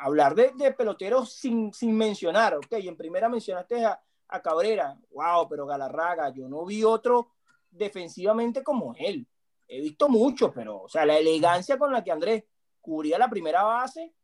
hablar 0.00 0.34
de, 0.34 0.52
de, 0.56 0.72
peloteros 0.72 1.32
sin, 1.32 1.72
sin 1.72 1.96
mencionar, 1.96 2.56
ok, 2.56 2.72
en 2.72 2.96
primera 2.96 3.28
mencionaste 3.28 3.84
a, 3.84 4.00
a 4.28 4.42
Cabrera, 4.42 4.96
wow, 5.10 5.48
pero 5.48 5.66
Galarraga, 5.66 6.30
yo 6.30 6.48
no 6.48 6.64
vi 6.64 6.84
otro 6.84 7.30
defensivamente 7.70 8.62
como 8.62 8.94
él. 8.98 9.26
He 9.68 9.80
visto 9.80 10.08
muchos, 10.08 10.52
pero, 10.54 10.82
o 10.82 10.88
sea, 10.88 11.06
la 11.06 11.16
elegancia 11.18 11.78
con 11.78 11.92
la 11.92 12.02
que 12.02 12.10
Andrés 12.10 12.44
cubría 12.80 13.18
la 13.18 13.30
primera 13.30 13.62
base, 13.62 14.14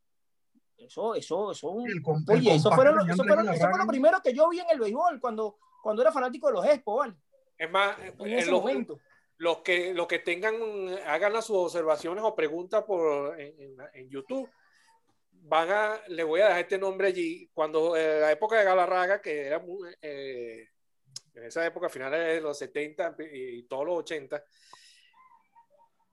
eso, 0.77 1.15
eso, 1.15 1.53
eso, 1.53 1.77
el, 1.85 1.93
el, 1.93 2.03
oye, 2.29 2.55
eso, 2.55 2.71
fueron, 2.71 3.09
eso, 3.09 3.25
fueron, 3.25 3.49
eso 3.49 3.69
fue 3.71 3.79
lo 3.79 3.87
primero 3.87 4.19
que 4.23 4.35
yo 4.35 4.49
vi 4.49 4.61
en 4.61 4.71
el 4.71 4.79
béisbol 4.79 5.21
cuando, 5.21 5.59
cuando 5.83 6.03
era 6.03 6.13
fanático 6.13 6.49
de 6.49 6.53
los 6.53 6.67
Expos, 6.67 6.99
¿vale? 6.99 7.15
Es 7.57 7.71
más, 7.71 7.97
en 7.99 8.33
ese 8.33 8.51
los, 8.51 8.61
momento. 8.61 8.99
Los 9.39 9.59
que, 9.59 9.95
los 9.95 10.07
que 10.07 10.19
tengan, 10.19 10.55
hagan 11.07 11.33
las 11.33 11.47
sus 11.47 11.57
observaciones 11.57 12.25
o 12.25 12.35
preguntas 12.35 12.85
por, 12.85 13.39
en, 13.41 13.55
en, 13.61 13.77
en, 13.95 14.11
YouTube, 14.11 14.51
van 15.31 15.71
a, 15.71 16.01
le 16.09 16.25
voy 16.25 16.41
a 16.41 16.47
dejar 16.49 16.61
este 16.63 16.79
nombre 16.79 17.09
allí, 17.09 17.49
cuando 17.55 17.97
eh, 17.97 18.21
la 18.21 18.33
época 18.33 18.59
de 18.59 18.65
Galarraga, 18.65 19.23
que 19.23 19.47
era 19.47 19.59
muy, 19.59 19.89
eh, 20.03 20.69
en 21.37 21.45
esa 21.45 21.65
época, 21.65 21.89
finales 21.89 22.35
de 22.35 22.41
los 22.41 22.59
70 22.59 23.17
y, 23.33 23.59
y 23.59 23.63
todos 23.65 23.87
los 23.87 23.99
80, 23.99 24.43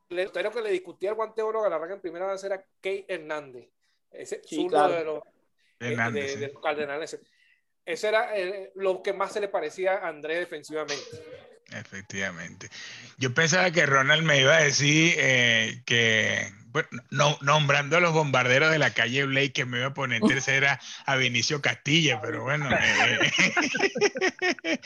el 0.09 0.31
que 0.31 0.61
le 0.61 0.69
discutía 0.69 1.09
el 1.09 1.15
guante 1.15 1.41
de 1.41 1.47
oro 1.47 1.59
a 1.59 1.63
Galarraga 1.63 1.95
en 1.95 2.01
primera 2.01 2.27
vez 2.27 2.43
era 2.43 2.63
Key 2.81 3.05
Hernández 3.07 3.69
ese 4.13 4.41
sí, 4.43 4.67
claro. 4.67 4.93
de, 4.93 5.03
los, 5.03 5.23
Hernández, 5.79 6.25
de, 6.25 6.31
de, 6.31 6.47
de, 6.47 6.53
los 6.53 6.61
Cardenales. 6.61 7.19
Ese 7.85 8.07
era 8.07 8.37
eh, 8.37 8.71
lo 8.75 9.01
que 9.01 9.11
más 9.11 9.33
se 9.33 9.41
le 9.41 9.49
parecía 9.49 9.95
a 9.95 10.07
Andrés 10.07 10.39
defensivamente. 10.39 11.03
Efectivamente. 11.75 12.69
Yo 13.17 13.33
pensaba 13.33 13.71
que 13.71 13.85
Ronald 13.85 14.23
me 14.23 14.39
iba 14.41 14.55
a 14.55 14.61
decir 14.63 15.15
eh, 15.17 15.81
que, 15.85 16.51
bueno, 16.67 16.87
no, 17.09 17.37
nombrando 17.41 17.97
a 17.97 17.99
los 17.99 18.13
bombarderos 18.13 18.71
de 18.71 18.79
la 18.79 18.93
calle 18.93 19.25
Blake, 19.25 19.53
que 19.53 19.65
me 19.65 19.79
iba 19.79 19.87
a 19.87 19.93
poner 19.93 20.21
tercera 20.21 20.79
a 21.05 21.15
Vinicio 21.15 21.61
Castilla, 21.61 22.21
pero 22.21 22.43
bueno. 22.43 22.69
eh, 22.71 23.31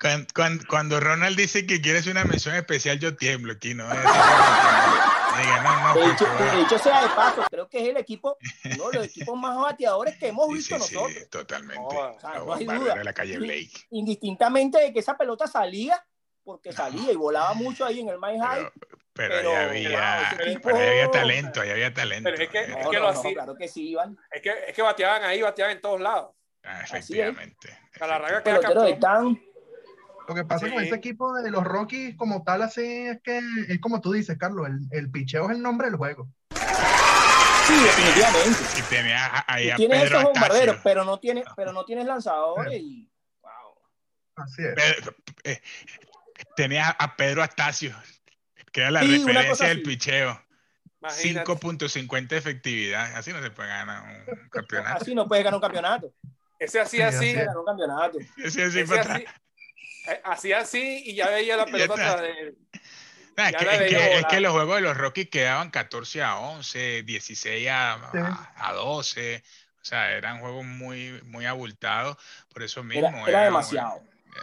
cuan- 0.00 0.26
cuan- 0.34 0.60
cuando, 0.68 1.00
Ronald 1.00 1.36
dice 1.36 1.66
que 1.66 1.80
quiere 1.80 1.98
hacer 2.00 2.12
una 2.12 2.24
mención 2.24 2.54
especial, 2.54 2.98
yo 2.98 3.16
tiemblo 3.16 3.52
aquí, 3.54 3.74
¿no? 3.74 3.84
Diga, 3.88 5.62
no, 5.62 5.94
no, 5.94 6.00
De 6.00 6.12
hecho, 6.12 6.24
de 6.26 6.62
hecho, 6.62 6.78
sea 6.78 7.02
de 7.02 7.08
paso, 7.10 7.44
creo 7.50 7.68
que 7.68 7.82
es 7.82 7.88
el 7.88 7.96
equipo, 7.98 8.38
uno 8.64 8.88
de 8.90 8.98
los 8.98 9.06
equipos 9.08 9.38
más 9.38 9.56
bateadores 9.56 10.16
que 10.16 10.28
hemos 10.28 10.46
Sí, 10.48 10.54
visto 10.54 10.78
sí, 10.78 10.84
sí, 10.88 10.94
nosotros. 10.94 11.30
totalmente. 11.30 11.82
No, 11.82 11.88
o 11.88 12.20
sea, 12.20 12.34
Los 12.38 12.46
no 12.46 12.54
hay 12.54 12.64
duda. 12.64 12.94
de 12.94 13.04
la 13.04 13.12
calle 13.12 13.38
Blake. 13.38 13.70
Indistintamente 13.90 14.78
de 14.80 14.92
que 14.94 15.00
esa 15.00 15.16
pelota 15.18 15.46
salía, 15.46 16.02
porque 16.46 16.72
salía 16.72 17.12
y 17.12 17.16
volaba 17.16 17.52
mucho 17.54 17.84
ahí 17.84 17.98
en 18.00 18.08
el 18.08 18.18
Mile 18.20 18.38
High. 18.40 18.70
Pero, 19.12 19.34
pero, 19.34 19.34
Pero, 19.34 19.50
ahí 19.72 19.86
wow, 19.88 19.96
había, 19.96 20.28
ese 20.30 20.42
equipo- 20.52 20.60
pero 20.68 20.76
ahí 20.78 20.88
había 20.88 21.10
talento, 21.10 21.60
ahí 21.60 21.70
había 21.70 21.92
talento. 21.92 22.30
Pero 22.30 22.42
es 22.44 22.48
que- 22.50 22.68
No, 22.68 22.76
que 22.76 22.84
no, 22.84 22.92
lo 22.92 23.00
no, 23.12 23.18
hacía. 23.18 23.32
claro 23.34 23.54
que 23.56 23.68
sí, 23.68 23.88
Iván. 23.90 24.16
Es 24.30 24.42
que, 24.42 24.50
es 24.68 24.74
que 24.74 24.82
bateaban 24.82 25.24
ahí, 25.24 25.42
bateaban 25.42 25.74
en 25.76 25.80
todos 25.82 26.00
lados. 26.00 26.30
ah, 26.62 26.80
es. 26.82 26.90
efectivamente. 26.90 27.68
Efectivamente. 27.92 28.90
están. 28.92 29.42
Lo 30.28 30.34
que 30.34 30.44
pasa 30.44 30.68
con 30.68 30.78
Sí. 30.78 30.84
este 30.84 30.96
equipo 30.96 31.34
de 31.34 31.50
los 31.50 31.64
Rockies 31.64 32.16
como 32.16 32.42
tal 32.44 32.62
así 32.62 33.06
es 33.08 33.20
que 33.22 33.40
es 33.68 33.80
como 33.80 34.00
tú 34.00 34.12
dices, 34.12 34.36
Carlos, 34.38 34.66
el, 34.68 34.78
el 34.90 35.10
picheo 35.10 35.44
es 35.50 35.56
el 35.56 35.62
nombre 35.62 35.88
del 35.88 35.96
juego. 35.96 36.28
Sí, 36.50 37.74
definitivamente. 37.82 38.58
Y 38.78 38.82
tenía 38.82 39.26
a- 39.26 39.44
ahí 39.54 39.66
Y 39.66 39.70
a 39.70 39.76
tienes 39.76 40.02
Pedro 40.02 40.18
esos 40.18 40.24
bombarderos, 40.32 40.76
pero 40.84 41.04
no 41.04 41.18
tienes, 41.18 41.44
pero 41.56 41.72
no 41.72 41.84
tienes 41.84 42.06
lanzadores 42.06 42.80
y 42.80 43.10
wow. 43.40 43.50
Así 44.36 44.62
es. 44.62 44.74
Pedro- 44.74 45.16
eh, 45.44 45.60
tenía 46.56 46.88
a 46.90 47.16
Pedro 47.16 47.42
Astacio, 47.42 47.94
que 48.72 48.80
era 48.80 48.90
la 48.90 49.02
Sí, 49.02 49.18
referencia 49.18 49.68
del 49.68 49.78
así. 49.78 49.86
picheo. 49.86 50.42
Imagínate. 51.00 51.46
5.50 51.52 52.28
de 52.28 52.36
efectividad. 52.36 53.16
Así 53.16 53.32
no 53.32 53.40
se 53.42 53.50
puede 53.50 53.68
ganar 53.68 54.02
un 54.02 54.48
campeonato. 54.50 55.02
Así 55.02 55.14
no 55.14 55.28
puedes 55.28 55.44
ganar 55.44 55.56
un 55.56 55.62
campeonato. 55.62 56.12
Ese 56.58 56.80
así, 56.80 57.00
así 57.02 57.18
Puedes 57.18 57.36
ganar 57.36 57.56
un 57.58 57.64
campeonato. 57.66 58.18
Así, 58.44 58.62
así, 58.62 58.80
ese 58.80 58.82
así, 58.82 58.98
atrás. 58.98 59.20
eh, 60.08 60.20
así 60.24 61.02
y 61.06 61.14
ya 61.14 61.28
veía 61.28 61.56
la 61.56 61.66
pelota 61.66 62.20
de 62.22 62.30
él. 62.30 62.58
Ah, 63.36 63.50
es, 63.50 63.56
que, 63.56 63.64
es 63.64 63.78
que- 63.90 64.18
es 64.20 64.26
que 64.26 64.40
los 64.40 64.52
juegos 64.52 64.76
de 64.76 64.80
los 64.80 64.96
Rockies 64.96 65.28
quedaban 65.28 65.70
14 65.70 66.22
a 66.22 66.36
11, 66.38 67.02
16 67.02 67.68
a, 67.70 68.10
Sí. 68.10 68.18
a, 68.18 68.68
a 68.68 68.72
12. 68.72 69.44
O 69.82 69.84
sea, 69.84 70.12
eran 70.12 70.40
juegos 70.40 70.64
muy, 70.64 71.20
muy 71.24 71.44
abultados. 71.44 72.16
Por 72.52 72.62
eso 72.62 72.82
mismo. 72.82 73.08
Era, 73.08 73.28
era 73.28 73.44
demasiado. 73.44 73.98
eh, 73.98 74.40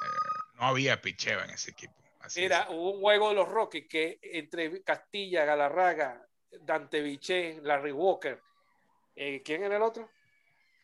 no 0.55 0.67
había 0.67 1.01
picheo 1.01 1.43
en 1.43 1.49
ese 1.49 1.71
equipo. 1.71 1.93
Así 2.23 2.39
Mira, 2.41 2.61
es. 2.61 2.69
hubo 2.69 2.91
un 2.91 3.01
juego 3.01 3.29
de 3.29 3.35
los 3.35 3.49
Rockies 3.49 3.85
que 3.89 4.17
entre 4.21 4.81
Castilla, 4.81 5.43
Galarraga, 5.43 6.25
Dante 6.61 7.01
Biché, 7.01 7.59
Larry 7.61 7.91
Walker, 7.91 8.39
eh, 9.15 9.41
¿quién 9.43 9.63
era 9.63 9.75
el 9.75 9.81
otro? 9.81 10.09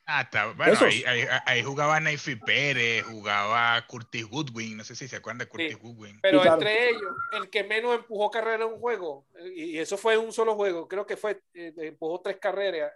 Ah, 0.06 0.22
está- 0.22 0.52
bueno, 0.54 0.74
ahí, 0.82 1.04
ahí- 1.06 1.28
ahí 1.46 1.64
jugaba 1.64 2.00
Neyfi 2.00 2.36
Pérez, 2.36 3.04
jugaba 3.06 3.80
Curtis 3.88 4.28
Goodwin, 4.28 4.76
no 4.78 4.84
sé 4.84 4.96
si 4.96 5.08
se 5.08 5.16
acuerdan 5.18 5.38
de 5.38 5.46
Curtis 5.48 5.74
Sí. 5.76 5.80
Goodwin. 5.82 6.20
Pero 6.22 6.44
entre 6.44 6.90
ellos, 6.90 7.14
el 7.34 7.50
que 7.50 7.64
menos 7.64 7.96
empujó 7.96 8.30
carrera 8.32 8.66
en 8.66 8.74
un 8.74 8.80
juego, 8.80 9.26
y 9.56 9.78
eso 9.78 9.98
fue 9.98 10.18
un 10.18 10.34
solo 10.34 10.56
juego, 10.56 10.88
creo 10.88 11.06
que 11.06 11.16
fue, 11.16 11.42
eh, 11.54 11.72
empujó 11.78 12.20
tres 12.22 12.38
carreras. 12.38 12.92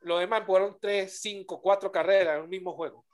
Los 0.00 0.18
demás 0.18 0.40
empujaron 0.40 0.76
tres, 0.80 1.20
cinco, 1.20 1.60
cuatro 1.60 1.92
carreras 1.92 2.36
en 2.38 2.42
un 2.44 2.48
mismo 2.48 2.72
juego. 2.74 3.04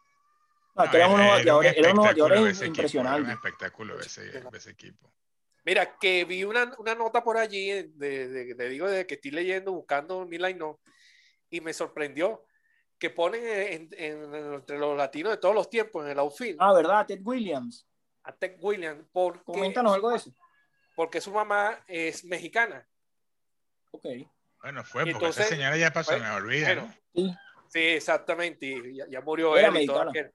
No, 0.77 0.91
que 0.91 0.97
eran 0.99 1.11
unos 1.13 1.41
era 1.41 1.57
un 1.57 1.65
eran 1.65 1.93
unos 1.97 2.05
espectáculo 2.05 2.05
bateadores 2.05 2.43
ver 2.43 2.51
ese 2.53 2.65
equipo, 2.65 2.65
era 2.65 2.67
un 2.67 2.69
impresionantes. 2.69 3.35
espectáculo 3.35 4.01
ese, 4.01 4.43
ese 4.55 4.71
equipo. 4.71 5.13
Mira, 5.65 5.99
que 5.99 6.25
vi 6.25 6.45
una, 6.45 6.73
una 6.79 6.95
nota 6.95 7.25
por 7.25 7.37
allí, 7.39 7.71
de, 7.71 8.29
de- 8.29 8.55
de- 8.55 8.69
digo, 8.69 8.89
de 8.89 9.07
que 9.07 9.15
estoy 9.15 9.31
leyendo, 9.33 9.73
buscando 9.73 10.25
mi 10.27 10.39
line 10.39 10.55
no, 10.59 10.81
y 11.51 11.61
me 11.61 11.73
sorprendió 11.73 12.45
que 12.99 13.11
ponen 13.11 13.43
en- 13.45 13.89
en- 13.99 14.35
entre 14.55 14.79
los 14.79 14.97
latinos 14.97 15.33
de 15.33 15.39
todos 15.39 15.55
los 15.55 15.69
tiempos 15.69 16.05
en 16.05 16.13
el 16.13 16.19
outfield 16.19 16.57
Ah, 16.61 16.73
¿verdad? 16.73 17.07
Ted 17.07 17.21
Williams. 17.25 17.87
a 18.23 18.33
Tech 18.33 18.57
Williams 18.61 19.05
porque, 19.13 19.43
Coméntanos 19.45 19.95
algo 19.95 20.11
de 20.11 20.17
eso. 20.17 20.31
porque 20.95 21.21
su 21.21 21.31
mamá 21.33 21.83
es 21.87 22.25
mexicana. 22.25 22.87
Ok. 23.93 24.05
Bueno, 24.63 24.85
fue, 24.85 25.03
Y 25.09 25.13
porque 25.13 25.29
esa 25.29 25.43
entonces, 25.43 25.49
señora 25.49 25.77
ya 25.77 25.93
pasó, 25.93 26.13
bueno, 26.13 26.27
me 26.27 26.35
olvida. 26.37 26.67
bueno, 26.67 26.83
¿no? 26.83 26.95
Sí. 27.15 27.35
Sí, 27.69 27.81
exactamente. 27.81 28.67
y 28.67 28.97
ya, 28.97 29.07
ya 29.09 29.21
murió 29.21 29.57
Era 29.57 29.69
él 29.69 29.77
y 29.83 29.87
todo 29.87 30.01
aquel. 30.03 30.33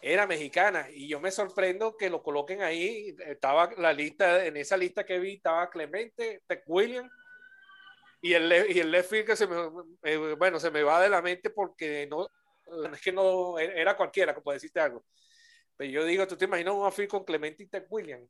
Era 0.00 0.26
mexicana. 0.26 0.86
Y 0.90 1.08
yo 1.08 1.20
me 1.20 1.30
sorprendo 1.30 1.96
que 1.96 2.10
lo 2.10 2.22
coloquen 2.22 2.62
ahí. 2.62 3.14
Estaba 3.26 3.70
la 3.76 3.92
lista, 3.92 4.44
en 4.44 4.56
esa 4.56 4.76
lista 4.76 5.04
que 5.04 5.18
vi, 5.18 5.34
estaba 5.34 5.68
Clemente, 5.70 6.42
Tech 6.46 6.62
Williams. 6.66 7.10
Y 8.20 8.32
el, 8.34 8.52
y 8.70 8.80
el 8.80 8.90
left 8.90 9.10
field 9.10 9.26
que 9.26 9.36
se 9.36 9.46
me, 9.46 9.56
eh, 10.02 10.34
bueno, 10.36 10.58
se 10.58 10.70
me 10.70 10.82
va 10.82 11.00
de 11.00 11.08
la 11.08 11.22
mente 11.22 11.50
porque 11.50 12.08
no, 12.10 12.28
es 12.92 13.00
que 13.00 13.12
no, 13.12 13.58
era 13.58 13.96
cualquiera, 13.96 14.34
como 14.34 14.52
deciste 14.52 14.80
algo. 14.80 15.04
Pero 15.76 15.90
yo 15.90 16.04
digo, 16.04 16.26
¿tú 16.26 16.36
te 16.36 16.46
imaginas 16.46 16.74
un 16.74 16.84
outfield 16.84 17.10
con 17.10 17.24
Clemente 17.24 17.62
y 17.62 17.66
Tech 17.66 17.86
Williams? 17.88 18.28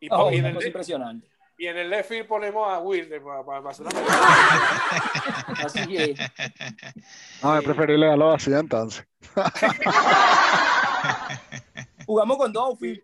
Y, 0.00 0.08
Oh, 0.10 0.30
y 0.30 0.38
una 0.40 0.54
cosa 0.54 0.66
impresionante. 0.66 1.28
Y 1.58 1.66
en 1.66 1.76
el 1.76 1.90
left 1.90 2.08
field 2.08 2.26
ponemos 2.26 2.72
a 2.72 2.78
Wilder 2.78 3.22
para, 3.22 3.44
para- 3.44 3.60
para 3.62 3.70
hacer 3.72 3.86
una- 3.86 4.00
Así 5.64 5.96
es. 5.96 6.18
No, 7.42 7.58
es 7.58 7.64
preferible 7.64 8.06
darlo 8.06 8.30
así 8.32 8.52
entonces. 8.52 9.04
Jugamos 12.06 12.36
con 12.38 12.52
dos 12.52 12.64
outfield. 12.70 13.02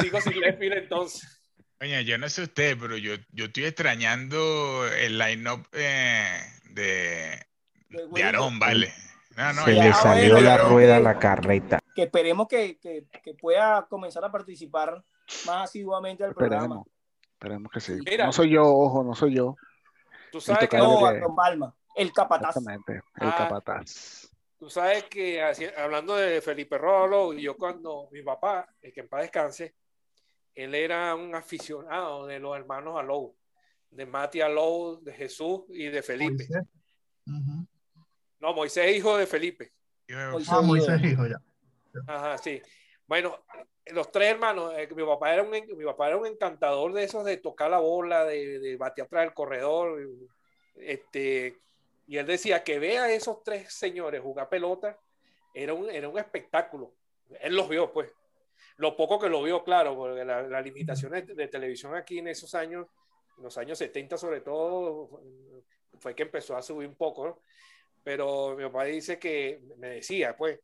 Sigo 0.00 0.20
sin 0.20 0.40
left 0.40 0.58
field 0.58 0.76
entonces. 0.78 1.42
Oye, 1.80 2.04
yo 2.04 2.18
no 2.18 2.28
sé 2.28 2.42
usted, 2.42 2.76
pero 2.78 2.96
yo, 2.96 3.14
yo 3.32 3.46
estoy 3.46 3.64
extrañando 3.64 4.86
el 4.86 5.18
line-up 5.18 5.66
eh, 5.72 6.40
de, 6.70 7.46
De. 7.88 8.22
Aarón, 8.22 8.58
¿vale? 8.58 8.92
No, 9.36 9.52
no, 9.54 9.64
Se 9.64 9.72
le 9.72 9.92
salió 9.94 10.40
la 10.40 10.58
rueda 10.58 10.96
a 10.96 11.00
la 11.00 11.18
carreta. 11.18 11.78
Que 11.94 12.02
esperemos 12.02 12.46
que, 12.48 12.78
que, 12.78 13.04
que 13.24 13.34
pueda 13.34 13.86
comenzar 13.88 14.24
a 14.24 14.30
participar 14.30 15.02
más 15.46 15.70
asiduamente 15.70 16.24
al 16.24 16.34
programa. 16.34 16.64
Esperemos. 16.64 16.86
Esperemos 17.40 17.72
que 17.72 17.80
sí. 17.80 17.94
Mira. 18.04 18.26
No 18.26 18.32
soy 18.32 18.50
yo, 18.50 18.62
ojo, 18.66 19.02
no 19.02 19.14
soy 19.14 19.34
yo. 19.34 19.56
Tú 20.30 20.42
sabes 20.42 20.68
que 20.68 20.76
No, 20.76 21.34
Palma, 21.34 21.74
el 21.96 22.12
capataz. 22.12 22.50
Exactamente. 22.56 22.92
El 23.16 23.28
Ah. 23.28 23.34
capataz. 23.38 24.28
Tú 24.58 24.68
sabes 24.68 25.04
que 25.04 25.42
así- 25.42 25.64
hablando 25.74 26.14
de 26.16 26.42
Felipe 26.42 26.76
Rolo, 26.76 27.32
yo 27.32 27.56
cuando 27.56 28.08
mi 28.12 28.22
papá, 28.22 28.68
el 28.82 28.92
que 28.92 29.00
en 29.00 29.08
paz 29.08 29.22
descanse, 29.22 29.74
él 30.54 30.74
era 30.74 31.14
un 31.14 31.34
aficionado 31.34 32.26
de 32.26 32.38
los 32.38 32.54
hermanos 32.54 32.98
Alou, 33.00 33.34
de 33.90 34.04
Mati 34.04 34.42
Alou, 34.42 35.00
de 35.02 35.14
Jesús 35.14 35.62
y 35.70 35.86
de 35.86 36.02
Felipe. 36.02 36.46
Moisés. 36.46 36.66
No, 38.38 38.52
Moisés 38.52 38.94
hijo 38.96 39.16
de 39.16 39.26
Felipe. 39.26 39.72
Moisés. 40.30 40.52
Ah, 40.52 40.60
Moisés, 40.60 41.02
hijo, 41.04 41.26
ya. 41.26 41.40
Ajá, 42.06 42.36
sí. 42.36 42.60
Bueno, 43.06 43.38
los 43.92 44.10
tres 44.10 44.30
hermanos, 44.32 44.72
eh, 44.76 44.88
mi 44.94 45.04
papá 45.04 45.32
era 45.34 45.42
un, 45.42 45.50
mi 45.50 45.84
papá 45.84 46.08
era 46.08 46.16
un 46.16 46.26
encantador 46.26 46.92
de 46.92 47.04
esos 47.04 47.24
de 47.24 47.36
tocar 47.38 47.70
la 47.70 47.78
bola, 47.80 48.24
de, 48.24 48.58
de 48.58 48.76
batear 48.76 49.06
atrás 49.06 49.24
del 49.24 49.34
corredor. 49.34 50.00
Este, 50.76 51.58
y 52.06 52.16
él 52.16 52.26
decía 52.26 52.64
que 52.64 52.78
vea 52.78 53.04
a 53.04 53.12
esos 53.12 53.42
tres 53.42 53.72
señores 53.72 54.20
jugar 54.20 54.48
pelota, 54.48 54.98
era 55.54 55.74
un, 55.74 55.90
era 55.90 56.08
un 56.08 56.18
espectáculo. 56.18 56.94
Él 57.40 57.54
los 57.56 57.68
vio, 57.68 57.92
pues. 57.92 58.12
Lo 58.76 58.96
poco 58.96 59.18
que 59.18 59.28
lo 59.28 59.42
vio, 59.42 59.62
claro, 59.62 59.94
porque 59.96 60.24
la- 60.24 60.42
las 60.42 60.64
limitaciones 60.64 61.26
de, 61.26 61.34
de 61.34 61.48
televisión 61.48 61.94
aquí 61.94 62.18
en 62.18 62.28
esos 62.28 62.54
años, 62.54 62.86
en 63.36 63.44
los 63.44 63.56
años 63.58 63.78
70 63.78 64.16
sobre 64.16 64.40
todo, 64.40 65.20
fue 65.98 66.14
que 66.14 66.22
empezó 66.24 66.56
a 66.56 66.62
subir 66.62 66.88
un 66.88 66.96
poco, 66.96 67.26
¿no? 67.26 67.42
Pero 68.02 68.56
mi 68.56 68.64
papá 68.64 68.84
dice 68.84 69.18
que, 69.18 69.60
me 69.76 69.90
decía, 69.90 70.36
pues, 70.36 70.60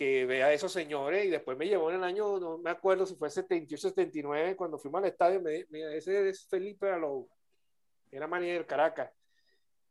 que 0.00 0.24
vea 0.24 0.46
a 0.46 0.52
esos 0.54 0.72
señores 0.72 1.26
y 1.26 1.28
después 1.28 1.58
me 1.58 1.66
llevó 1.68 1.90
en 1.90 1.96
el 1.96 2.04
año, 2.04 2.40
no 2.40 2.56
me 2.56 2.70
acuerdo 2.70 3.04
si 3.04 3.16
fue 3.16 3.28
78, 3.28 3.90
79, 3.90 4.56
cuando 4.56 4.78
fuimos 4.78 5.02
al 5.02 5.10
estadio, 5.10 5.42
me, 5.42 5.66
mira, 5.68 5.92
ese 5.92 6.26
es 6.30 6.46
Felipe 6.48 6.90
Alou, 6.90 7.28
era 8.10 8.26
manager 8.26 8.54
del 8.54 8.66
Caracas, 8.66 9.10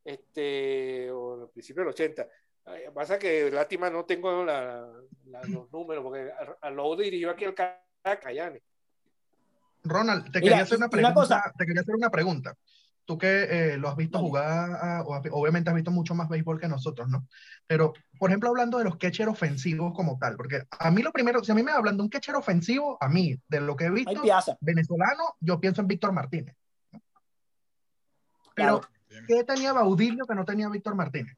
este, 0.04 1.12
o 1.12 1.44
al 1.44 1.50
principio 1.52 1.84
del 1.84 1.90
80. 1.90 2.28
Ay, 2.66 2.86
Pasa 2.92 3.20
que 3.20 3.52
lástima 3.52 3.92
no 3.92 4.04
tengo 4.04 4.44
la- 4.44 4.92
la- 5.28 5.44
los 5.44 5.72
números, 5.72 6.04
porque 6.04 6.32
Alou 6.62 6.96
dirigió 6.96 7.30
aquí 7.30 7.46
al 7.46 7.54
Caracas, 7.54 8.34
Yane. 8.34 8.64
Ronald, 9.84 10.24
te 10.32 10.40
Mira, 10.40 10.42
quería 10.42 10.64
hacer 10.64 10.78
una 10.78 10.86
una 10.88 10.90
pregunta. 10.92 11.14
cosa. 11.14 11.54
Te 11.56 11.66
quería 11.68 11.82
hacer 11.82 11.94
una 11.96 12.10
pregunta. 12.10 12.58
Tú 13.10 13.18
que 13.18 13.72
eh, 13.74 13.78
lo 13.78 13.90
has 13.90 13.96
visto 13.96 14.20
jugar, 14.20 15.02
o 15.04 15.16
has- 15.16 15.24
obviamente 15.32 15.72
has 15.72 15.76
visto 15.76 15.90
mucho 15.90 16.14
más 16.14 16.30
béisbol 16.30 16.60
que 16.60 16.68
nosotros, 16.68 17.10
¿no? 17.10 17.28
Pero, 17.66 17.92
por 18.20 18.30
ejemplo, 18.30 18.50
hablando 18.50 18.78
de 18.78 18.84
los 18.84 18.98
catchers 18.98 19.32
ofensivos 19.32 19.96
como 19.96 20.20
tal, 20.20 20.36
porque 20.36 20.62
a 20.70 20.92
mí 20.92 21.02
lo 21.02 21.12
primero, 21.12 21.44
si 21.44 21.52
a 21.52 21.56
mí 21.56 21.64
me 21.64 21.72
hablan 21.72 21.98
de 21.98 22.04
un 22.04 22.10
catcher 22.10 22.36
ofensivo, 22.36 23.00
a 23.02 23.10
mí, 23.10 23.36
de 23.48 23.62
lo 23.62 23.76
que 23.76 23.86
he 23.86 23.90
visto, 23.90 24.22
venezolano, 24.62 25.24
yo 25.40 25.60
pienso 25.60 25.82
en 25.82 25.88
Víctor 25.88 26.12
Martínez. 26.12 26.56
¿no? 26.92 27.02
Pero, 28.54 28.82
Claro. 28.82 29.26
¿qué 29.28 29.44
tenía 29.44 29.74
Baudilio 29.74 30.28
que 30.28 30.36
no 30.36 30.46
tenía 30.46 30.70
Víctor 30.70 30.94
Martínez? 30.94 31.36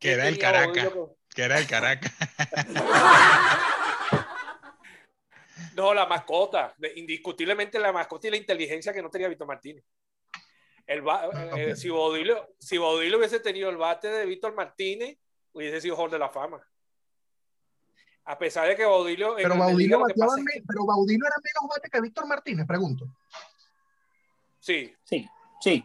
que 0.00 0.12
era 0.12 0.28
el 0.28 0.38
Caracas, 0.38 0.88
que 1.34 1.42
era 1.42 1.58
el 1.58 1.66
Caracas. 1.66 2.14
No, 5.74 5.94
la 5.94 6.06
mascota. 6.06 6.74
Indiscutiblemente 6.96 7.78
la 7.78 7.92
mascota 7.92 8.28
y 8.28 8.30
la 8.30 8.36
inteligencia 8.36 8.92
que 8.92 9.02
no 9.02 9.10
tenía 9.10 9.28
Víctor 9.28 9.46
Martínez. 9.46 9.84
El 10.86 11.04
eh, 11.54 11.76
si, 11.76 11.90
Baudilio, 11.90 12.54
si 12.58 12.78
Baudilio 12.78 13.18
hubiese 13.18 13.40
tenido 13.40 13.68
el 13.68 13.76
bate 13.76 14.08
de 14.08 14.24
Víctor 14.24 14.54
Martínez, 14.54 15.18
hubiese 15.52 15.82
sido 15.82 15.96
Hall 15.96 16.10
de 16.10 16.18
la 16.18 16.30
Fama. 16.30 16.66
A 18.24 18.38
pesar 18.38 18.66
de 18.68 18.74
que 18.74 18.86
Baudilio. 18.86 19.34
Pero 19.36 19.56
Baudilio, 19.56 20.02
pero 20.66 20.86
Baudilio 20.86 21.26
era 21.26 21.36
menos 21.36 21.70
bate 21.70 21.90
que 21.90 22.00
Víctor 22.00 22.26
Martínez, 22.26 22.66
pregunto. 22.66 23.06
Sí. 24.60 24.94
Sí, 25.04 25.28
sí. 25.60 25.84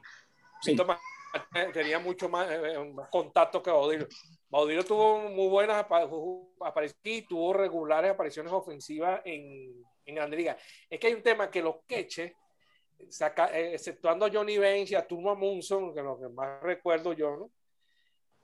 Víctor 0.65 0.88
Martínez 0.88 1.74
tenía 1.74 1.99
mucho 1.99 2.30
más, 2.30 2.49
eh, 2.49 2.74
eh, 2.74 2.93
más 2.93 3.09
contacto 3.09 3.61
que 3.61 3.71
Baudilio. 3.71 4.07
Baudillo 4.54 4.86
tuvo 4.86 5.18
muy 5.30 5.47
buenas 5.47 5.84
apariciones 5.84 6.95
y 7.04 7.24
tuvo 7.24 7.54
regulares 7.54 8.12
apariciones 8.12 8.54
ofensivas 8.54 9.20
en, 9.26 9.84
en 10.06 10.30
Liga. 10.30 10.56
Es 10.88 10.99
que 10.99 11.08
hay 11.08 11.14
un 11.14 11.24
tema 11.24 11.49
que 11.49 11.64
los 11.64 11.78
queches, 11.88 12.34
saca, 13.10 13.47
eh, 13.47 13.74
exceptuando 13.74 14.28
a 14.28 14.30
Johnny 14.32 14.60
Benz 14.60 14.91
y 14.91 14.95
a 14.95 15.08
Turma 15.08 15.34
Munson, 15.34 15.91
que 15.91 16.04
lo 16.04 16.20
que 16.20 16.30
más 16.30 16.62
recuerdo 16.62 17.14
yo, 17.14 17.36
¿no? 17.36 17.51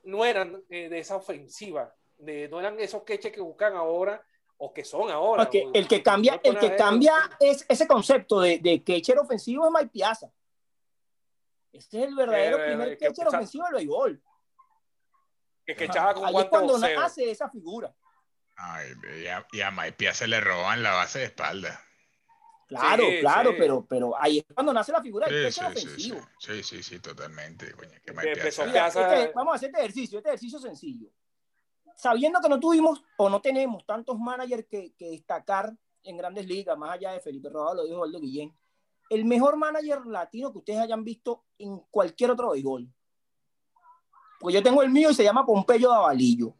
no 0.05 0.25
eran 0.25 0.63
eh, 0.67 0.89
de 0.89 0.97
esa 0.97 1.15
ofensiva, 1.15 1.93
de, 2.17 2.49
no 2.49 2.59
eran 2.59 2.79
esos 2.79 3.03
queches 3.03 3.31
que 3.31 3.41
buscan 3.41 3.75
ahora 3.75 4.19
o 4.57 4.73
que 4.73 4.83
son 4.83 5.11
ahora. 5.11 5.43
Porque 5.43 5.67
el 5.71 5.87
que 5.87 6.01
cambia, 6.01 6.41
el 6.43 6.57
que 6.57 6.75
cambia 6.75 7.13
es 7.39 7.63
ese 7.69 7.85
concepto 7.85 8.41
de, 8.41 8.57
de 8.57 8.83
catcher 8.83 9.19
ofensivo 9.19 9.67
es 9.67 9.71
Mike 9.71 9.91
Piazza. 9.93 10.31
Este 11.71 11.99
es 11.99 12.07
el 12.07 12.15
verdadero 12.15 12.57
eh, 12.57 12.65
primer 12.65 12.97
catcher 12.97 13.27
ofensivo 13.27 13.65
del 13.65 13.75
béisbol 13.75 14.23
que, 15.75 15.85
echaba 15.85 16.13
con 16.13 16.25
Ahí 16.25 16.47
cuando 16.49 16.77
nace 16.77 17.29
esa 17.31 17.49
figura. 17.49 17.93
Ay, 18.55 18.91
y 19.23 19.27
a, 19.27 19.45
y 19.51 19.61
a 19.61 19.71
Maipia 19.71 20.13
se 20.13 20.27
le 20.27 20.41
roban 20.41 20.83
la 20.83 20.91
base 20.91 21.19
de 21.19 21.25
espalda. 21.25 21.81
Claro, 22.67 23.03
claro, 23.19 23.55
Pero, 23.57 23.85
pero 23.89 24.21
ahí 24.21 24.39
es 24.39 24.45
cuando 24.53 24.71
nace 24.71 24.91
la 24.91 25.01
figura 25.01 25.27
del 25.27 25.51
sí, 25.51 25.59
ofensivo. 25.59 26.19
Sí, 26.37 26.61
sí, 26.61 26.83
sí, 26.83 26.99
totalmente. 26.99 27.71
Coño, 27.71 27.89
que 28.05 28.47
este, 28.47 29.31
vamos 29.33 29.53
a 29.53 29.55
hacer 29.55 29.69
este 29.69 29.79
ejercicio, 29.79 30.19
este 30.19 30.29
ejercicio 30.29 30.59
sencillo. 30.59 31.09
Sabiendo 31.95 32.39
que 32.39 32.47
no 32.47 32.59
tuvimos 32.59 33.03
o 33.17 33.27
no 33.27 33.41
tenemos 33.41 33.83
tantos 33.87 34.19
managers 34.19 34.65
que, 34.69 34.93
que 34.95 35.09
destacar 35.09 35.73
en 36.03 36.17
grandes 36.17 36.45
ligas, 36.45 36.77
más 36.77 36.91
allá 36.91 37.13
de 37.13 37.21
Felipe 37.21 37.49
Rodado, 37.49 37.77
lo 37.77 37.85
dijo 37.85 38.03
Aldo 38.03 38.19
Guillén, 38.19 38.55
el 39.09 39.25
mejor 39.25 39.57
manager 39.57 40.05
latino 40.05 40.51
que 40.51 40.59
ustedes 40.59 40.79
hayan 40.79 41.03
visto 41.03 41.45
en 41.57 41.79
cualquier 41.89 42.31
otro 42.31 42.51
béisbol. 42.51 42.87
Pues 44.39 44.55
yo 44.55 44.63
tengo 44.63 44.81
el 44.81 44.89
mío 44.89 45.11
y 45.11 45.13
se 45.13 45.23
llama 45.23 45.45
Pompeyo 45.45 45.89
Davalillo. 45.89 46.55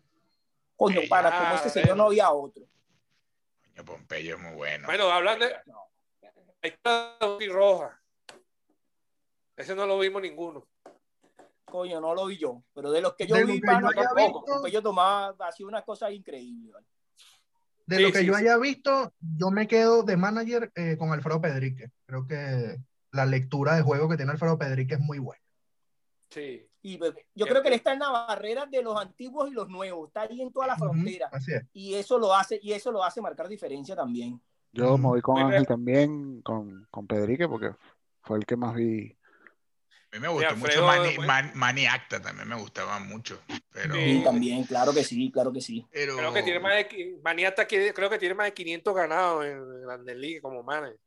Coño, 0.75 1.01
para 1.09 1.37
como 1.37 1.55
este 1.55 1.69
señor 1.69 1.95
no 1.97 2.05
había 2.05 2.31
otro. 2.31 2.63
Coño, 3.63 3.85
Pompeyo 3.85 4.35
es 4.35 4.41
muy 4.41 4.53
bueno. 4.53 4.85
Bueno, 4.85 5.09
hablan 5.09 5.39
de. 5.39 5.55
Ahí 6.61 6.71
está 6.71 7.17
Roja. 7.49 8.01
Ese 9.55 9.75
no 9.75 9.85
lo 9.85 9.97
vimos 9.99 10.21
ninguno. 10.21 10.67
Coño, 11.65 12.01
no 12.01 12.13
lo 12.13 12.25
vi 12.25 12.37
yo. 12.37 12.63
Pero 12.73 12.91
de 12.91 13.01
los 13.01 13.15
que 13.15 13.27
yo 13.27 13.35
vi, 13.45 13.61
para 13.61 13.89
tampoco. 13.89 14.45
Pompeyo 14.45 14.81
tomaba, 14.81 15.47
hacía 15.47 15.65
unas 15.65 15.83
cosas 15.83 16.11
increíbles. 16.11 16.83
De 17.85 17.99
lo 17.99 18.11
que 18.11 18.23
yo 18.23 18.35
haya 18.35 18.55
visto, 18.57 19.13
yo 19.19 19.49
me 19.49 19.67
quedo 19.67 20.03
de 20.03 20.15
manager 20.15 20.71
eh, 20.75 20.95
con 20.97 21.11
Alfredo 21.11 21.41
Pedrique. 21.41 21.89
Creo 22.05 22.27
que 22.27 22.77
la 23.11 23.25
lectura 23.25 23.75
de 23.75 23.81
juego 23.81 24.07
que 24.07 24.17
tiene 24.17 24.31
Alfredo 24.31 24.59
Pedrique 24.59 24.93
es 24.93 24.99
muy 24.99 25.17
buena. 25.17 25.41
Sí. 26.29 26.68
Y 26.81 26.97
pues, 26.97 27.13
yo 27.35 27.45
creo 27.45 27.61
que 27.61 27.67
él 27.67 27.73
está 27.73 27.93
en 27.93 27.99
la 27.99 28.09
barrera 28.09 28.65
de 28.65 28.81
los 28.81 28.99
antiguos 28.99 29.49
y 29.49 29.53
los 29.53 29.67
nuevos, 29.67 30.07
está 30.07 30.21
ahí 30.21 30.41
en 30.41 30.51
toda 30.51 30.67
la 30.67 30.77
frontera. 30.77 31.29
Y 31.73 31.95
eso 31.95 32.17
lo 32.17 32.33
hace, 32.33 32.59
y 32.61 32.71
eso 32.73 32.91
lo 32.91 33.03
hace 33.03 33.21
marcar 33.21 33.47
diferencia 33.47 33.95
también. 33.95 34.41
Yo 34.71 34.97
me 34.97 35.07
voy 35.07 35.21
con 35.21 35.37
Ángel 35.37 35.65
también, 35.65 36.41
con, 36.41 36.87
con 36.91 37.07
Pedrique, 37.07 37.47
porque 37.47 37.71
fue 38.21 38.37
el 38.37 38.45
que 38.45 38.55
más 38.55 38.75
vi. 38.75 39.15
A 40.11 40.15
mí 40.15 40.21
me 40.21 40.27
gustó 40.27 40.55
mucho 40.55 40.87
Mani, 41.53 41.85
Acta, 41.85 42.21
también 42.21 42.47
me 42.47 42.55
gustaba 42.55 42.99
mucho. 42.99 43.39
Pero... 43.71 43.93
Sí, 43.93 44.21
también, 44.23 44.63
claro 44.63 44.93
que 44.93 45.03
sí, 45.03 45.31
claro 45.31 45.51
que 45.51 45.61
sí. 45.61 45.85
Pero... 45.91 46.17
Creo 46.17 46.33
que 46.33 46.43
tiene 46.43 46.59
más 46.59 46.73
de, 46.73 47.19
Mani 47.23 47.45
Acta 47.45 47.67
creo 47.67 48.09
que 48.09 48.17
tiene 48.17 48.35
más 48.35 48.47
de 48.47 48.53
500 48.53 48.95
ganados 48.95 49.45
en 49.45 49.81
Grandes 49.81 50.17
Ligas 50.17 50.41
como 50.41 50.63
manager. 50.63 50.97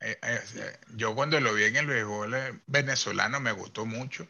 Eh, 0.00 0.18
eh, 0.22 0.76
yo 0.96 1.14
cuando 1.14 1.40
lo 1.40 1.54
vi 1.54 1.64
en 1.64 1.76
el 1.76 1.86
béisbol 1.86 2.34
eh, 2.34 2.60
venezolano 2.66 3.40
me 3.40 3.52
gustó 3.52 3.86
mucho. 3.86 4.28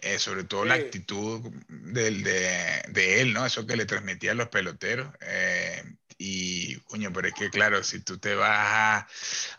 Eh, 0.00 0.20
sobre 0.20 0.44
todo 0.44 0.64
la 0.64 0.74
actitud 0.74 1.40
del, 1.68 2.22
de, 2.22 2.82
de, 2.88 3.20
él, 3.20 3.32
¿no? 3.32 3.44
Eso 3.44 3.66
que 3.66 3.76
le 3.76 3.84
transmitía 3.84 4.30
a 4.30 4.34
los 4.34 4.48
peloteros. 4.48 5.08
Eh, 5.22 5.82
y, 6.18 6.76
coño, 6.82 7.12
pero 7.12 7.28
es 7.28 7.34
que, 7.34 7.50
claro, 7.50 7.82
si 7.82 8.00
tú 8.00 8.18
te 8.18 8.36
vas 8.36 8.48
a, 8.50 9.08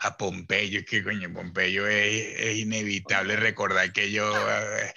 a 0.00 0.16
Pompeyo, 0.16 0.80
es 0.80 0.86
que, 0.86 1.04
coño, 1.04 1.30
Pompeyo 1.32 1.86
es, 1.86 2.38
es 2.38 2.56
inevitable 2.56 3.36
recordar 3.36 3.84
aquellos, 3.84 4.34
eh, 4.34 4.94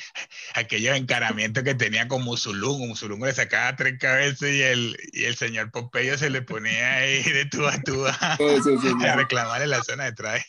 aquellos 0.56 0.96
encaramientos 0.96 1.64
que 1.64 1.76
tenía 1.76 2.08
con 2.08 2.24
Musulungo. 2.24 2.88
Musulungo 2.88 3.26
le 3.26 3.34
sacaba 3.34 3.76
tres 3.76 4.00
cabezas 4.00 4.50
y 4.50 4.62
el, 4.62 4.98
y 5.12 5.26
el 5.26 5.36
señor 5.36 5.72
Pompeyo 5.72 6.18
se 6.18 6.30
le 6.30 6.41
ponía 6.41 6.96
ahí 6.96 7.22
de 7.24 7.46
tú 7.46 7.68
a 7.68 7.82
tú 7.82 8.06
a, 8.08 8.14
a 8.14 9.16
reclamar 9.18 9.62
en 9.62 9.70
la 9.72 9.84
zona 9.84 10.06
de 10.06 10.14
traje. 10.14 10.46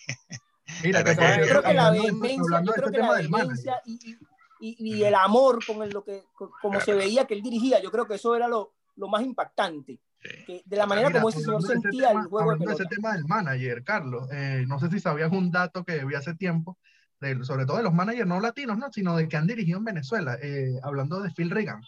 Mira, 0.84 1.00
yo 1.00 1.46
creo 1.46 1.62
que 1.62 1.74
la 1.74 1.90
vehemencia, 1.90 2.62
yo 2.64 2.72
creo 2.72 2.90
que 2.92 2.98
la 2.98 3.12
vehemencia 3.12 3.82
y, 3.86 3.92
y, 4.10 4.18
el 4.60 5.14
amor 5.14 5.64
con 5.64 5.88
lo 5.90 6.04
que, 6.04 6.24
como 6.60 6.80
se 6.80 6.94
veía 6.94 7.26
que 7.26 7.34
él 7.34 7.42
dirigía, 7.42 7.82
yo 7.82 7.90
creo 7.90 8.06
que 8.06 8.14
eso 8.14 8.34
era 8.34 8.48
lo, 8.48 8.72
lo 8.96 9.08
más 9.08 9.22
impactante. 9.22 10.00
de 10.46 10.76
la 10.76 10.86
manera 10.86 11.12
como 11.12 11.28
ese 11.28 11.40
señor 11.40 11.62
sentía 11.62 12.12
el 12.12 12.24
juego. 12.24 12.56
de, 12.56 12.72
ese 12.72 12.86
tema 12.86 13.14
del 13.14 13.26
manager, 13.26 13.84
Carlos, 13.84 14.28
eh, 14.32 14.64
no 14.66 14.78
sé 14.78 14.90
si 14.90 15.00
sabías 15.00 15.30
un 15.32 15.50
dato 15.50 15.84
que 15.84 16.04
vi 16.04 16.14
hace 16.14 16.34
tiempo, 16.34 16.78
sobre 17.42 17.64
todo 17.64 17.78
de 17.78 17.82
los 17.82 17.94
managers 17.94 18.28
no 18.28 18.40
latinos, 18.40 18.78
¿no? 18.78 18.92
sino 18.92 19.16
de 19.16 19.28
que 19.28 19.36
han 19.36 19.46
dirigido 19.46 19.78
en 19.78 19.84
Venezuela, 19.84 20.38
eh, 20.42 20.78
hablando 20.82 21.20
de 21.20 21.30
Phil 21.30 21.50
Reagan. 21.50 21.80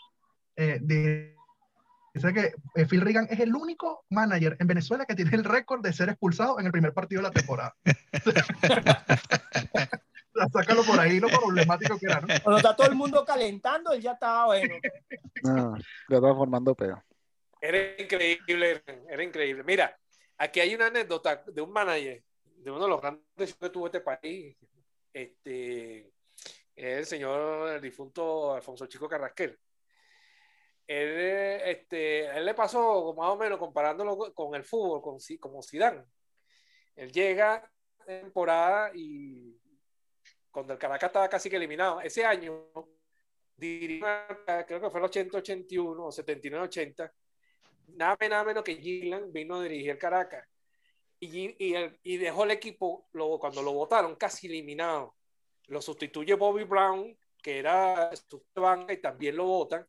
Eh, 0.56 0.80
dice 0.82 2.32
que 2.32 2.86
Phil 2.86 3.02
Reagan 3.02 3.26
es 3.30 3.40
el 3.40 3.54
único 3.54 4.06
manager 4.08 4.56
en 4.58 4.66
Venezuela 4.66 5.04
que 5.04 5.14
tiene 5.14 5.36
el 5.36 5.44
récord 5.44 5.82
de 5.82 5.92
ser 5.92 6.08
expulsado 6.08 6.58
en 6.58 6.66
el 6.66 6.72
primer 6.72 6.94
partido 6.94 7.20
de 7.20 7.28
la 7.28 7.34
temporada. 7.34 7.76
sácalo 10.52 10.82
por 10.82 10.98
ahí, 10.98 11.20
lo 11.20 11.28
problemático 11.28 11.98
que 11.98 12.06
era, 12.06 12.20
¿no? 12.20 12.26
Cuando 12.42 12.56
está 12.58 12.76
todo 12.76 12.86
el 12.88 12.94
mundo 12.94 13.24
calentando, 13.24 13.92
él 13.92 14.00
ya 14.00 14.12
estaba 14.12 14.46
bueno. 14.46 14.74
No, 15.42 15.76
ya 15.76 16.16
estaba 16.16 16.34
formando 16.34 16.74
peo. 16.74 17.02
Era 17.60 18.00
increíble, 18.00 18.82
era 19.08 19.22
increíble. 19.22 19.64
Mira, 19.64 19.96
aquí 20.38 20.60
hay 20.60 20.74
una 20.74 20.86
anécdota 20.86 21.42
de 21.46 21.60
un 21.60 21.72
manager, 21.72 22.22
de 22.44 22.70
uno 22.70 22.84
de 22.84 22.88
los 22.88 23.00
grandes 23.00 23.54
que 23.54 23.70
tuvo 23.70 23.86
este 23.86 24.00
país, 24.00 24.56
este, 25.12 26.10
el 26.74 27.06
señor 27.06 27.70
el 27.70 27.80
difunto 27.80 28.54
Alfonso 28.54 28.86
Chico 28.86 29.08
Carrasquel. 29.08 29.58
Él, 30.86 31.60
este, 31.64 32.26
él 32.26 32.44
le 32.44 32.54
pasó 32.54 33.12
más 33.14 33.30
o 33.30 33.36
menos 33.36 33.58
comparándolo 33.58 34.32
con 34.34 34.54
el 34.54 34.62
fútbol, 34.62 35.02
con, 35.02 35.18
como 35.40 35.62
Zidane. 35.62 36.04
Él 36.94 37.10
llega 37.10 37.68
temporada 38.06 38.92
y 38.94 39.58
cuando 40.56 40.72
el 40.72 40.78
Caracas 40.78 41.08
estaba 41.08 41.28
casi 41.28 41.50
que 41.50 41.56
eliminado. 41.56 42.00
Ese 42.00 42.24
año, 42.24 42.70
creo 43.58 44.80
que 44.80 44.90
fue 44.90 45.00
el 45.00 45.06
80-81 45.06 45.78
o 45.98 46.10
79-80, 46.10 47.12
nada, 47.88 48.16
nada 48.26 48.42
menos 48.42 48.64
que 48.64 48.76
Gillan 48.76 49.30
vino 49.30 49.56
a 49.56 49.62
dirigir 49.64 49.90
el 49.90 49.98
Caracas. 49.98 50.48
Y, 51.20 51.54
y, 52.02 52.16
dejó 52.16 52.44
el 52.44 52.52
equipo, 52.52 53.06
lo, 53.12 53.38
cuando 53.38 53.60
lo 53.62 53.74
votaron, 53.74 54.16
casi 54.16 54.46
eliminado. 54.46 55.14
Lo 55.66 55.82
sustituye 55.82 56.32
Bobby 56.32 56.64
Brown, 56.64 57.14
que 57.42 57.58
era 57.58 58.10
su 58.16 58.42
banca, 58.54 58.94
y 58.94 59.02
también 59.02 59.36
lo 59.36 59.44
votan. 59.44 59.86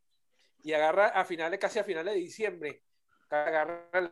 Y 0.63 0.73
agarra 0.73 1.07
a 1.07 1.23
finales, 1.23 1.61
casi 1.61 1.79
a 1.79 1.85
finales 1.85 2.13
de 2.13 2.19
diciembre, 2.19 2.83
agarra 3.29 3.87
el, 3.93 4.11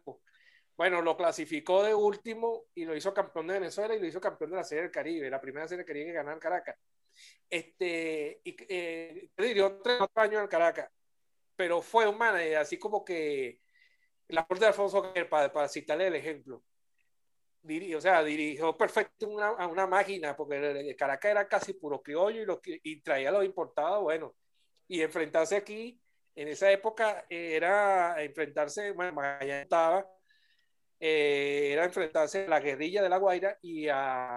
bueno, 0.78 1.02
lo 1.02 1.16
clasificó 1.16 1.84
de 1.84 1.94
último 1.94 2.66
y 2.74 2.86
lo 2.86 2.96
hizo 2.96 3.14
campeón 3.14 3.48
de 3.48 3.54
Venezuela 3.56 3.96
y 3.96 4.00
lo 4.00 4.08
hizo 4.08 4.20
campeón 4.20 4.52
de 4.52 4.58
la 4.58 4.64
Serie 4.64 4.84
del 4.84 4.92
Caribe, 4.92 5.30
la 5.30 5.40
primera 5.40 5.68
Serie 5.68 5.84
del 5.84 5.88
Caribe 5.88 6.08
que 6.08 6.14
ganó 6.14 6.34
en 6.34 6.40
Caracas. 6.40 6.76
Este, 7.50 8.42
y 8.44 8.56
eh, 8.68 9.30
dirigió 9.38 9.80
tres 9.82 10.00
años 10.16 10.42
en 10.42 10.48
Caracas, 10.48 10.90
pero 11.56 11.82
fue 11.82 12.08
un 12.08 12.18
manager, 12.18 12.58
así 12.58 12.78
como 12.78 13.06
que 13.06 13.62
la 14.28 14.46
corte 14.46 14.66
de 14.66 14.70
Alfonso 14.70 15.14
para, 15.30 15.54
para 15.54 15.70
citarle 15.70 16.08
el 16.08 16.16
ejemplo. 16.16 16.62
o 17.64 18.02
sea, 18.02 18.22
dirigió 18.24 18.76
perfecto 18.78 19.30
una, 19.30 19.48
a 19.50 19.68
una 19.68 19.88
máquina, 19.88 20.36
porque 20.36 20.94
Caracas 20.98 21.32
era 21.32 21.48
casi 21.48 21.74
puro 21.74 22.02
criollo 22.02 22.42
y, 22.42 22.46
lo, 22.46 22.60
y 22.66 23.02
traía 23.02 23.32
los 23.32 23.46
importados, 23.46 24.04
bueno, 24.04 24.36
y 24.90 25.02
enfrentarse 25.02 25.56
aquí, 25.56 26.02
en 26.36 26.50
esa 26.50 26.70
época 26.70 27.26
era 27.30 28.22
enfrentarse, 28.22 28.92
bueno, 28.92 29.22
allá 29.22 29.62
estaba 29.62 30.06
eh, 31.00 31.70
era 31.74 31.86
enfrentarse 31.86 32.46
a 32.46 32.50
la 32.50 32.60
guerrilla 32.60 33.02
de 33.04 33.10
la 33.10 33.18
Guaira 33.18 33.58
y 33.62 33.88
a, 33.90 34.36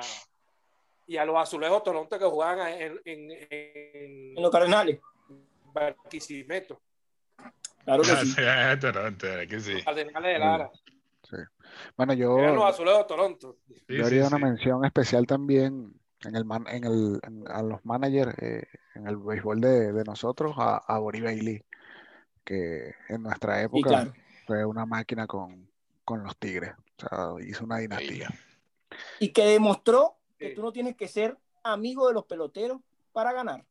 y 1.06 1.16
a 1.16 1.24
los 1.24 1.36
azulejos 1.36 1.82
Toronto 1.82 2.18
que 2.18 2.24
jugaban 2.24 2.68
en, 2.68 3.00
en, 3.04 3.28
en, 3.50 4.34
los 4.42 4.50
Cardenales. 4.50 4.98
Barquisimeto. 5.72 6.80
Claro 7.84 8.02
que 8.02 8.08
sí. 8.16 8.34
Ah, 8.46 8.76
Toronto, 8.80 9.26
¿verdad 9.26 9.48
que 9.48 9.60
sí. 9.60 9.82
Cardenales 9.84 10.32
de 10.34 10.38
Lara. 10.38 10.70
Sí. 11.22 11.36
Bueno, 11.96 12.14
yo, 12.14 12.38
Eran 12.38 12.56
los 12.56 12.64
azulejos 12.64 13.00
de 13.00 13.04
Toronto. 13.06 13.56
Sí, 13.68 13.74
yo 13.88 13.96
sí, 13.96 14.02
haría 14.02 14.26
una 14.26 14.36
sí. 14.38 14.42
mención 14.42 14.84
especial 14.84 15.26
también 15.26 15.92
en 16.24 16.34
el 16.34 16.44
man- 16.44 16.66
en 16.68 16.84
el, 16.84 17.20
en- 17.22 17.44
a 17.48 17.62
los 17.62 17.84
managers 17.84 18.34
eh, 18.42 18.66
en 18.94 19.06
el 19.06 19.16
béisbol 19.18 19.60
de, 19.60 19.92
de 19.92 20.04
nosotros, 20.04 20.54
a, 20.58 20.78
a 20.78 20.98
Bori 20.98 21.20
Bailey, 21.20 21.62
que 22.44 22.94
en 23.08 23.22
nuestra 23.22 23.58
Sí, 23.60 23.64
época 23.66 23.88
claro. 23.88 24.12
fue 24.46 24.64
una 24.64 24.84
máquina 24.86 25.26
con, 25.26 25.67
con 26.08 26.22
los 26.24 26.38
Tigres. 26.38 26.72
O 26.72 27.06
sea, 27.06 27.46
hizo 27.46 27.64
una 27.66 27.76
dinastía. 27.78 28.30
Y 29.20 29.28
que 29.28 29.44
demostró 29.44 30.16
que 30.38 30.50
tú 30.54 30.62
no 30.62 30.72
tienes 30.72 30.96
que 30.96 31.06
ser 31.06 31.36
amigo 31.62 32.08
de 32.08 32.14
los 32.14 32.24
peloteros 32.24 32.80
para 33.12 33.30
ganar. 33.34 33.62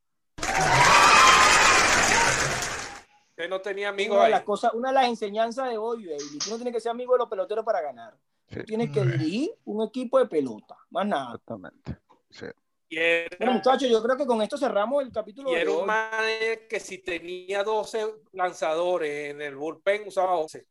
Usted 3.32 3.50
no 3.50 3.60
tenía 3.62 3.90
amigos 3.90 4.16
Una 4.18 4.22
de 4.22 4.26
ahí. 4.28 4.32
las 4.34 4.44
cosas, 4.44 4.74
una 4.76 4.90
de 4.90 4.94
las 4.96 5.08
enseñanzas 5.08 5.70
de 5.70 5.78
hoy, 5.80 6.06
Bailey. 6.06 6.38
Tú 6.38 6.50
no 6.52 6.56
tienes 6.58 6.74
que 6.76 6.80
ser 6.80 6.92
amigo 6.92 7.14
de 7.14 7.20
los 7.20 7.28
peloteros 7.30 7.66
para 7.66 7.82
ganar. 7.82 8.16
Sí. 8.50 8.60
Tú 8.60 8.64
tienes 8.66 8.92
que 8.92 9.02
dirigir 9.04 9.52
un 9.66 9.84
equipo 9.88 10.20
de 10.20 10.28
pelota, 10.28 10.76
más 10.92 11.08
nada. 11.08 11.26
Exactamente. 11.34 11.98
Sí. 12.30 12.46
Y 12.90 12.98
era, 12.98 13.36
Bueno, 13.40 13.54
muchachos, 13.54 13.90
yo 13.90 14.02
creo 14.04 14.16
que 14.16 14.28
con 14.28 14.42
esto 14.44 14.58
cerramos 14.60 15.04
el 15.04 15.12
capítulo 15.12 15.52
y 15.52 15.56
de 15.56 15.62
era 15.62 15.72
un 15.72 15.78
hoy. 15.82 15.86
manager 15.88 16.68
que 16.68 16.80
si 16.80 17.00
tenía 17.00 17.64
12 17.64 18.06
lanzadores 18.34 19.32
en 19.32 19.42
el 19.42 19.56
bullpen 19.56 20.08
usaba 20.08 20.36
11. 20.38 20.66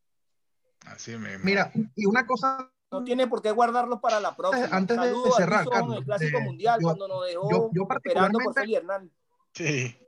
Así 0.86 1.16
mismo. 1.16 1.44
Mira, 1.44 1.70
y 1.94 2.06
una 2.06 2.26
cosa, 2.26 2.70
No 2.90 3.02
tiene 3.04 3.26
por 3.26 3.42
qué 3.42 3.50
guardarlos 3.50 4.00
para 4.00 4.20
la 4.20 4.34
próxima. 4.36 4.68
Antes 4.70 4.96
de 4.96 5.12
cerrar, 5.36 5.60
Wilson, 5.66 5.72
Carlos, 5.72 5.96
el 5.98 6.04
Clásico 6.04 6.38
eh, 6.38 6.44
Mundial, 6.44 6.78
yo- 6.80 6.86
cuando 6.86 7.08
nos 7.08 7.26
dejó 7.26 7.50
yo- 7.50 7.70
yo 7.74 7.86
esperando 7.94 8.38
por 8.38 8.54
particularmente- 8.54 8.60
Feli 8.60 8.74
Hernán. 8.76 9.10
Sí. 9.52 9.98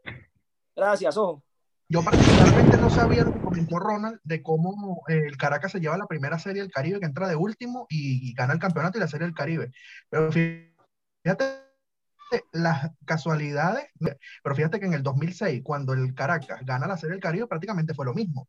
Gracias, 0.76 1.16
ojo. 1.16 1.42
yo 1.90 2.02
particularmente 2.04 2.76
no 2.76 2.90
sabía 2.90 3.24
lo 3.24 3.32
que 3.32 3.40
comentó 3.40 3.78
Ronald 3.78 4.20
de 4.22 4.42
cómo 4.42 5.02
eh, 5.08 5.22
el 5.26 5.36
Caracas 5.36 5.72
se 5.72 5.80
lleva 5.80 5.96
la 5.98 6.06
primera 6.06 6.38
serie 6.38 6.62
del 6.62 6.70
Caribe, 6.70 7.00
que 7.00 7.06
entra 7.06 7.26
de 7.28 7.34
último 7.34 7.86
y, 7.88 8.28
y 8.30 8.34
gana 8.34 8.52
el 8.52 8.58
campeonato 8.60 8.98
y 8.98 9.00
la 9.00 9.08
serie 9.08 9.26
del 9.26 9.34
Caribe. 9.34 9.72
Pero 10.10 10.30
fíjate 10.30 11.64
las 12.52 12.90
casualidades, 13.06 13.86
pero 14.42 14.54
fíjate 14.54 14.78
que 14.78 14.84
en 14.86 14.92
el 14.92 15.02
2006, 15.02 15.62
cuando 15.64 15.94
el 15.94 16.14
Caracas 16.14 16.60
gana 16.64 16.86
la 16.86 16.98
serie 16.98 17.12
del 17.14 17.22
Caribe, 17.22 17.46
prácticamente 17.46 17.94
fue 17.94 18.04
lo 18.04 18.12
mismo. 18.14 18.46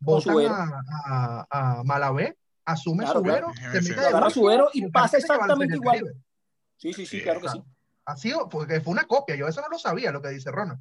Votan 0.00 0.36
a, 0.46 1.46
a, 1.50 1.78
a 1.78 1.84
Malavé, 1.84 2.36
asume 2.64 3.04
Claro, 3.04 3.20
Subero, 3.20 3.46
claro. 3.52 3.72
se 3.82 3.90
mete 3.90 4.06
agarra 4.06 4.30
Subero 4.30 4.68
y 4.72 4.88
pasa 4.90 5.16
exactamente 5.18 5.76
igual. 5.76 6.14
Sí, 6.76 6.92
sí, 6.92 7.06
sí, 7.06 7.18
Sí, 7.18 7.22
claro 7.22 7.40
que 7.40 7.48
sí. 7.48 7.62
Ha 8.06 8.16
sido, 8.16 8.48
porque 8.50 8.80
fue 8.82 8.92
una 8.92 9.04
copia, 9.04 9.34
yo 9.34 9.48
eso 9.48 9.62
no 9.62 9.68
lo 9.70 9.78
sabía, 9.78 10.12
lo 10.12 10.20
que 10.20 10.28
dice 10.28 10.50
Ronald. 10.50 10.80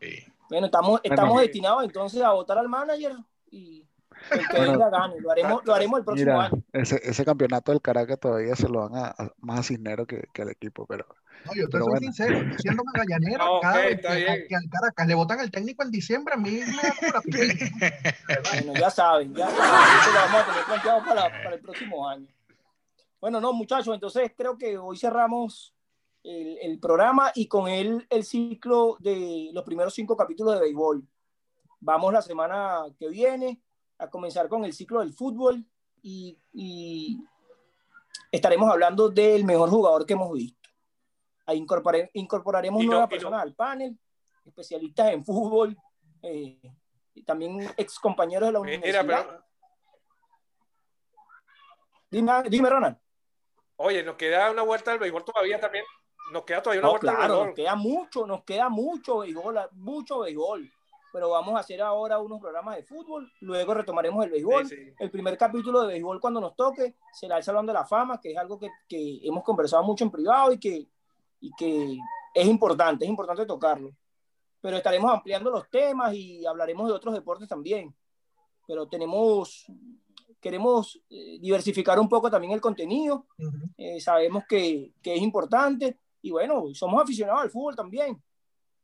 sí. 0.00 0.24
Bueno, 0.50 0.66
estamos, 0.66 1.00
estamos 1.04 1.32
Bueno. 1.32 1.42
destinados 1.42 1.84
entonces 1.84 2.22
a 2.22 2.30
votar 2.32 2.56
al 2.58 2.68
manager 2.70 3.12
y 3.50 3.86
el 4.30 4.48
que 4.48 4.56
Bueno. 4.56 4.90
gane. 4.90 5.20
Lo 5.20 5.30
haremos, 5.30 5.64
lo 5.64 5.74
haremos 5.74 5.98
el 5.98 6.04
próximo 6.04 6.32
Mira, 6.32 6.46
año. 6.46 6.62
ese, 6.72 7.00
ese 7.02 7.24
campeonato 7.24 7.72
del 7.72 7.80
Caracas 7.80 8.18
todavía 8.20 8.54
se 8.56 8.68
lo 8.68 8.88
dan 8.88 8.96
a, 8.96 9.06
a- 9.08 9.32
más 9.38 9.60
a 9.60 9.62
Cisnero 9.62 10.06
que, 10.06 10.24
que 10.32 10.42
al 10.42 10.50
equipo, 10.50 10.86
pero 10.86 11.06
No, 11.44 11.54
yo 11.54 11.66
te 11.66 11.72
Pero 11.72 11.84
soy 11.84 11.90
bueno. 11.92 12.04
sincero, 12.12 12.42
yo 12.50 12.58
siendo 12.58 12.82
magallanero, 12.84 13.44
ok, 13.56 13.62
cada 13.62 13.78
vez 13.78 13.94
está 13.96 14.14
que, 14.16 14.46
que 14.48 14.56
al 14.56 14.68
Caracas 14.70 15.06
le 15.06 15.14
votan 15.14 15.40
el 15.40 15.50
técnico 15.50 15.82
en 15.82 15.90
diciembre, 15.90 16.34
a 16.34 16.36
mí 16.36 16.50
me 16.50 16.82
da. 16.82 16.94
Bueno, 18.52 18.74
ya 18.78 18.90
saben, 18.90 19.34
ya 19.34 19.48
saben, 19.50 19.98
eso 20.00 20.12
lo 20.12 20.20
vamos 20.20 20.42
a 20.42 20.46
tener 20.46 20.64
planteado 20.64 21.04
para, 21.04 21.42
para 21.42 21.54
el 21.56 21.60
próximo 21.62 22.08
año. 22.08 22.26
Bueno, 23.20 23.40
no, 23.40 23.52
muchachos, 23.52 23.92
entonces 23.94 24.32
creo 24.36 24.56
que 24.56 24.78
hoy 24.78 24.96
cerramos 24.96 25.74
el, 26.22 26.58
el 26.62 26.78
programa 26.78 27.32
y 27.34 27.46
con 27.48 27.68
él 27.68 28.06
el 28.10 28.24
ciclo 28.24 28.96
de 29.00 29.50
los 29.52 29.64
primeros 29.64 29.94
cinco 29.94 30.16
capítulos 30.16 30.54
de 30.54 30.60
béisbol. 30.60 31.02
Vamos 31.80 32.12
la 32.12 32.22
semana 32.22 32.84
que 32.98 33.08
viene 33.08 33.60
a 33.98 34.08
comenzar 34.08 34.48
con 34.48 34.64
el 34.64 34.72
ciclo 34.72 35.00
del 35.00 35.12
fútbol 35.12 35.64
y, 36.02 36.38
y 36.52 37.18
estaremos 38.30 38.70
hablando 38.70 39.08
del 39.08 39.44
mejor 39.44 39.68
jugador 39.70 40.06
que 40.06 40.12
hemos 40.14 40.32
visto. 40.32 40.56
Ahí 41.46 41.64
incorporaremos 42.14 42.82
no- 42.84 42.90
nuevas 42.90 43.04
y 43.04 43.06
no- 43.06 43.08
personas 43.08 43.42
al 43.42 43.54
panel, 43.54 43.98
especialistas 44.44 45.12
en 45.12 45.24
fútbol, 45.24 45.76
eh, 46.22 46.60
y 47.14 47.22
también 47.22 47.68
ex 47.76 47.98
compañeros 47.98 48.48
de 48.48 48.52
la 48.52 48.60
Mira, 48.60 48.78
universidad. 48.78 49.26
pero, 49.26 49.44
Dime, 52.10 52.32
dime, 52.48 52.70
Ronald. 52.70 52.96
oye, 53.76 54.02
nos 54.02 54.16
queda 54.16 54.50
una 54.50 54.62
vuelta 54.62 54.92
del 54.92 55.00
béisbol 55.00 55.24
todavía 55.24 55.60
también. 55.60 55.84
Nos 56.32 56.44
queda 56.44 56.62
todavía 56.62 56.80
una 56.80 56.86
No, 56.88 56.92
vuelta 56.92 57.14
claro, 57.16 57.28
nos 57.28 57.36
béisbol. 57.38 57.54
queda 57.54 57.74
mucho, 57.74 58.26
nos 58.26 58.44
queda 58.44 58.68
mucho 58.68 59.18
béisbol, 59.18 59.68
mucho 59.72 60.20
béisbol. 60.20 60.72
Pero 61.12 61.30
vamos 61.30 61.54
a 61.54 61.60
hacer 61.60 61.80
ahora 61.80 62.18
unos 62.18 62.40
programas 62.40 62.76
de 62.76 62.82
fútbol, 62.82 63.32
luego 63.40 63.74
retomaremos 63.74 64.24
el 64.24 64.30
béisbol. 64.30 64.66
Sí, 64.66 64.76
sí. 64.76 64.92
El 64.98 65.10
primer 65.10 65.38
capítulo 65.38 65.82
de 65.82 65.88
béisbol 65.88 66.20
cuando 66.20 66.40
nos 66.40 66.54
toque 66.54 66.96
será 67.12 67.38
el 67.38 67.42
Salón 67.42 67.66
de 67.66 67.72
la 67.72 67.86
Fama, 67.86 68.20
que 68.20 68.32
es 68.32 68.38
algo 68.38 68.58
que, 68.58 68.68
que 68.86 69.20
hemos 69.22 69.42
conversado 69.42 69.82
mucho 69.82 70.04
en 70.04 70.10
privado 70.10 70.52
y 70.52 70.58
que, 70.58 70.86
y 71.40 71.50
que 71.56 71.98
es 72.34 72.46
importante, 72.46 73.04
es 73.04 73.10
importante 73.10 73.46
tocarlo. 73.46 73.90
Pero 74.60 74.76
estaremos 74.76 75.10
ampliando 75.10 75.50
los 75.50 75.70
temas 75.70 76.12
y 76.14 76.44
hablaremos 76.44 76.88
de 76.88 76.94
otros 76.94 77.14
deportes 77.14 77.48
también. 77.48 77.94
Pero 78.66 78.86
tenemos, 78.86 79.66
queremos 80.40 81.00
eh, 81.08 81.38
diversificar 81.40 81.98
un 81.98 82.08
poco 82.08 82.30
también 82.30 82.52
el 82.52 82.60
contenido 82.60 83.26
Ujú. 83.38 83.70
eh, 83.78 83.98
sabemos 84.00 84.44
que, 84.46 84.92
que 85.00 85.14
es 85.14 85.22
importante 85.22 85.98
y 86.20 86.30
bueno, 86.30 86.64
somos 86.74 87.02
aficionados 87.02 87.42
al 87.42 87.50
fútbol 87.50 87.74
también. 87.74 88.22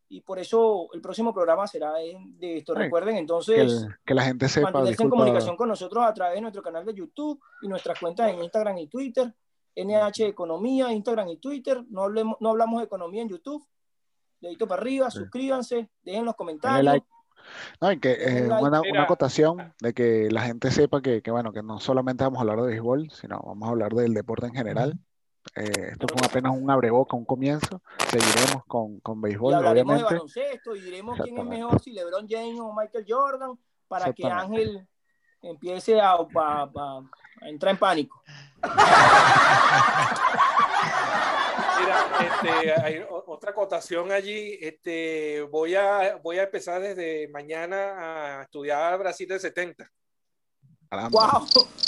Y 0.08 0.20
por 0.20 0.38
eso 0.38 0.88
el 0.92 1.00
próximo 1.00 1.32
programa 1.32 1.66
será 1.66 1.92
de, 1.94 2.16
de 2.38 2.58
esto. 2.58 2.74
Recuerden 2.74 3.14
que, 3.14 3.20
entonces 3.20 3.58
el- 3.58 3.96
que 4.04 4.14
la 4.14 4.22
gente 4.22 4.48
sepa, 4.48 4.66
mantenerse 4.66 4.90
en 4.90 4.92
disculpa, 5.08 5.16
comunicación 5.16 5.56
con 5.56 5.68
nosotros 5.68 6.04
a 6.04 6.12
través 6.14 6.34
de 6.36 6.40
nuestro 6.42 6.62
canal 6.62 6.84
de 6.84 6.94
YouTube 6.94 7.40
y 7.62 7.68
nuestras 7.68 7.98
cuentas 7.98 8.30
en 8.30 8.42
Instagram 8.42 8.78
y 8.78 8.86
Twitter. 8.86 9.34
NH 9.76 10.26
Economía, 10.28 10.92
Instagram 10.92 11.28
y 11.30 11.36
Twitter. 11.38 11.82
No, 11.88 12.02
hablemos, 12.02 12.36
no 12.40 12.50
hablamos 12.50 12.80
de 12.80 12.84
economía 12.84 13.22
en 13.22 13.28
YouTube. 13.28 13.66
Dedito 14.40 14.68
para 14.68 14.82
arriba, 14.82 15.10
Sí. 15.10 15.18
suscríbanse, 15.18 15.88
dejen 16.02 16.24
los 16.26 16.36
comentarios. 16.36 16.84
like. 16.84 17.06
No, 17.80 17.90
y 17.92 17.98
que 17.98 18.12
eh, 18.12 18.46
like. 18.46 18.62
una, 18.64 18.80
una 18.82 19.02
acotación 19.02 19.74
de 19.80 19.92
que 19.92 20.28
la 20.30 20.42
gente 20.42 20.70
sepa 20.70 21.02
que, 21.02 21.22
que, 21.22 21.30
bueno, 21.30 21.52
que 21.52 21.62
no 21.62 21.80
solamente 21.80 22.22
vamos 22.24 22.38
a 22.38 22.40
hablar 22.42 22.60
de 22.62 22.68
béisbol, 22.68 23.10
sino 23.10 23.40
vamos 23.44 23.66
a 23.68 23.72
hablar 23.72 23.92
del 23.94 24.14
deporte 24.14 24.46
en 24.46 24.54
general. 24.54 24.98
Eh, 25.56 25.90
esto 25.92 26.06
fue 26.08 26.26
apenas 26.26 26.52
un 26.56 26.70
abreboca, 26.70 27.16
un 27.16 27.24
comienzo. 27.24 27.82
Seguiremos 28.10 28.64
con, 28.66 28.98
con 29.00 29.18
Y 29.18 29.22
béisbol, 29.22 29.52
de 29.62 29.68
obviamente. 29.68 30.04
baloncesto 30.04 30.74
y 30.74 30.80
diremos 30.80 31.18
quién 31.22 31.38
es 31.38 31.44
mejor, 31.44 31.80
si 31.80 31.92
LeBron 31.92 32.26
James 32.28 32.58
o 32.60 32.74
Michael 32.74 33.04
Jordan, 33.08 33.58
para 33.88 34.12
que. 34.12 34.26
Ángel 34.26 34.86
empiece 35.42 36.00
a, 36.00 36.12
a- 36.12 36.22
a- 36.74 37.02
a 37.42 37.48
entrar 37.48 37.72
en 37.72 37.78
pánico. 37.78 38.22
Mira, 41.80 42.06
este, 42.20 42.72
hay 42.80 43.04
otra 43.26 43.50
acotación 43.50 44.10
allí. 44.12 44.56
Este, 44.60 45.42
voy, 45.50 45.74
a, 45.74 46.16
voy 46.22 46.38
a 46.38 46.44
empezar 46.44 46.80
desde 46.80 47.28
mañana 47.28 48.38
a 48.38 48.42
estudiar 48.42 48.98
Brasil 48.98 49.28
del 49.28 49.40
70. 49.40 49.90
Caramba. 50.88 51.10
¡Wow! 51.10 51.46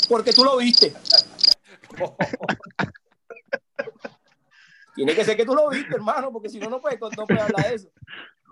Porque 0.08 0.32
tú 0.32 0.44
lo 0.44 0.56
viste. 0.58 0.92
Tiene 4.96 5.14
que 5.14 5.24
ser 5.24 5.36
que 5.36 5.44
tú 5.46 5.54
lo 5.54 5.68
viste, 5.68 5.94
hermano, 5.94 6.32
porque 6.32 6.48
si 6.48 6.58
no, 6.58 6.68
no 6.68 6.80
puedes 6.80 6.98
no 7.00 7.26
puede 7.26 7.40
hablar 7.40 7.68
de 7.68 7.74
eso. 7.76 7.88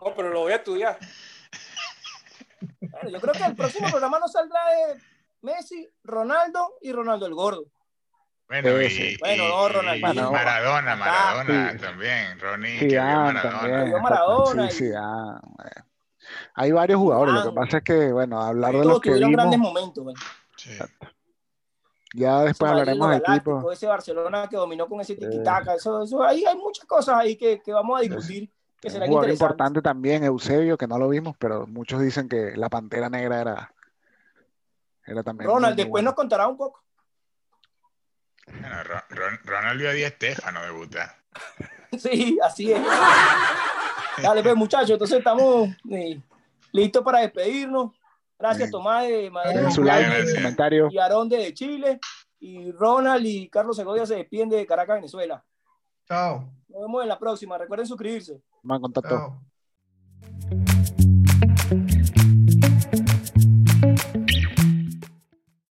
No, 0.00 0.14
pero 0.14 0.28
lo 0.30 0.40
voy 0.40 0.52
a 0.52 0.56
estudiar. 0.56 0.98
Bueno, 2.80 3.08
yo 3.10 3.20
creo 3.20 3.32
que 3.34 3.44
el 3.44 3.56
próximo 3.56 3.88
programa 3.88 4.18
nos 4.18 4.32
saldrá 4.32 4.60
de 4.68 5.00
Messi, 5.42 5.88
Ronaldo 6.04 6.74
y 6.82 6.92
Ronaldo 6.92 7.26
el 7.26 7.34
Gordo. 7.34 7.64
Bueno, 8.48 8.68
Sí, 8.78 8.84
y, 8.84 8.90
sí. 8.90 9.16
Bueno, 9.20 9.44
y- 9.44 9.48
no, 9.48 9.68
Ronaldinho. 9.68 10.28
y 10.28 10.32
Maradona, 10.32 10.92
Ah, 10.92 10.96
Maradona 10.96 11.72
sí. 11.72 11.78
también, 11.78 12.38
Ronnie, 12.38 12.78
vio 12.80 12.88
Zidane 12.90 13.32
Maradona. 13.42 14.02
Maradona 14.02 14.70
Sí, 14.70 14.76
Zidane, 14.84 15.38
eh. 15.64 15.80
Hay 16.54 16.72
varios 16.72 16.98
jugadores, 17.00 17.34
lo 17.34 17.50
que 17.50 17.54
pasa 17.56 17.78
es 17.78 17.84
que, 17.84 18.12
bueno, 18.12 18.40
hablar 18.40 18.72
de 18.72 18.84
los 18.84 19.00
que 19.00 19.18
grandes 19.18 19.58
momentos. 19.58 20.04
güey. 20.04 20.14
Ya 22.16 22.42
después 22.42 22.70
hablaremos 22.70 23.10
del 23.10 23.22
equipo. 23.28 23.72
ese 23.72 23.86
Barcelona 23.88 24.46
que 24.48 24.54
dominó 24.56 24.86
con 24.88 25.00
ese 25.00 25.16
tiki-taka, 25.16 25.74
eso, 25.74 26.04
eso, 26.04 26.22
ahí 26.22 26.44
hay 26.44 26.56
muchas 26.56 26.86
cosas 26.86 27.16
ahí 27.18 27.34
que, 27.36 27.60
que 27.60 27.72
vamos 27.72 27.98
a 27.98 28.02
discutir 28.02 28.48
que 28.80 28.88
serán 28.88 29.08
interesantes. 29.10 29.40
importante 29.40 29.82
también, 29.82 30.22
Eusebio, 30.22 30.78
que 30.78 30.86
no 30.86 30.96
lo 30.96 31.08
vimos, 31.08 31.34
pero 31.38 31.66
muchos 31.66 32.00
dicen 32.00 32.28
que 32.28 32.52
la 32.56 32.68
Pantera 32.68 33.10
Negra 33.10 33.40
era, 33.40 33.74
era 35.04 35.24
también 35.24 35.50
Ronald, 35.50 35.74
muy 35.74 35.76
después 35.82 35.90
bueno. 35.90 36.10
nos 36.10 36.14
contará 36.14 36.46
un 36.46 36.56
poco. 36.56 36.84
Bueno, 38.46 38.84
Ron- 38.84 39.02
Ron- 39.10 39.40
Ronald 39.44 39.80
vio 39.80 39.90
a 39.90 39.92
Di 39.92 40.04
Estefano 40.04 40.62
debutar. 40.62 41.16
Sí, 41.98 42.36
así 42.42 42.72
es. 42.72 42.80
Dale, 44.20 44.42
pues, 44.42 44.56
muchachos, 44.56 44.90
entonces 44.90 45.18
estamos 45.18 45.68
eh, 45.90 46.20
listos 46.72 47.04
para 47.04 47.20
despedirnos. 47.20 47.92
Gracias. 48.44 48.70
Tomás 48.70 49.08
de 49.08 49.30
Madrid 49.30 50.34
comentario. 50.34 50.88
y 50.90 50.98
Aarón 50.98 51.28
de 51.30 51.54
Chile. 51.54 51.98
Y 52.40 52.72
Ronald 52.72 53.24
y 53.24 53.48
Carlos 53.48 53.74
Segovia 53.74 54.04
se 54.04 54.16
despiden 54.16 54.50
de 54.50 54.66
Caracas, 54.66 54.96
Venezuela. 54.96 55.42
Chao. 56.06 56.52
Nos 56.68 56.82
vemos 56.82 57.02
en 57.02 57.08
la 57.08 57.18
próxima. 57.18 57.56
Recuerden 57.56 57.86
suscribirse. 57.86 58.42
Más 58.62 58.80
contacto. 58.80 59.08
Chao. 59.08 59.40